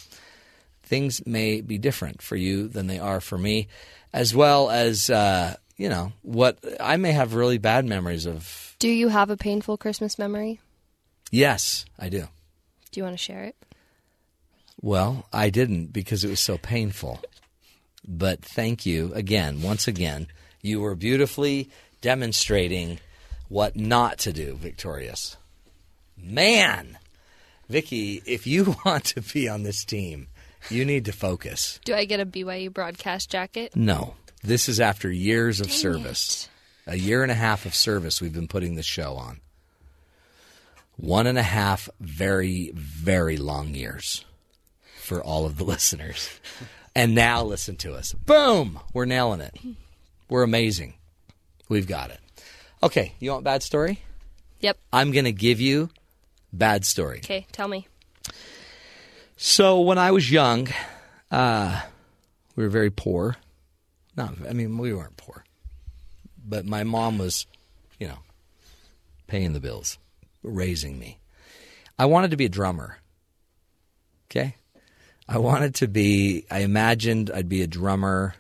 [0.91, 3.69] things may be different for you than they are for me,
[4.13, 8.77] as well as uh, you know what I may have really bad memories of.
[8.79, 10.61] Do you have a painful Christmas memory?
[11.31, 12.27] Yes, I do.
[12.91, 13.57] Do you want to share it?
[14.83, 17.21] Well, I didn't because it was so painful.
[18.07, 20.27] But thank you again, once again.
[20.63, 21.71] You were beautifully
[22.01, 22.99] demonstrating
[23.49, 25.37] what not to do, Victorious.
[26.17, 26.99] Man,
[27.69, 30.29] Vicky, if you want to be on this team,
[30.71, 31.79] you need to focus.
[31.85, 33.77] Do I get a BYU broadcast jacket?
[33.77, 36.49] No, this is after years of Dang service.
[36.87, 39.41] A year and a half of service we've been putting this show on.
[40.97, 44.25] One and a half very, very long years
[45.11, 46.31] for all of the listeners.
[46.95, 48.13] And now listen to us.
[48.13, 48.79] Boom!
[48.95, 49.59] We're nailing it.
[50.29, 50.95] We're amazing.
[51.69, 52.21] We've got it.
[52.81, 54.03] Okay, you want bad story?
[54.61, 54.79] Yep.
[54.93, 55.91] I'm going to give you
[56.53, 57.19] bad story.
[57.19, 57.89] Okay, tell me.
[59.37, 60.69] So when I was young,
[61.31, 61.81] uh,
[62.55, 63.37] we were very poor.
[64.17, 65.45] Not, I mean, we weren't poor,
[66.47, 67.47] but my mom was,
[67.99, 68.19] you know,
[69.27, 69.99] paying the bills,
[70.43, 71.19] raising me.
[71.99, 72.99] I wanted to be a drummer.
[74.31, 74.55] Okay,
[75.31, 76.45] I wanted to be.
[76.51, 78.35] I imagined I'd be a drummer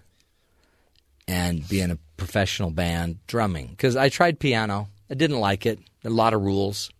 [1.26, 4.88] and be in a professional band drumming because I tried piano.
[5.08, 5.78] I didn't like it.
[6.04, 6.90] A lot of rules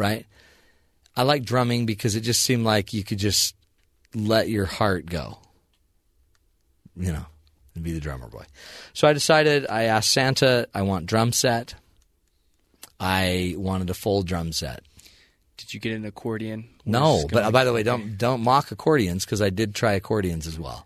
[0.00, 0.26] right?
[1.14, 3.54] I like drumming because it just seemed like you could just
[4.14, 5.38] let your heart go,
[6.96, 7.26] you know,
[7.74, 8.44] and be the drummer boy.
[8.94, 11.74] So I decided, I asked Santa, I want drum set.
[12.98, 14.82] I wanted a full drum set.
[15.70, 16.68] Did you get an accordion?
[16.84, 19.92] No, We're just but by the way, don't don't mock accordions because I did try
[19.92, 20.84] accordions as well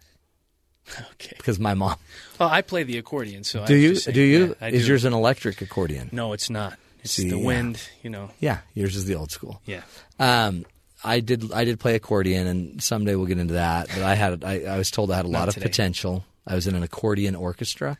[1.12, 1.32] Okay.
[1.38, 1.96] because my mom.
[2.38, 3.94] Well, I play the accordion, so Do you?
[3.94, 4.56] saying, do you?
[4.60, 4.88] yeah, Is do.
[4.88, 6.10] yours an electric accordion?
[6.12, 6.78] No, it's not.
[7.02, 7.46] It's See, the yeah.
[7.46, 7.80] wind.
[8.02, 8.30] You know.
[8.40, 9.62] Yeah, yours is the old school.
[9.64, 9.80] Yeah.
[10.18, 10.66] Um,
[11.02, 11.50] I did.
[11.52, 13.88] I did play accordion, and someday we'll get into that.
[13.88, 14.44] But I had.
[14.44, 15.64] I, I was told I had a lot of today.
[15.66, 16.26] potential.
[16.46, 17.96] I was in an accordion orchestra,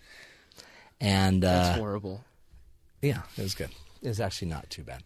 [1.00, 2.22] and That's uh, horrible.
[3.00, 3.70] yeah, it was good.
[4.02, 5.02] It was actually not too bad.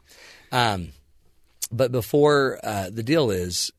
[0.51, 0.89] Um,
[1.71, 3.73] but before uh, the deal is,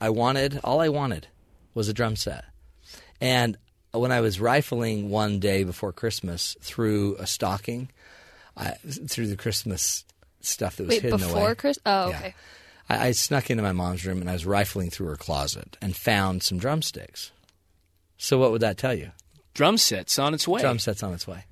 [0.00, 1.28] I wanted all I wanted
[1.74, 2.44] was a drum set,
[3.20, 3.56] and
[3.92, 7.90] when I was rifling one day before Christmas through a stocking,
[8.56, 10.04] I, through the Christmas
[10.40, 11.54] stuff that was Wait, hidden before away.
[11.54, 11.78] Chris?
[11.86, 12.18] Oh, Yeah.
[12.18, 12.34] okay.
[12.88, 15.94] I, I snuck into my mom's room and I was rifling through her closet and
[15.96, 17.30] found some drumsticks.
[18.18, 19.12] So what would that tell you?
[19.54, 20.60] Drum set's on its way.
[20.60, 21.44] Drum set's on its way.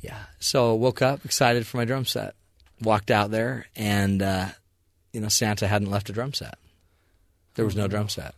[0.00, 0.18] Yeah.
[0.38, 2.34] So woke up excited for my drum set.
[2.80, 4.46] Walked out there and uh,
[5.14, 6.58] you know Santa hadn't left a drum set.
[7.54, 8.34] There was no drum set.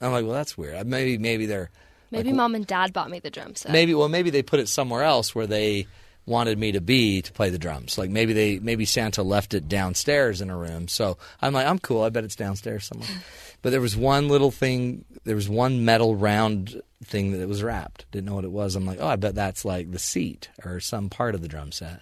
[0.00, 0.86] I'm like, well, that's weird.
[0.86, 1.70] Maybe maybe they're
[2.10, 3.72] Maybe mom and dad bought me the drum set.
[3.72, 5.86] maybe well maybe they put it somewhere else where they
[6.26, 7.98] wanted me to be to play the drums.
[7.98, 10.88] Like maybe they maybe Santa left it downstairs in a room.
[10.88, 12.02] So I'm like I'm cool.
[12.02, 13.08] I bet it's downstairs somewhere.
[13.62, 15.04] But there was one little thing.
[15.22, 18.10] There was one metal round thing that it was wrapped.
[18.10, 18.74] Didn't know what it was.
[18.74, 21.70] I'm like, oh, I bet that's like the seat or some part of the drum
[21.70, 22.00] set.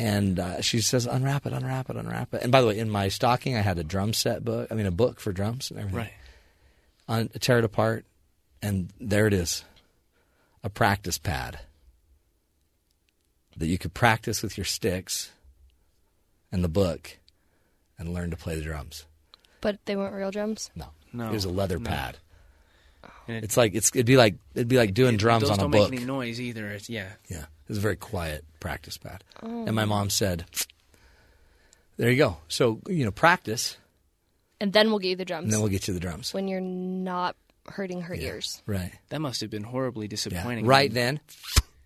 [0.00, 2.42] And uh, she says, unwrap it, unwrap it, unwrap it.
[2.44, 4.68] And by the way, in my stocking, I had a drum set book.
[4.70, 6.12] I mean, a book for drums and everything Right.
[7.08, 8.04] un- tear it apart,
[8.62, 9.64] and there it is
[10.62, 11.58] a practice pad
[13.56, 15.32] that you could practice with your sticks
[16.52, 17.18] and the book
[17.98, 19.04] and learn to play the drums.
[19.60, 20.70] but they weren't real drums.
[20.76, 21.90] No, No, it was a leather no.
[21.90, 22.18] pad.
[23.28, 25.60] And it- It's like it's it'd be like it'd be like doing drums Those on
[25.66, 25.72] a book.
[25.82, 26.68] don't make any noise either.
[26.70, 27.08] It's, yeah.
[27.28, 29.22] Yeah, it was a very quiet practice pad.
[29.42, 29.72] And Oh.
[29.72, 30.44] my mom said,
[31.96, 32.38] "There you go.
[32.48, 33.76] So you know, practice,
[34.60, 36.48] And then we'll get you the drums and then we'll get you the drums." when
[36.48, 37.36] you're not
[37.68, 38.62] hurting her ears.
[38.66, 38.92] Right.
[39.10, 40.10] That must have been horribly Yeah.
[40.10, 40.64] disappointing.
[40.66, 41.20] Right then,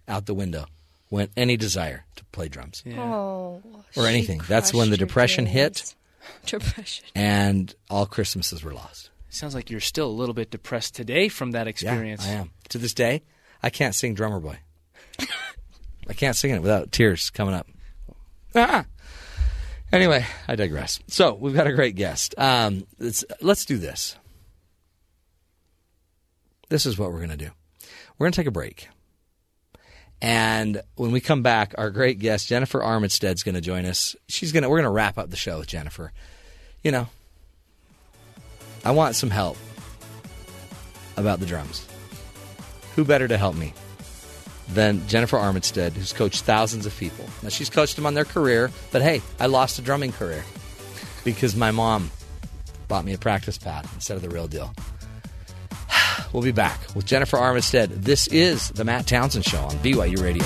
[0.07, 0.67] out the window
[1.11, 2.83] went any desire to play drums.
[2.87, 3.03] Yeah.
[3.03, 3.61] Oh,
[3.97, 4.41] Or she anything.
[4.49, 5.95] That's when the crushed your depression hit.
[6.47, 7.05] Depression.
[7.17, 9.11] and all Christmases were lost.
[9.33, 12.27] Sounds like you're still a little bit depressed today from that experience.
[12.27, 12.51] Yeah, I am.
[12.69, 13.23] To this day,
[13.63, 14.59] I can't sing Drummer Boy.
[16.09, 17.67] I can't sing it without tears coming up.
[18.55, 18.85] Ah.
[19.91, 21.01] Anyway, I digress.
[21.09, 22.35] So we've got a great guest.
[22.37, 24.17] Um, let's, let's do this.
[26.69, 27.51] This is what we're going to do.
[28.19, 28.91] We're going to take a break.
[30.21, 34.15] And when we come back, our great guest Jennifer Armitstead's going to join us.
[34.29, 36.13] She's going to we're going to wrap up the show with Jennifer.
[36.85, 37.09] You know,
[38.85, 39.57] I want some help
[41.17, 41.87] about the drums.
[42.97, 43.75] Who better to help me
[44.69, 47.25] than Jennifer Armitstead, who's coached thousands of people?
[47.43, 50.45] Now, she's coached them on their career, but hey, I lost a drumming career
[51.25, 52.11] because my mom
[52.89, 54.73] bought me a practice pad instead of the real deal.
[56.33, 57.89] We'll be back with Jennifer Armitstead.
[57.89, 60.45] This is the Matt Townsend Show on BYU Radio.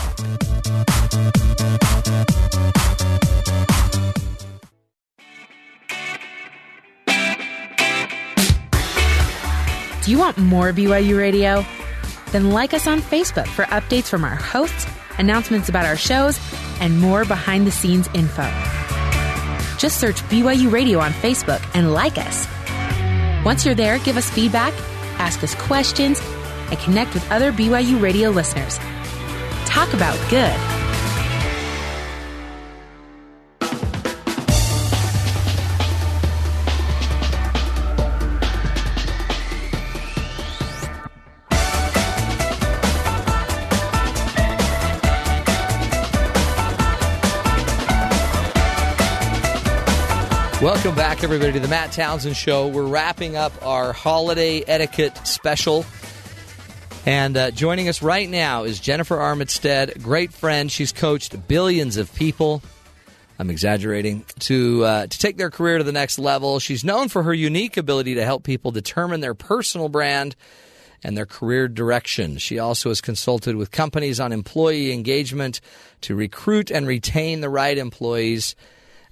[10.07, 11.67] Do you want more BYU radio?
[12.31, 14.87] Then like us on Facebook for updates from our hosts,
[15.19, 16.39] announcements about our shows,
[16.79, 18.45] and more behind the scenes info.
[19.79, 22.47] Just search BYU Radio on Facebook and like us.
[23.45, 24.73] Once you're there, give us feedback,
[25.19, 26.21] ask us questions,
[26.71, 28.79] and connect with other BYU Radio listeners.
[29.65, 30.86] Talk about good.
[50.63, 52.69] Welcome back, everybody, to the Matt Townsend Show.
[52.69, 55.85] We're wrapping up our holiday etiquette special.
[57.05, 60.73] And uh, joining us right now is Jennifer Armitstead, great friend.
[60.73, 62.63] She's coached billions of people.
[63.39, 66.59] I'm exaggerating to uh, to take their career to the next level.
[66.59, 70.37] She's known for her unique ability to help people determine their personal brand
[71.05, 72.39] and their career direction.
[72.39, 75.61] She also has consulted with companies on employee engagement
[76.01, 78.57] to recruit and retain the right employees.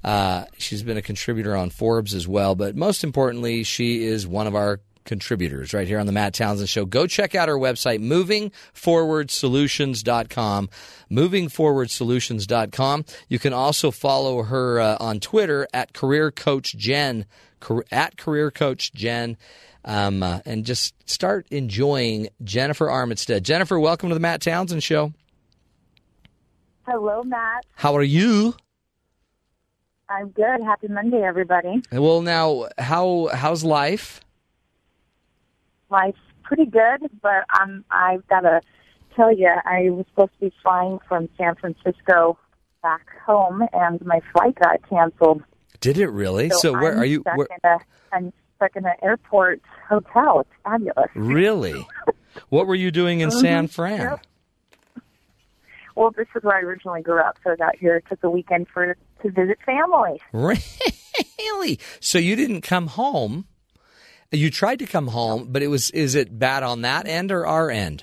[0.05, 4.47] Uh, she's been a contributor on Forbes as well, but most importantly, she is one
[4.47, 6.85] of our contributors right here on the Matt Townsend Show.
[6.85, 10.68] Go check out our website, movingforwardsolutions.com.
[11.10, 13.05] Movingforwardsolutions.com.
[13.28, 17.24] You can also follow her uh, on Twitter at Career Coach Jen,
[17.90, 19.39] at Career Coach Jen.
[19.86, 23.43] Um, uh, and just start enjoying Jennifer Armitstead.
[23.43, 25.12] Jennifer, welcome to the Matt Townsend Show.
[26.86, 27.66] Hello, Matt.
[27.74, 28.55] How are you?
[30.09, 30.62] I'm good.
[30.62, 31.82] Happy Monday, everybody.
[31.90, 34.20] Well, now, how how's life?
[35.90, 38.60] Life's pretty good, but um, I've got to
[39.16, 42.39] tell you, I was supposed to be flying from San Francisco
[42.82, 45.43] back home, and my flight got canceled.
[45.81, 46.51] Did it really?
[46.51, 47.20] So, where I'm are you?
[47.20, 47.78] Stuck Where, in a,
[48.12, 50.40] I'm stuck in an airport hotel.
[50.40, 51.10] It's fabulous.
[51.14, 51.86] really?
[52.48, 54.01] What were you doing in San Fran?
[54.01, 54.26] Yep.
[55.94, 58.66] Well, this is where I originally grew up, so I got here, took a weekend
[58.68, 60.20] for to visit family.
[60.32, 61.78] Really?
[62.00, 63.46] So you didn't come home?
[64.32, 67.46] You tried to come home, but it was is it bad on that end or
[67.46, 68.02] our end?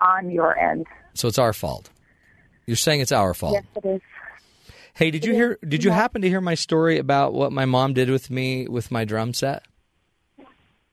[0.00, 1.90] On your end, So it's our fault.
[2.66, 3.54] You're saying it's our fault.
[3.54, 4.00] yes, it is.
[4.94, 7.94] Hey, did you hear did you happen to hear my story about what my mom
[7.94, 9.64] did with me with my drum set?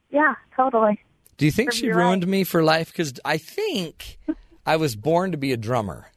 [0.10, 1.00] Yeah, totally.
[1.38, 2.88] Do you think she ruined me for life?
[2.92, 4.18] Because I think
[4.66, 6.08] I was born to be a drummer.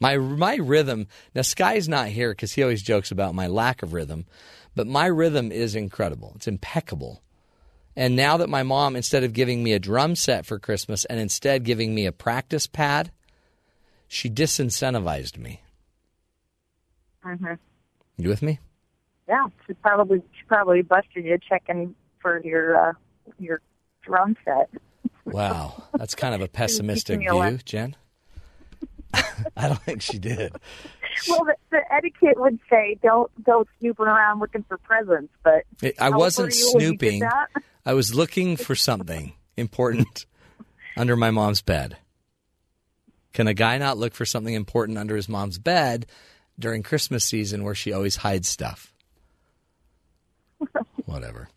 [0.00, 1.08] My my rhythm.
[1.34, 4.26] Now Sky's not here because he always jokes about my lack of rhythm,
[4.74, 6.32] but my rhythm is incredible.
[6.36, 7.22] It's impeccable.
[7.96, 11.18] And now that my mom, instead of giving me a drum set for Christmas and
[11.18, 13.10] instead giving me a practice pad,
[14.06, 15.62] she disincentivized me.
[17.22, 17.54] hmm
[18.16, 18.60] You with me?
[19.28, 22.92] Yeah, she probably she probably busted you checking for your uh,
[23.40, 23.60] your
[24.02, 24.70] drum set.
[25.32, 27.96] Wow, that's kind of a pessimistic view, Jen.
[29.56, 30.52] I don't think she did.
[31.28, 35.96] Well, the, the etiquette would say don't go snooping around looking for presents, but It,
[36.00, 37.30] I wasn't were you when you did snooping.
[37.86, 40.26] I was looking for something important
[40.96, 41.96] under my mom's bed.
[43.32, 46.06] Can a guy not look for something important under his mom's bed
[46.58, 48.92] during Christmas season where she always hides stuff?
[51.06, 51.48] Whatever.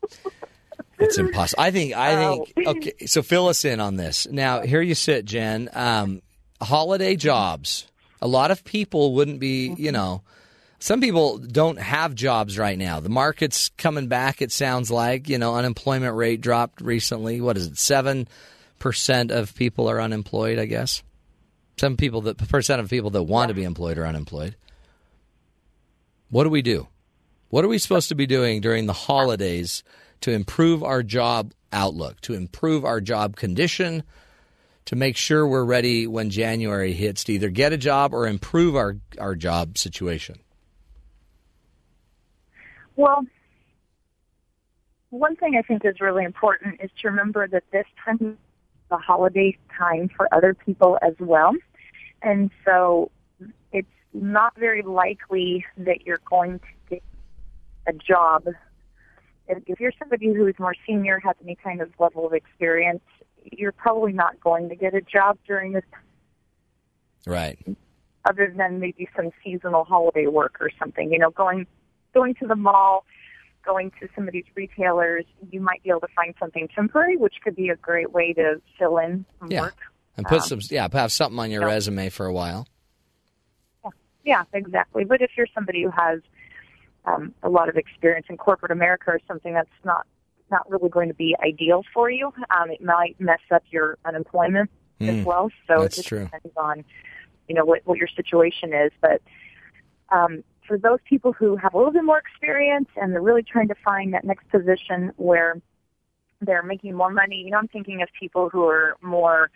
[1.02, 1.62] It's impossible.
[1.64, 1.94] I think.
[1.96, 2.46] I Oh.
[2.56, 2.68] think.
[2.68, 4.28] Okay, so fill us in on this.
[4.30, 5.70] Now, here you sit, Jen.
[5.74, 6.22] Um,
[6.62, 7.88] holiday jobs.
[8.22, 9.74] A lot of people wouldn't be.
[9.78, 10.22] You know,
[10.80, 13.00] some people don't have jobs right now.
[13.00, 14.42] The market's coming back.
[14.42, 17.42] It sounds like you know unemployment rate dropped recently.
[17.42, 17.78] What is it?
[17.80, 18.28] Seven
[18.80, 20.60] percent of people are unemployed.
[20.60, 21.02] I guess
[21.78, 24.56] some people that percent of people that want to be employed are unemployed.
[26.30, 26.88] What do we do?
[27.50, 29.84] What are we supposed to be doing during the holidays
[30.22, 34.04] to improve our job outlook, to improve our job condition,
[34.86, 38.76] to make sure we're ready when January hits to either get a job or improve
[38.76, 40.40] our, our job situation?
[42.96, 43.26] Well,
[45.10, 48.38] one thing I think is really important is to remember that this time is
[48.90, 51.54] the holiday time for other people as well.
[52.22, 53.12] And so
[53.72, 57.04] it's not very likely that you're going to get
[57.88, 58.48] a job.
[59.68, 63.02] If you're somebody who is more senior, has any kind of level of experience,
[63.52, 65.84] you're probably not going to get a job during this
[67.26, 67.58] Right.
[68.26, 71.12] other than maybe some seasonal holiday work or something.
[71.12, 71.68] You know, going
[72.14, 73.06] going to the mall,
[73.64, 77.36] going to some of these retailers, you might be able to find something temporary, which
[77.44, 79.62] could be a great way to fill in some Yeah.
[79.62, 79.78] work.
[80.18, 81.68] And put Um, some, yeah, have something on your yeah.
[81.68, 82.68] resume for a while.
[84.24, 85.04] Yeah, exactly.
[85.04, 86.22] But if you're somebody who has
[87.06, 90.06] um, a lot of experience in corporate America or something that's not
[90.50, 94.70] not really going to be ideal for you, um, it might mess up your unemployment
[95.02, 95.50] Mm, as well.
[95.68, 96.26] So it just true.
[96.26, 96.86] depends on
[97.48, 98.92] you know what what your situation is.
[99.02, 99.22] But
[100.10, 103.68] um, for those people who have a little bit more experience and they're really trying
[103.70, 105.60] to find that next position where
[106.42, 109.50] they're making more money, you know, I'm thinking of people who are more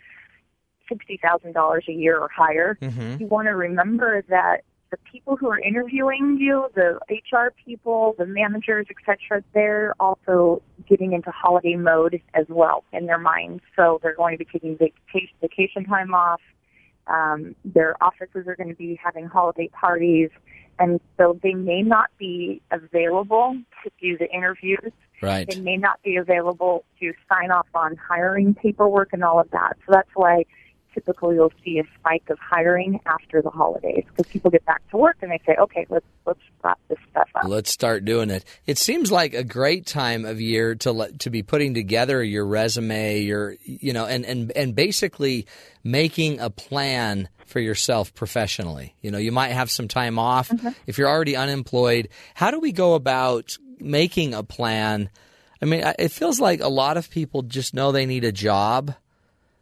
[0.88, 3.16] sixty thousand dollars a year or higher Mm-hmm.
[3.20, 8.26] you want to remember that the people who are interviewing you, the HR people, the
[8.26, 13.62] managers, etc., they're also getting into holiday mode as well in their minds.
[13.74, 16.40] So they're going to be taking vacation, vacation time off.
[17.08, 20.30] Um, their offices are going to be having holiday parties,
[20.78, 24.92] and so they may not be available to do the interviews.
[25.22, 25.46] Right.
[25.46, 29.76] They may not be available to sign off on hiring paperwork and all of that.
[29.86, 30.44] So that's why
[30.96, 34.96] typically you'll see a spike of hiring after the holidays because people get back to
[34.96, 37.44] work and they say, okay, let's let's wrap this stuff up.
[37.44, 38.44] Let's start doing it.
[38.66, 42.46] It seems like a great time of year to let, to be putting together your
[42.46, 45.46] resume, your you know, and and and basically
[45.84, 48.94] making a plan for yourself professionally.
[49.02, 50.70] You know, you might have some time off mm-hmm.
[50.86, 52.08] if you're already unemployed.
[52.34, 55.10] How do we go about making a plan?
[55.60, 58.94] I mean, it feels like a lot of people just know they need a job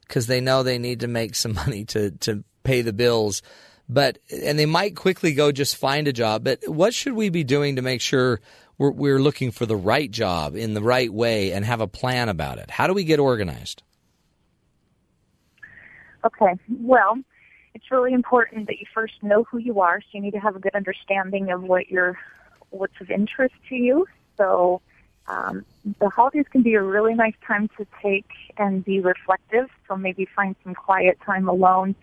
[0.07, 3.43] because they know they need to make some money to to pay the bills.
[3.89, 6.45] But and they might quickly go just find a job.
[6.45, 8.41] But what should we be doing to make sure
[8.79, 12.29] we're, we're looking for the right job in the right way and have a plan
[12.29, 12.71] about it?
[12.71, 13.83] How do we get organized?
[16.25, 16.55] Okay.
[16.81, 17.19] Well,
[17.75, 20.01] it's really important that you first know who you are.
[20.01, 22.19] So you need to have a good understanding of what your
[22.71, 24.07] what's of interest to you.
[24.39, 24.81] So
[25.27, 25.65] um,
[26.01, 28.29] the holidays can be a really nice time to take
[28.59, 29.69] and be reflective.
[29.89, 31.95] So maybe find some quiet time alone.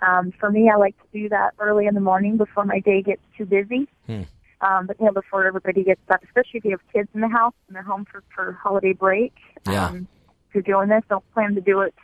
[0.00, 3.02] Um, for me, I like to do that early in the morning before my day
[3.02, 3.86] gets too busy.
[4.06, 4.22] Hmm.
[4.62, 7.28] Um, but you know, before everybody gets up, especially if you have kids in the
[7.28, 9.32] house and they're home for for holiday break.
[9.66, 9.88] Yeah.
[9.88, 10.08] Um,
[10.48, 11.94] if you're doing this, don't plan to do it.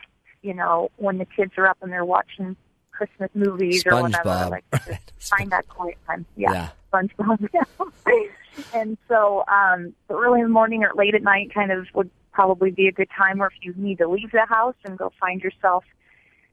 [0.41, 2.55] You know, when the kids are up and they're watching
[2.97, 4.49] Christmas movies or whatever.
[4.49, 6.25] Like just find that quiet time.
[6.35, 6.51] Yeah.
[6.51, 6.69] Yeah.
[6.91, 7.49] SpongeBob.
[8.73, 12.71] And so, um, early in the morning or late at night kind of would probably
[12.71, 15.41] be a good time or if you need to leave the house and go find
[15.41, 15.83] yourself,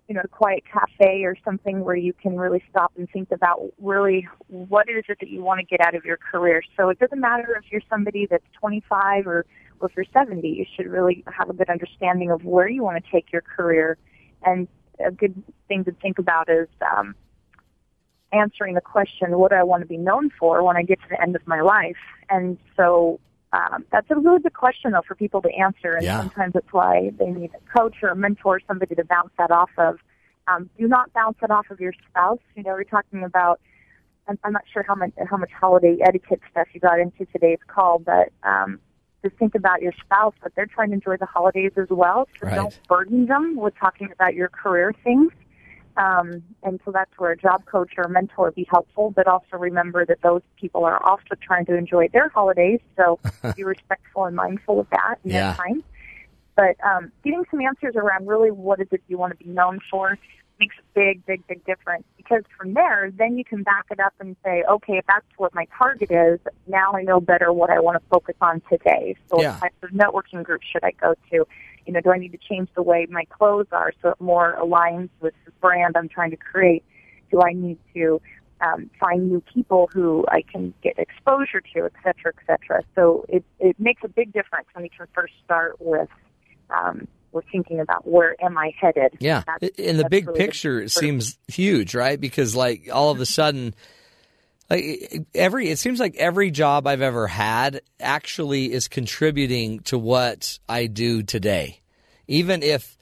[0.07, 3.73] you know, a quiet cafe or something where you can really stop and think about
[3.81, 6.62] really what is it that you want to get out of your career.
[6.77, 9.47] So it doesn't matter if you're somebody that's 25 or,
[9.81, 13.03] or if you're 70, you should really have a good understanding of where you want
[13.03, 13.97] to take your career.
[14.45, 14.69] And
[15.05, 17.15] a good thing to think about is, um,
[18.33, 21.07] answering the question, what do I want to be known for when I get to
[21.09, 21.97] the end of my life?
[22.29, 23.21] And so
[23.53, 25.95] um, that's a really good question, though, for people to answer.
[25.95, 26.19] And Yeah.
[26.19, 29.71] sometimes it's why they need a coach or a mentor, somebody to bounce that off
[29.79, 29.99] of.
[30.49, 32.41] Um, do not bounce it off of your spouse.
[32.57, 33.61] You know, we're talking about.
[34.27, 37.59] I'm, I'm not sure how much how much holiday etiquette stuff you got into today's
[37.66, 38.81] call, but um,
[39.24, 40.34] just think about your spouse.
[40.42, 42.55] But they're trying to enjoy the holidays as well, so Right.
[42.55, 45.32] don't burden them with talking about your career things.
[45.96, 49.28] Um, and so that's where a job coach or a mentor would be helpful, but
[49.28, 53.18] also remember that those people are also trying to enjoy their holidays, so
[53.56, 55.55] be respectful and mindful of that in Yeah.
[55.55, 55.84] their time.
[56.56, 59.78] But um, getting some answers around really what is it you want to be known
[59.90, 60.18] for
[60.59, 62.05] makes a big, big, big difference.
[62.16, 65.55] Because from there, then you can back it up and say, okay, if that's what
[65.55, 69.16] my target is, now I know better what I want to focus on today.
[69.31, 69.52] So Yeah.
[69.52, 71.47] what types of networking groups should I go to?
[71.86, 74.56] You know, do I need to change the way my clothes are so it more
[74.60, 76.85] aligns with the brand I'm trying to create?
[77.31, 78.22] Do I need to
[78.60, 82.82] um, find new people who I can get exposure to, et cetera, et cetera?
[82.94, 86.09] So it, it makes a big difference when you can first start with
[86.70, 89.16] um, with thinking about where am I headed.
[89.19, 89.43] Yeah.
[89.47, 92.20] That's- In the big really the picture, it seems huge, right?
[92.20, 93.24] Because like all of a mm-hmm.
[93.24, 93.74] sudden,
[94.70, 100.59] like every it seems like every job I've ever had actually is contributing to what
[100.69, 101.81] I do today.
[102.27, 102.97] Even if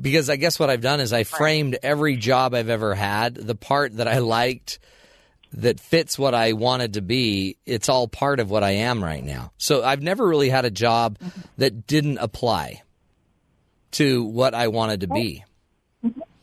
[0.00, 3.54] because I guess what I've done is I framed every job I've ever had, the
[3.54, 4.80] part that I liked
[5.52, 9.22] that fits what I wanted to be, it's all part of what I am right
[9.22, 9.52] now.
[9.58, 11.40] So I've never really had a job mm-hmm.
[11.58, 12.82] that didn't apply
[13.92, 15.44] to what I wanted to be.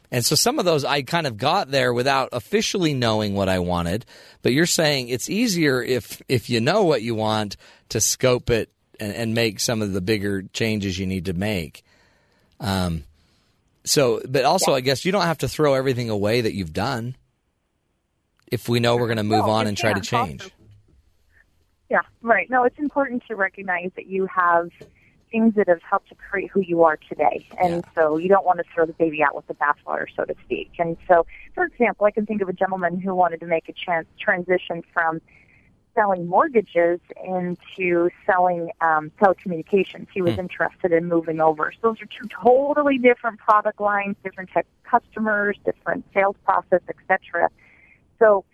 [0.09, 3.59] And so some of those I kind of got there without officially knowing what I
[3.59, 4.05] wanted.
[4.41, 7.57] But you're saying it's easier if if you know what you want
[7.89, 8.69] to scope it
[8.99, 11.83] and, and make some of the bigger changes you need to make.
[12.59, 13.03] Um,
[13.83, 17.15] so, but also, I guess you don't have to throw everything away that you've done.
[18.49, 20.49] If we know we're going to move No, on and try to change.
[21.89, 22.49] Yeah, right.
[22.49, 24.69] No, it's important to recognize that you have
[25.31, 27.47] things that have helped to create who you are today.
[27.59, 27.91] And Yeah.
[27.95, 30.71] so you don't want to throw the baby out with the bathwater, so to speak.
[30.79, 33.73] And so, for example, I can think of a gentleman who wanted to make a
[33.73, 35.21] tran transition from
[35.95, 40.07] selling mortgages into selling um, telecommunications.
[40.13, 40.39] He was Hmm.
[40.39, 41.73] interested in moving over.
[41.73, 46.81] So those are two totally different product lines, different type of customers, different sales process,
[46.87, 47.49] etc.
[48.19, 48.45] So,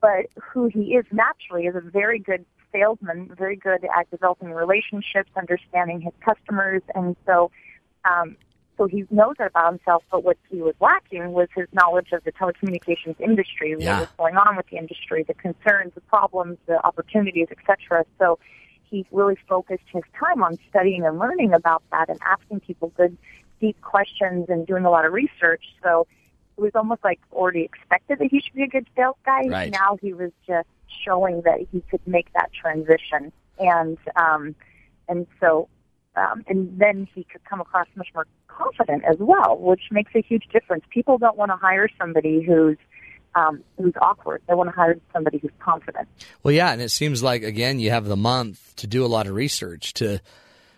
[0.00, 5.30] but who he is naturally is a very good salesman, very good at developing relationships,
[5.36, 7.50] understanding his customers, and so,
[8.04, 8.36] um,
[8.76, 10.02] so he knows that about himself.
[10.10, 14.00] But what he was lacking was his knowledge of the telecommunications industry, Yeah.
[14.00, 18.04] what was going on with the industry, the concerns, the problems, the opportunities, etc.
[18.18, 18.38] So.
[18.90, 23.16] He really focused his time on studying and learning about that and asking people good,
[23.60, 25.64] deep questions and doing a lot of research.
[25.82, 26.06] So
[26.56, 29.48] it was almost like already expected that he should be a good sales guy.
[29.48, 29.72] Right.
[29.72, 30.68] Now he was just
[31.04, 34.54] showing that he could make that transition, and um,
[35.08, 35.68] and so
[36.16, 40.22] um, and then he could come across much more confident as well, which makes a
[40.22, 40.84] huge difference.
[40.90, 42.78] People don't want to hire somebody who's
[43.34, 44.42] um, who's awkward.
[44.48, 46.08] They want to hire somebody who's confident.
[46.42, 49.26] Well, yeah, and it seems like again you have the month to do a lot
[49.26, 50.20] of research to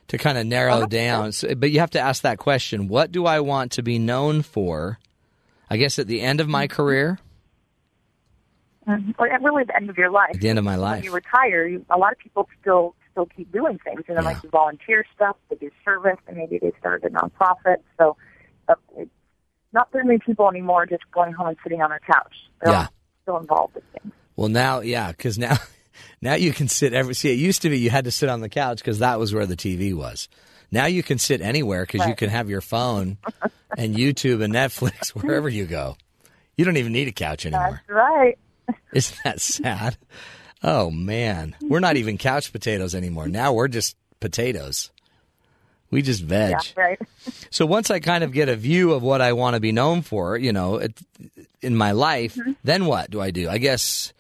[0.09, 1.33] to kind of narrow down.
[1.33, 4.43] So, but you have to ask that question: What do I want to be known
[4.43, 4.99] for?
[5.69, 7.19] I guess at the end of my career,
[8.89, 9.11] Mm-hmm.
[9.19, 10.31] Or at really the end of your life.
[10.35, 10.97] at the end of my life.
[10.99, 14.23] when you retire, you, a lot of people still still keep doing things, and they
[14.23, 17.77] like do volunteer stuff, they do service, and maybe they started a nonprofit.
[17.99, 18.17] So
[18.69, 19.11] uh, it's
[19.73, 22.33] not very many people anymore just going home and sitting on their couch.
[22.63, 22.87] They're Yeah.
[23.23, 24.13] still involved with things.
[24.37, 25.57] Well, now, yeah, because now,
[26.21, 27.15] now you can sit every.
[27.15, 29.35] See, it used to be you had to sit on the couch because that was
[29.35, 30.29] where the TV was.
[30.71, 33.19] Now you can sit anywhere because you can have your phone
[33.79, 35.97] and YouTube and Netflix wherever you go.
[36.57, 37.83] You don't even need a couch anymore.
[37.87, 38.39] That's right.
[38.93, 39.97] Isn't that sad?
[40.63, 43.29] Oh man, we're not even couch potatoes anymore.
[43.29, 44.91] Now we're just potatoes.
[45.91, 46.51] We just veg.
[46.51, 46.99] Yeah, right.
[47.51, 50.03] So once I kind of get a view of what I want to be known
[50.03, 50.97] for, you know, it,
[51.61, 52.53] in my life, Mm-hmm.
[52.65, 53.49] then what do I do?
[53.49, 54.13] I guess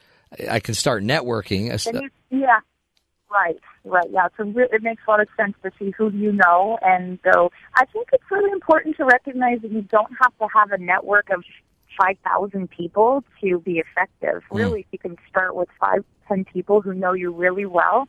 [0.50, 1.66] I can start networking.
[1.66, 2.58] I Then st- you, yeah,
[3.30, 4.28] right, right, yeah.
[4.36, 7.50] So re- it makes a lot of sense to see who you know and so
[7.76, 11.30] I think it's really important to recognize that you don't have to have a network
[11.30, 11.44] of
[11.98, 14.42] five thousand people to be effective.
[14.50, 18.08] Really, you can start with five, ten people who know you really well,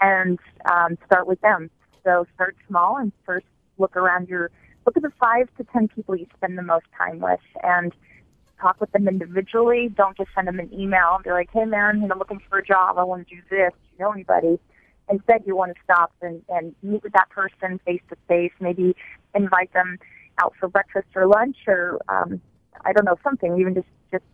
[0.00, 0.38] and
[0.70, 1.70] um, start with them.
[2.04, 3.46] So start small and first
[3.78, 4.50] look around your
[4.86, 7.92] look at the five to ten people you spend the most time with and
[8.60, 9.88] talk with them individually.
[9.94, 12.58] Don't just send them an email and be like, "Hey, man, you know, looking for
[12.58, 12.98] a job.
[12.98, 13.72] I want to do this.
[13.72, 14.58] Do you know anybody?"
[15.10, 18.52] Instead, you want to stop and, and meet with that person face to face.
[18.60, 18.94] Maybe
[19.34, 19.98] invite them
[20.40, 22.40] out for breakfast or lunch, or um,
[22.84, 23.58] I don't know, something.
[23.58, 24.24] Even just just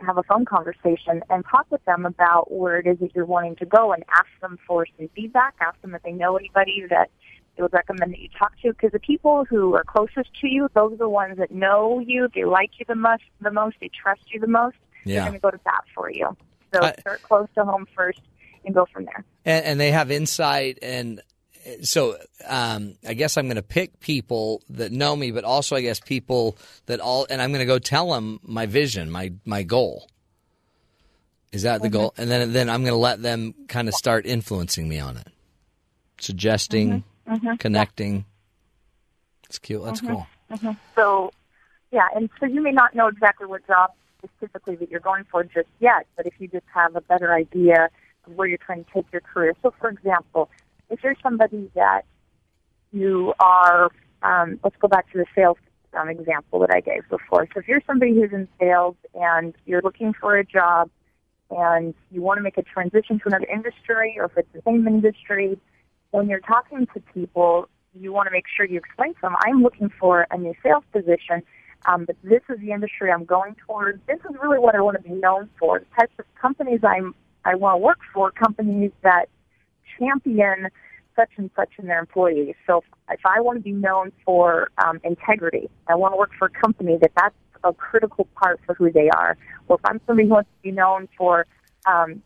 [0.00, 3.56] have a phone conversation and talk with them about where it is that you're wanting
[3.56, 5.54] to go, and ask them for some feedback.
[5.60, 7.10] Ask them if they know anybody that
[7.56, 10.68] they would recommend that you talk to because the people who are closest to you,
[10.74, 13.90] those are the ones that know you, they like you the most, the most, they
[14.02, 14.76] trust you the most.
[15.04, 15.20] Yeah.
[15.20, 16.36] They're going to go to bat for you.
[16.72, 18.20] So I- start close to home first
[18.64, 19.24] and go from there.
[19.44, 21.20] and, and they have insight and
[21.82, 22.16] so
[22.46, 26.00] um, I guess I'm going to pick people that know me, but also I guess
[26.00, 30.08] people that all, and I'm going to go tell them my vision, my my goal.
[31.52, 32.12] Is that the goal?
[32.16, 35.28] And then then I'm going to let them kind of start influencing me on it,
[36.18, 37.34] suggesting, mm-hmm.
[37.34, 37.56] Mm-hmm.
[37.56, 38.24] connecting.
[39.44, 39.84] That's cute.
[39.84, 40.64] That's mm-hmm.
[40.64, 40.76] cool.
[40.96, 41.30] So,
[41.92, 43.92] yeah, and so you may not know exactly what job
[44.24, 47.88] specifically that you're going for just yet, but if you just have a better idea
[48.26, 49.54] of where you're trying to take your career.
[49.62, 50.50] So, for example,
[50.90, 52.02] if you're somebody that
[52.92, 53.90] you are,
[54.22, 55.58] um, let's go back to the sales
[55.94, 57.46] um, example that I gave before.
[57.52, 60.90] So, if you're somebody who's in sales and you're looking for a job
[61.50, 64.86] and you want to make a transition to another industry, or if it's the same
[64.86, 65.58] industry,
[66.10, 69.62] when you're talking to people, you want to make sure you explain to them, I'm
[69.62, 71.42] looking for a new sales position,
[71.86, 74.00] um, but this is the industry I'm going towards.
[74.06, 75.80] This is really what I want to be known for.
[75.80, 79.28] The types of companies I'm, I want to work for, companies that
[79.98, 80.68] champion
[81.16, 82.54] such and such in their employees.
[82.66, 86.46] So if, I want to be known for um, integrity, I want to work for
[86.46, 89.36] a company that that's a critical part for who they are.
[89.68, 91.46] Or if I'm somebody who wants to be known for
[91.86, 92.22] um,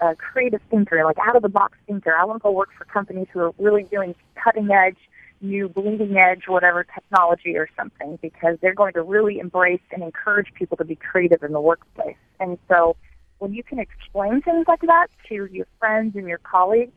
[0.00, 2.84] a creative thinker, like out of the box thinker, I want to go work for
[2.84, 4.96] companies who are really doing cutting edge,
[5.40, 10.52] new bleeding edge, whatever technology or something, because they're going to really embrace and encourage
[10.54, 12.16] people to be creative in the workplace.
[12.40, 12.96] And so
[13.38, 16.92] when you can explain things like that to your friends and your colleagues,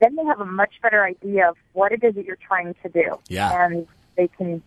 [0.00, 2.88] then they have a much better idea of what it is that you're trying to
[2.88, 3.18] do.
[3.28, 3.64] Yeah.
[3.66, 3.86] And
[4.16, 4.62] they can,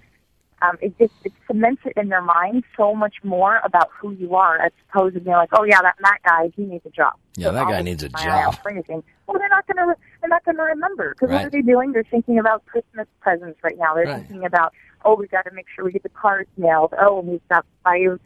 [0.61, 4.35] um, it just it cements it in their mind so much more about who you
[4.35, 7.13] are as opposed to being like, oh yeah, that that guy, he needs a job.
[7.35, 8.61] Yeah, So that guy needs a keep my eye out job.
[8.63, 9.03] For anything.
[9.27, 9.95] Well, they're not going to.
[10.21, 11.35] They're not going to remember because Right.
[11.37, 11.91] what are they doing?
[11.93, 13.93] They're thinking about Christmas presents right now.
[13.93, 14.17] They're Right.
[14.27, 14.73] thinking about,
[15.05, 16.93] oh, we've got to make sure we get the cards mailed.
[16.99, 18.19] Oh, we've got five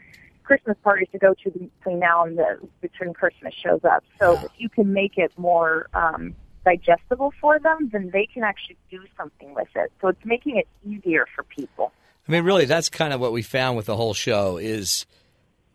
[0.44, 4.04] Christmas parties to go to between now and the between Christmas shows up.
[4.20, 8.78] So if you can make it more um, digestible for them, then they can actually
[8.90, 9.92] do something with it.
[10.02, 11.92] So it's making it easier for people.
[12.28, 15.06] I mean, really, that's kind of what we found with the whole show is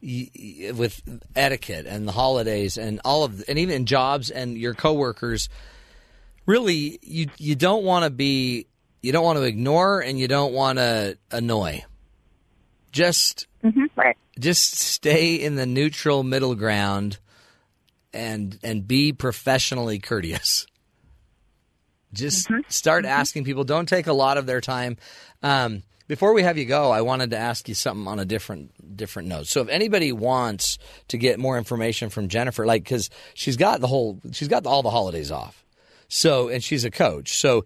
[0.00, 1.02] with
[1.34, 5.48] etiquette and the holidays and all of, and even in jobs and your coworkers.
[6.46, 8.66] Really, you you don't want to be,
[9.02, 11.84] you don't want to ignore and you don't want to annoy.
[12.92, 14.16] Just hmm Right.
[14.38, 17.18] just stay in the neutral middle ground
[18.14, 20.66] and and be professionally courteous
[22.12, 22.60] just mm-hmm.
[22.68, 23.20] start mm-hmm.
[23.20, 24.96] asking people don't take a lot of their time
[25.42, 28.96] um, before we have you go i wanted to ask you something on a different
[28.96, 30.78] different note so if anybody wants
[31.08, 34.82] to get more information from jennifer like because she's got the whole she's got all
[34.82, 35.64] the holidays off
[36.08, 37.64] so and she's a coach so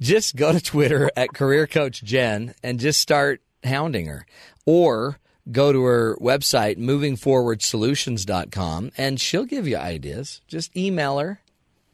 [0.00, 4.26] just go to Twitter at Career Coach Jen and just start hounding her.
[4.64, 5.18] Or
[5.50, 10.40] go to her website, movingforwardsolutions.com, and she'll give you ideas.
[10.48, 11.40] Just email her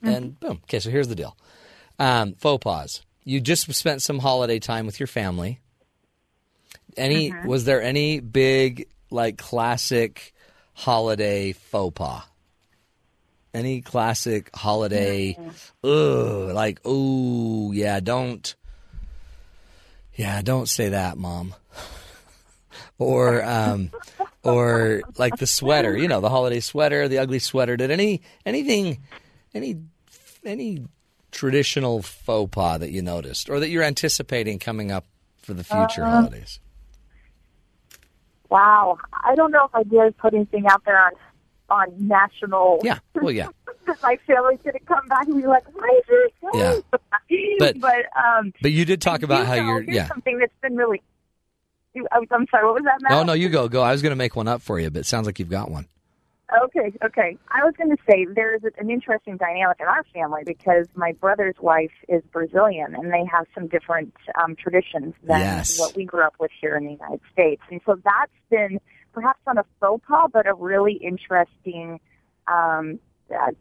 [0.03, 0.47] and mm-hmm.
[0.47, 0.61] boom.
[0.65, 1.37] Okay, so here's the deal.
[1.99, 3.03] Um, faux pas.
[3.25, 5.61] You just spent some holiday time with your family.
[6.97, 10.35] Any was there any big like classic
[10.75, 12.25] holiday faux pas?
[13.55, 15.37] Any classic holiday?
[15.85, 18.01] Ugh, like ooh, yeah.
[18.01, 18.55] Don't.
[20.15, 21.55] Yeah, don't say that, mom.
[22.99, 23.91] or um,
[24.43, 25.97] or like the sweater.
[25.97, 27.77] You know, the holiday sweater, the ugly sweater.
[27.77, 28.99] Did any anything,
[29.55, 29.79] any
[30.45, 30.85] any
[31.33, 35.05] traditional faux pas that you noticed, or that you're anticipating coming up
[35.43, 36.61] for the future holidays?
[38.49, 38.99] Wow.
[39.13, 41.13] I don't know if I dare put anything out there on
[41.71, 42.81] on national.
[42.85, 42.99] Yeah.
[43.15, 43.49] Well, yeah.
[43.67, 46.79] Because my family's going to come back and be like, "Why is it?" Yeah.
[46.91, 47.01] But-
[47.81, 49.83] but um, But you did talk about you how know, you're.
[49.83, 50.09] Yeah.
[50.09, 51.03] something that's been really.
[51.97, 52.65] I'm I'm sorry.
[52.67, 52.99] What was that?
[53.03, 53.13] Matt?
[53.13, 53.83] Oh no, you go go.
[53.83, 55.71] I was going to make one up for you, but it sounds like you've got
[55.71, 55.87] one.
[56.65, 57.39] Okay, okay.
[57.51, 61.55] I was going to say there's an interesting dynamic in our family because my brother's
[61.61, 64.13] wife is Brazilian, and they have some different
[64.43, 65.79] um, traditions than Yes.
[65.79, 67.63] what we grew up with here in the United States.
[67.71, 68.81] And so that's been
[69.13, 72.01] perhaps not a faux pas, but a really interesting,
[72.49, 72.99] um,
[73.35, 73.53] uh,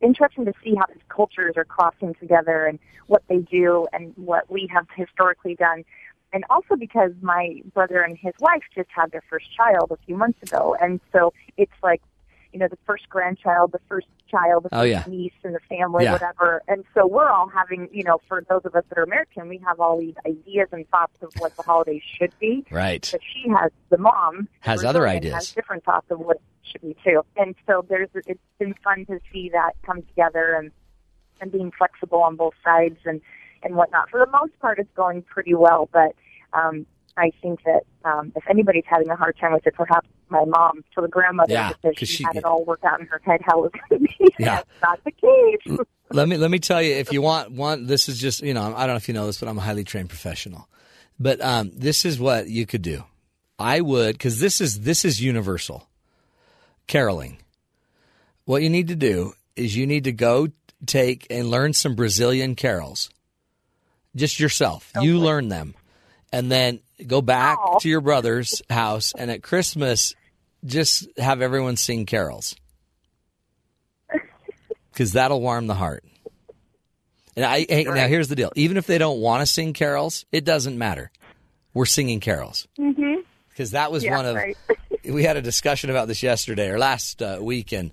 [0.00, 4.48] interesting to see how these cultures are crossing together and what they do and what
[4.50, 5.84] we have historically done
[6.32, 10.16] and also because my brother and his wife just had their first child a few
[10.16, 12.02] months ago, and so it's like,
[12.52, 15.04] you know, the first grandchild, the first child, the Oh, first yeah.
[15.06, 16.12] niece in the family, Yeah.
[16.12, 16.62] whatever.
[16.68, 19.58] And so we're all having, you know, for those of us that are American, we
[19.66, 22.64] have all these ideas and thoughts of what the holidays should be.
[22.70, 23.06] Right.
[23.12, 25.34] But she has the mom Has other ideas.
[25.34, 27.22] Has different thoughts of what it should be too.
[27.36, 30.70] And so there's it's been fun to see that come together and
[31.40, 33.20] and being flexible on both sides and
[33.62, 34.10] and whatnot.
[34.10, 36.14] For the most part, it's going pretty well, but
[36.52, 36.86] um,
[37.16, 40.84] I think that um, if anybody's having a hard time with it, perhaps my mom,
[40.94, 43.20] so the grandmother, Yeah, because 'cause she, she- had it all worked out in her
[43.24, 44.34] head how it was going to be.
[44.38, 44.56] Yeah.
[44.56, 45.78] That's not the case.
[46.10, 48.62] Let me let me tell you, if you want one, this is just you know
[48.74, 50.68] I don't know if you know this, but I'm a highly trained professional.
[51.20, 53.02] But um, this is what you could do.
[53.58, 55.88] I would because this is this is universal.
[56.86, 57.38] Caroling.
[58.44, 60.48] What you need to do is you need to go
[60.86, 63.10] take and learn some Brazilian carols.
[64.16, 64.90] Just yourself.
[65.00, 65.74] You learn them.
[66.32, 67.78] And then go back Aw.
[67.78, 70.14] to your brother's house and at Christmas
[70.64, 72.56] just have everyone sing carols.
[74.94, 76.04] Cuz that'll warm the heart.
[77.36, 78.50] And I hey, now here's the deal.
[78.56, 81.10] Even if they don't want to sing carols, it doesn't matter.
[81.72, 82.66] We're singing carols.
[82.78, 83.22] Mhm.
[83.56, 84.56] Cuz that was Yeah, one of right.
[85.04, 87.92] we had a discussion about this yesterday or last uh, week, and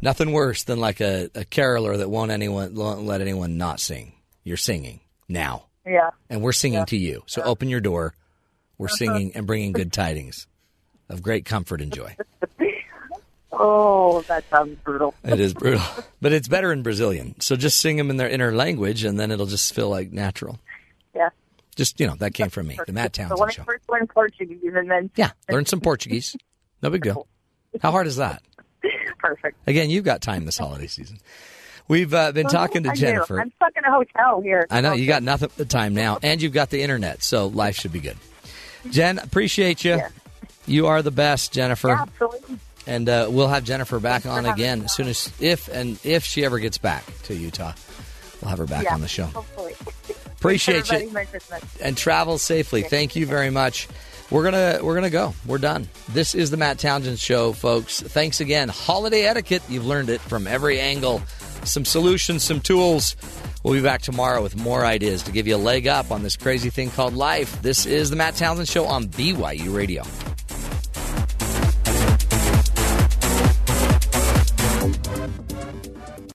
[0.00, 4.12] nothing worse than like a, a caroler that won't anyone won't let anyone not sing.
[4.42, 6.10] You're singing now, yeah.
[6.30, 7.22] and we're singing to you.
[7.26, 8.14] So open your door.
[8.78, 8.96] We're Uh-huh.
[8.96, 10.46] singing and bringing good tidings
[11.08, 12.16] of great comfort and joy.
[13.58, 15.14] Oh, that sounds brutal.
[15.24, 15.80] It is brutal,
[16.20, 17.40] but it's better in Brazilian.
[17.40, 20.58] So just sing them in their inner language, and then it'll just feel like natural.
[21.14, 21.30] Yeah.
[21.74, 24.10] Just you know, that came from me, the Matt So Townsend when I first learned
[24.10, 26.36] Portuguese, and then Yeah, learn some Portuguese.
[26.82, 27.26] No big deal.
[27.80, 28.42] How hard is that?
[29.18, 29.56] perfect.
[29.66, 31.16] Again, you've got time this holiday season.
[31.88, 32.92] We've uh, been talking to.
[32.92, 33.40] Jennifer.
[33.40, 34.66] I'm stuck in a hotel here.
[34.70, 37.76] I know you got nothing but time now, and you've got the internet, so life
[37.76, 38.16] should be good.
[38.90, 39.96] Jen, appreciate you.
[39.96, 40.08] Yeah.
[40.66, 42.58] You are the best, Jennifer, Yeah, absolutely.
[42.86, 46.44] and uh, we'll have Jennifer back on again as soon as if and if she
[46.44, 47.72] ever gets back to Utah.
[48.40, 49.26] We'll have her back yeah, on the show.
[49.26, 49.74] Hopefully.
[50.26, 51.10] Appreciate you
[51.80, 52.82] and travel safely.
[52.82, 53.88] Thank you very much.
[54.30, 55.34] We're gonna we're gonna go.
[55.46, 55.88] We're done.
[56.08, 58.00] This is the Matt Townsend Show, folks.
[58.00, 58.68] Thanks again.
[58.68, 59.62] Holiday etiquette.
[59.68, 61.22] You've learned it from every angle.
[61.64, 63.16] Some solutions, some tools.
[63.62, 66.36] We'll be back tomorrow with more ideas to give you a leg up on this
[66.36, 67.60] crazy thing called life.
[67.62, 70.02] This is the Matt Townsend Show on BYU Radio.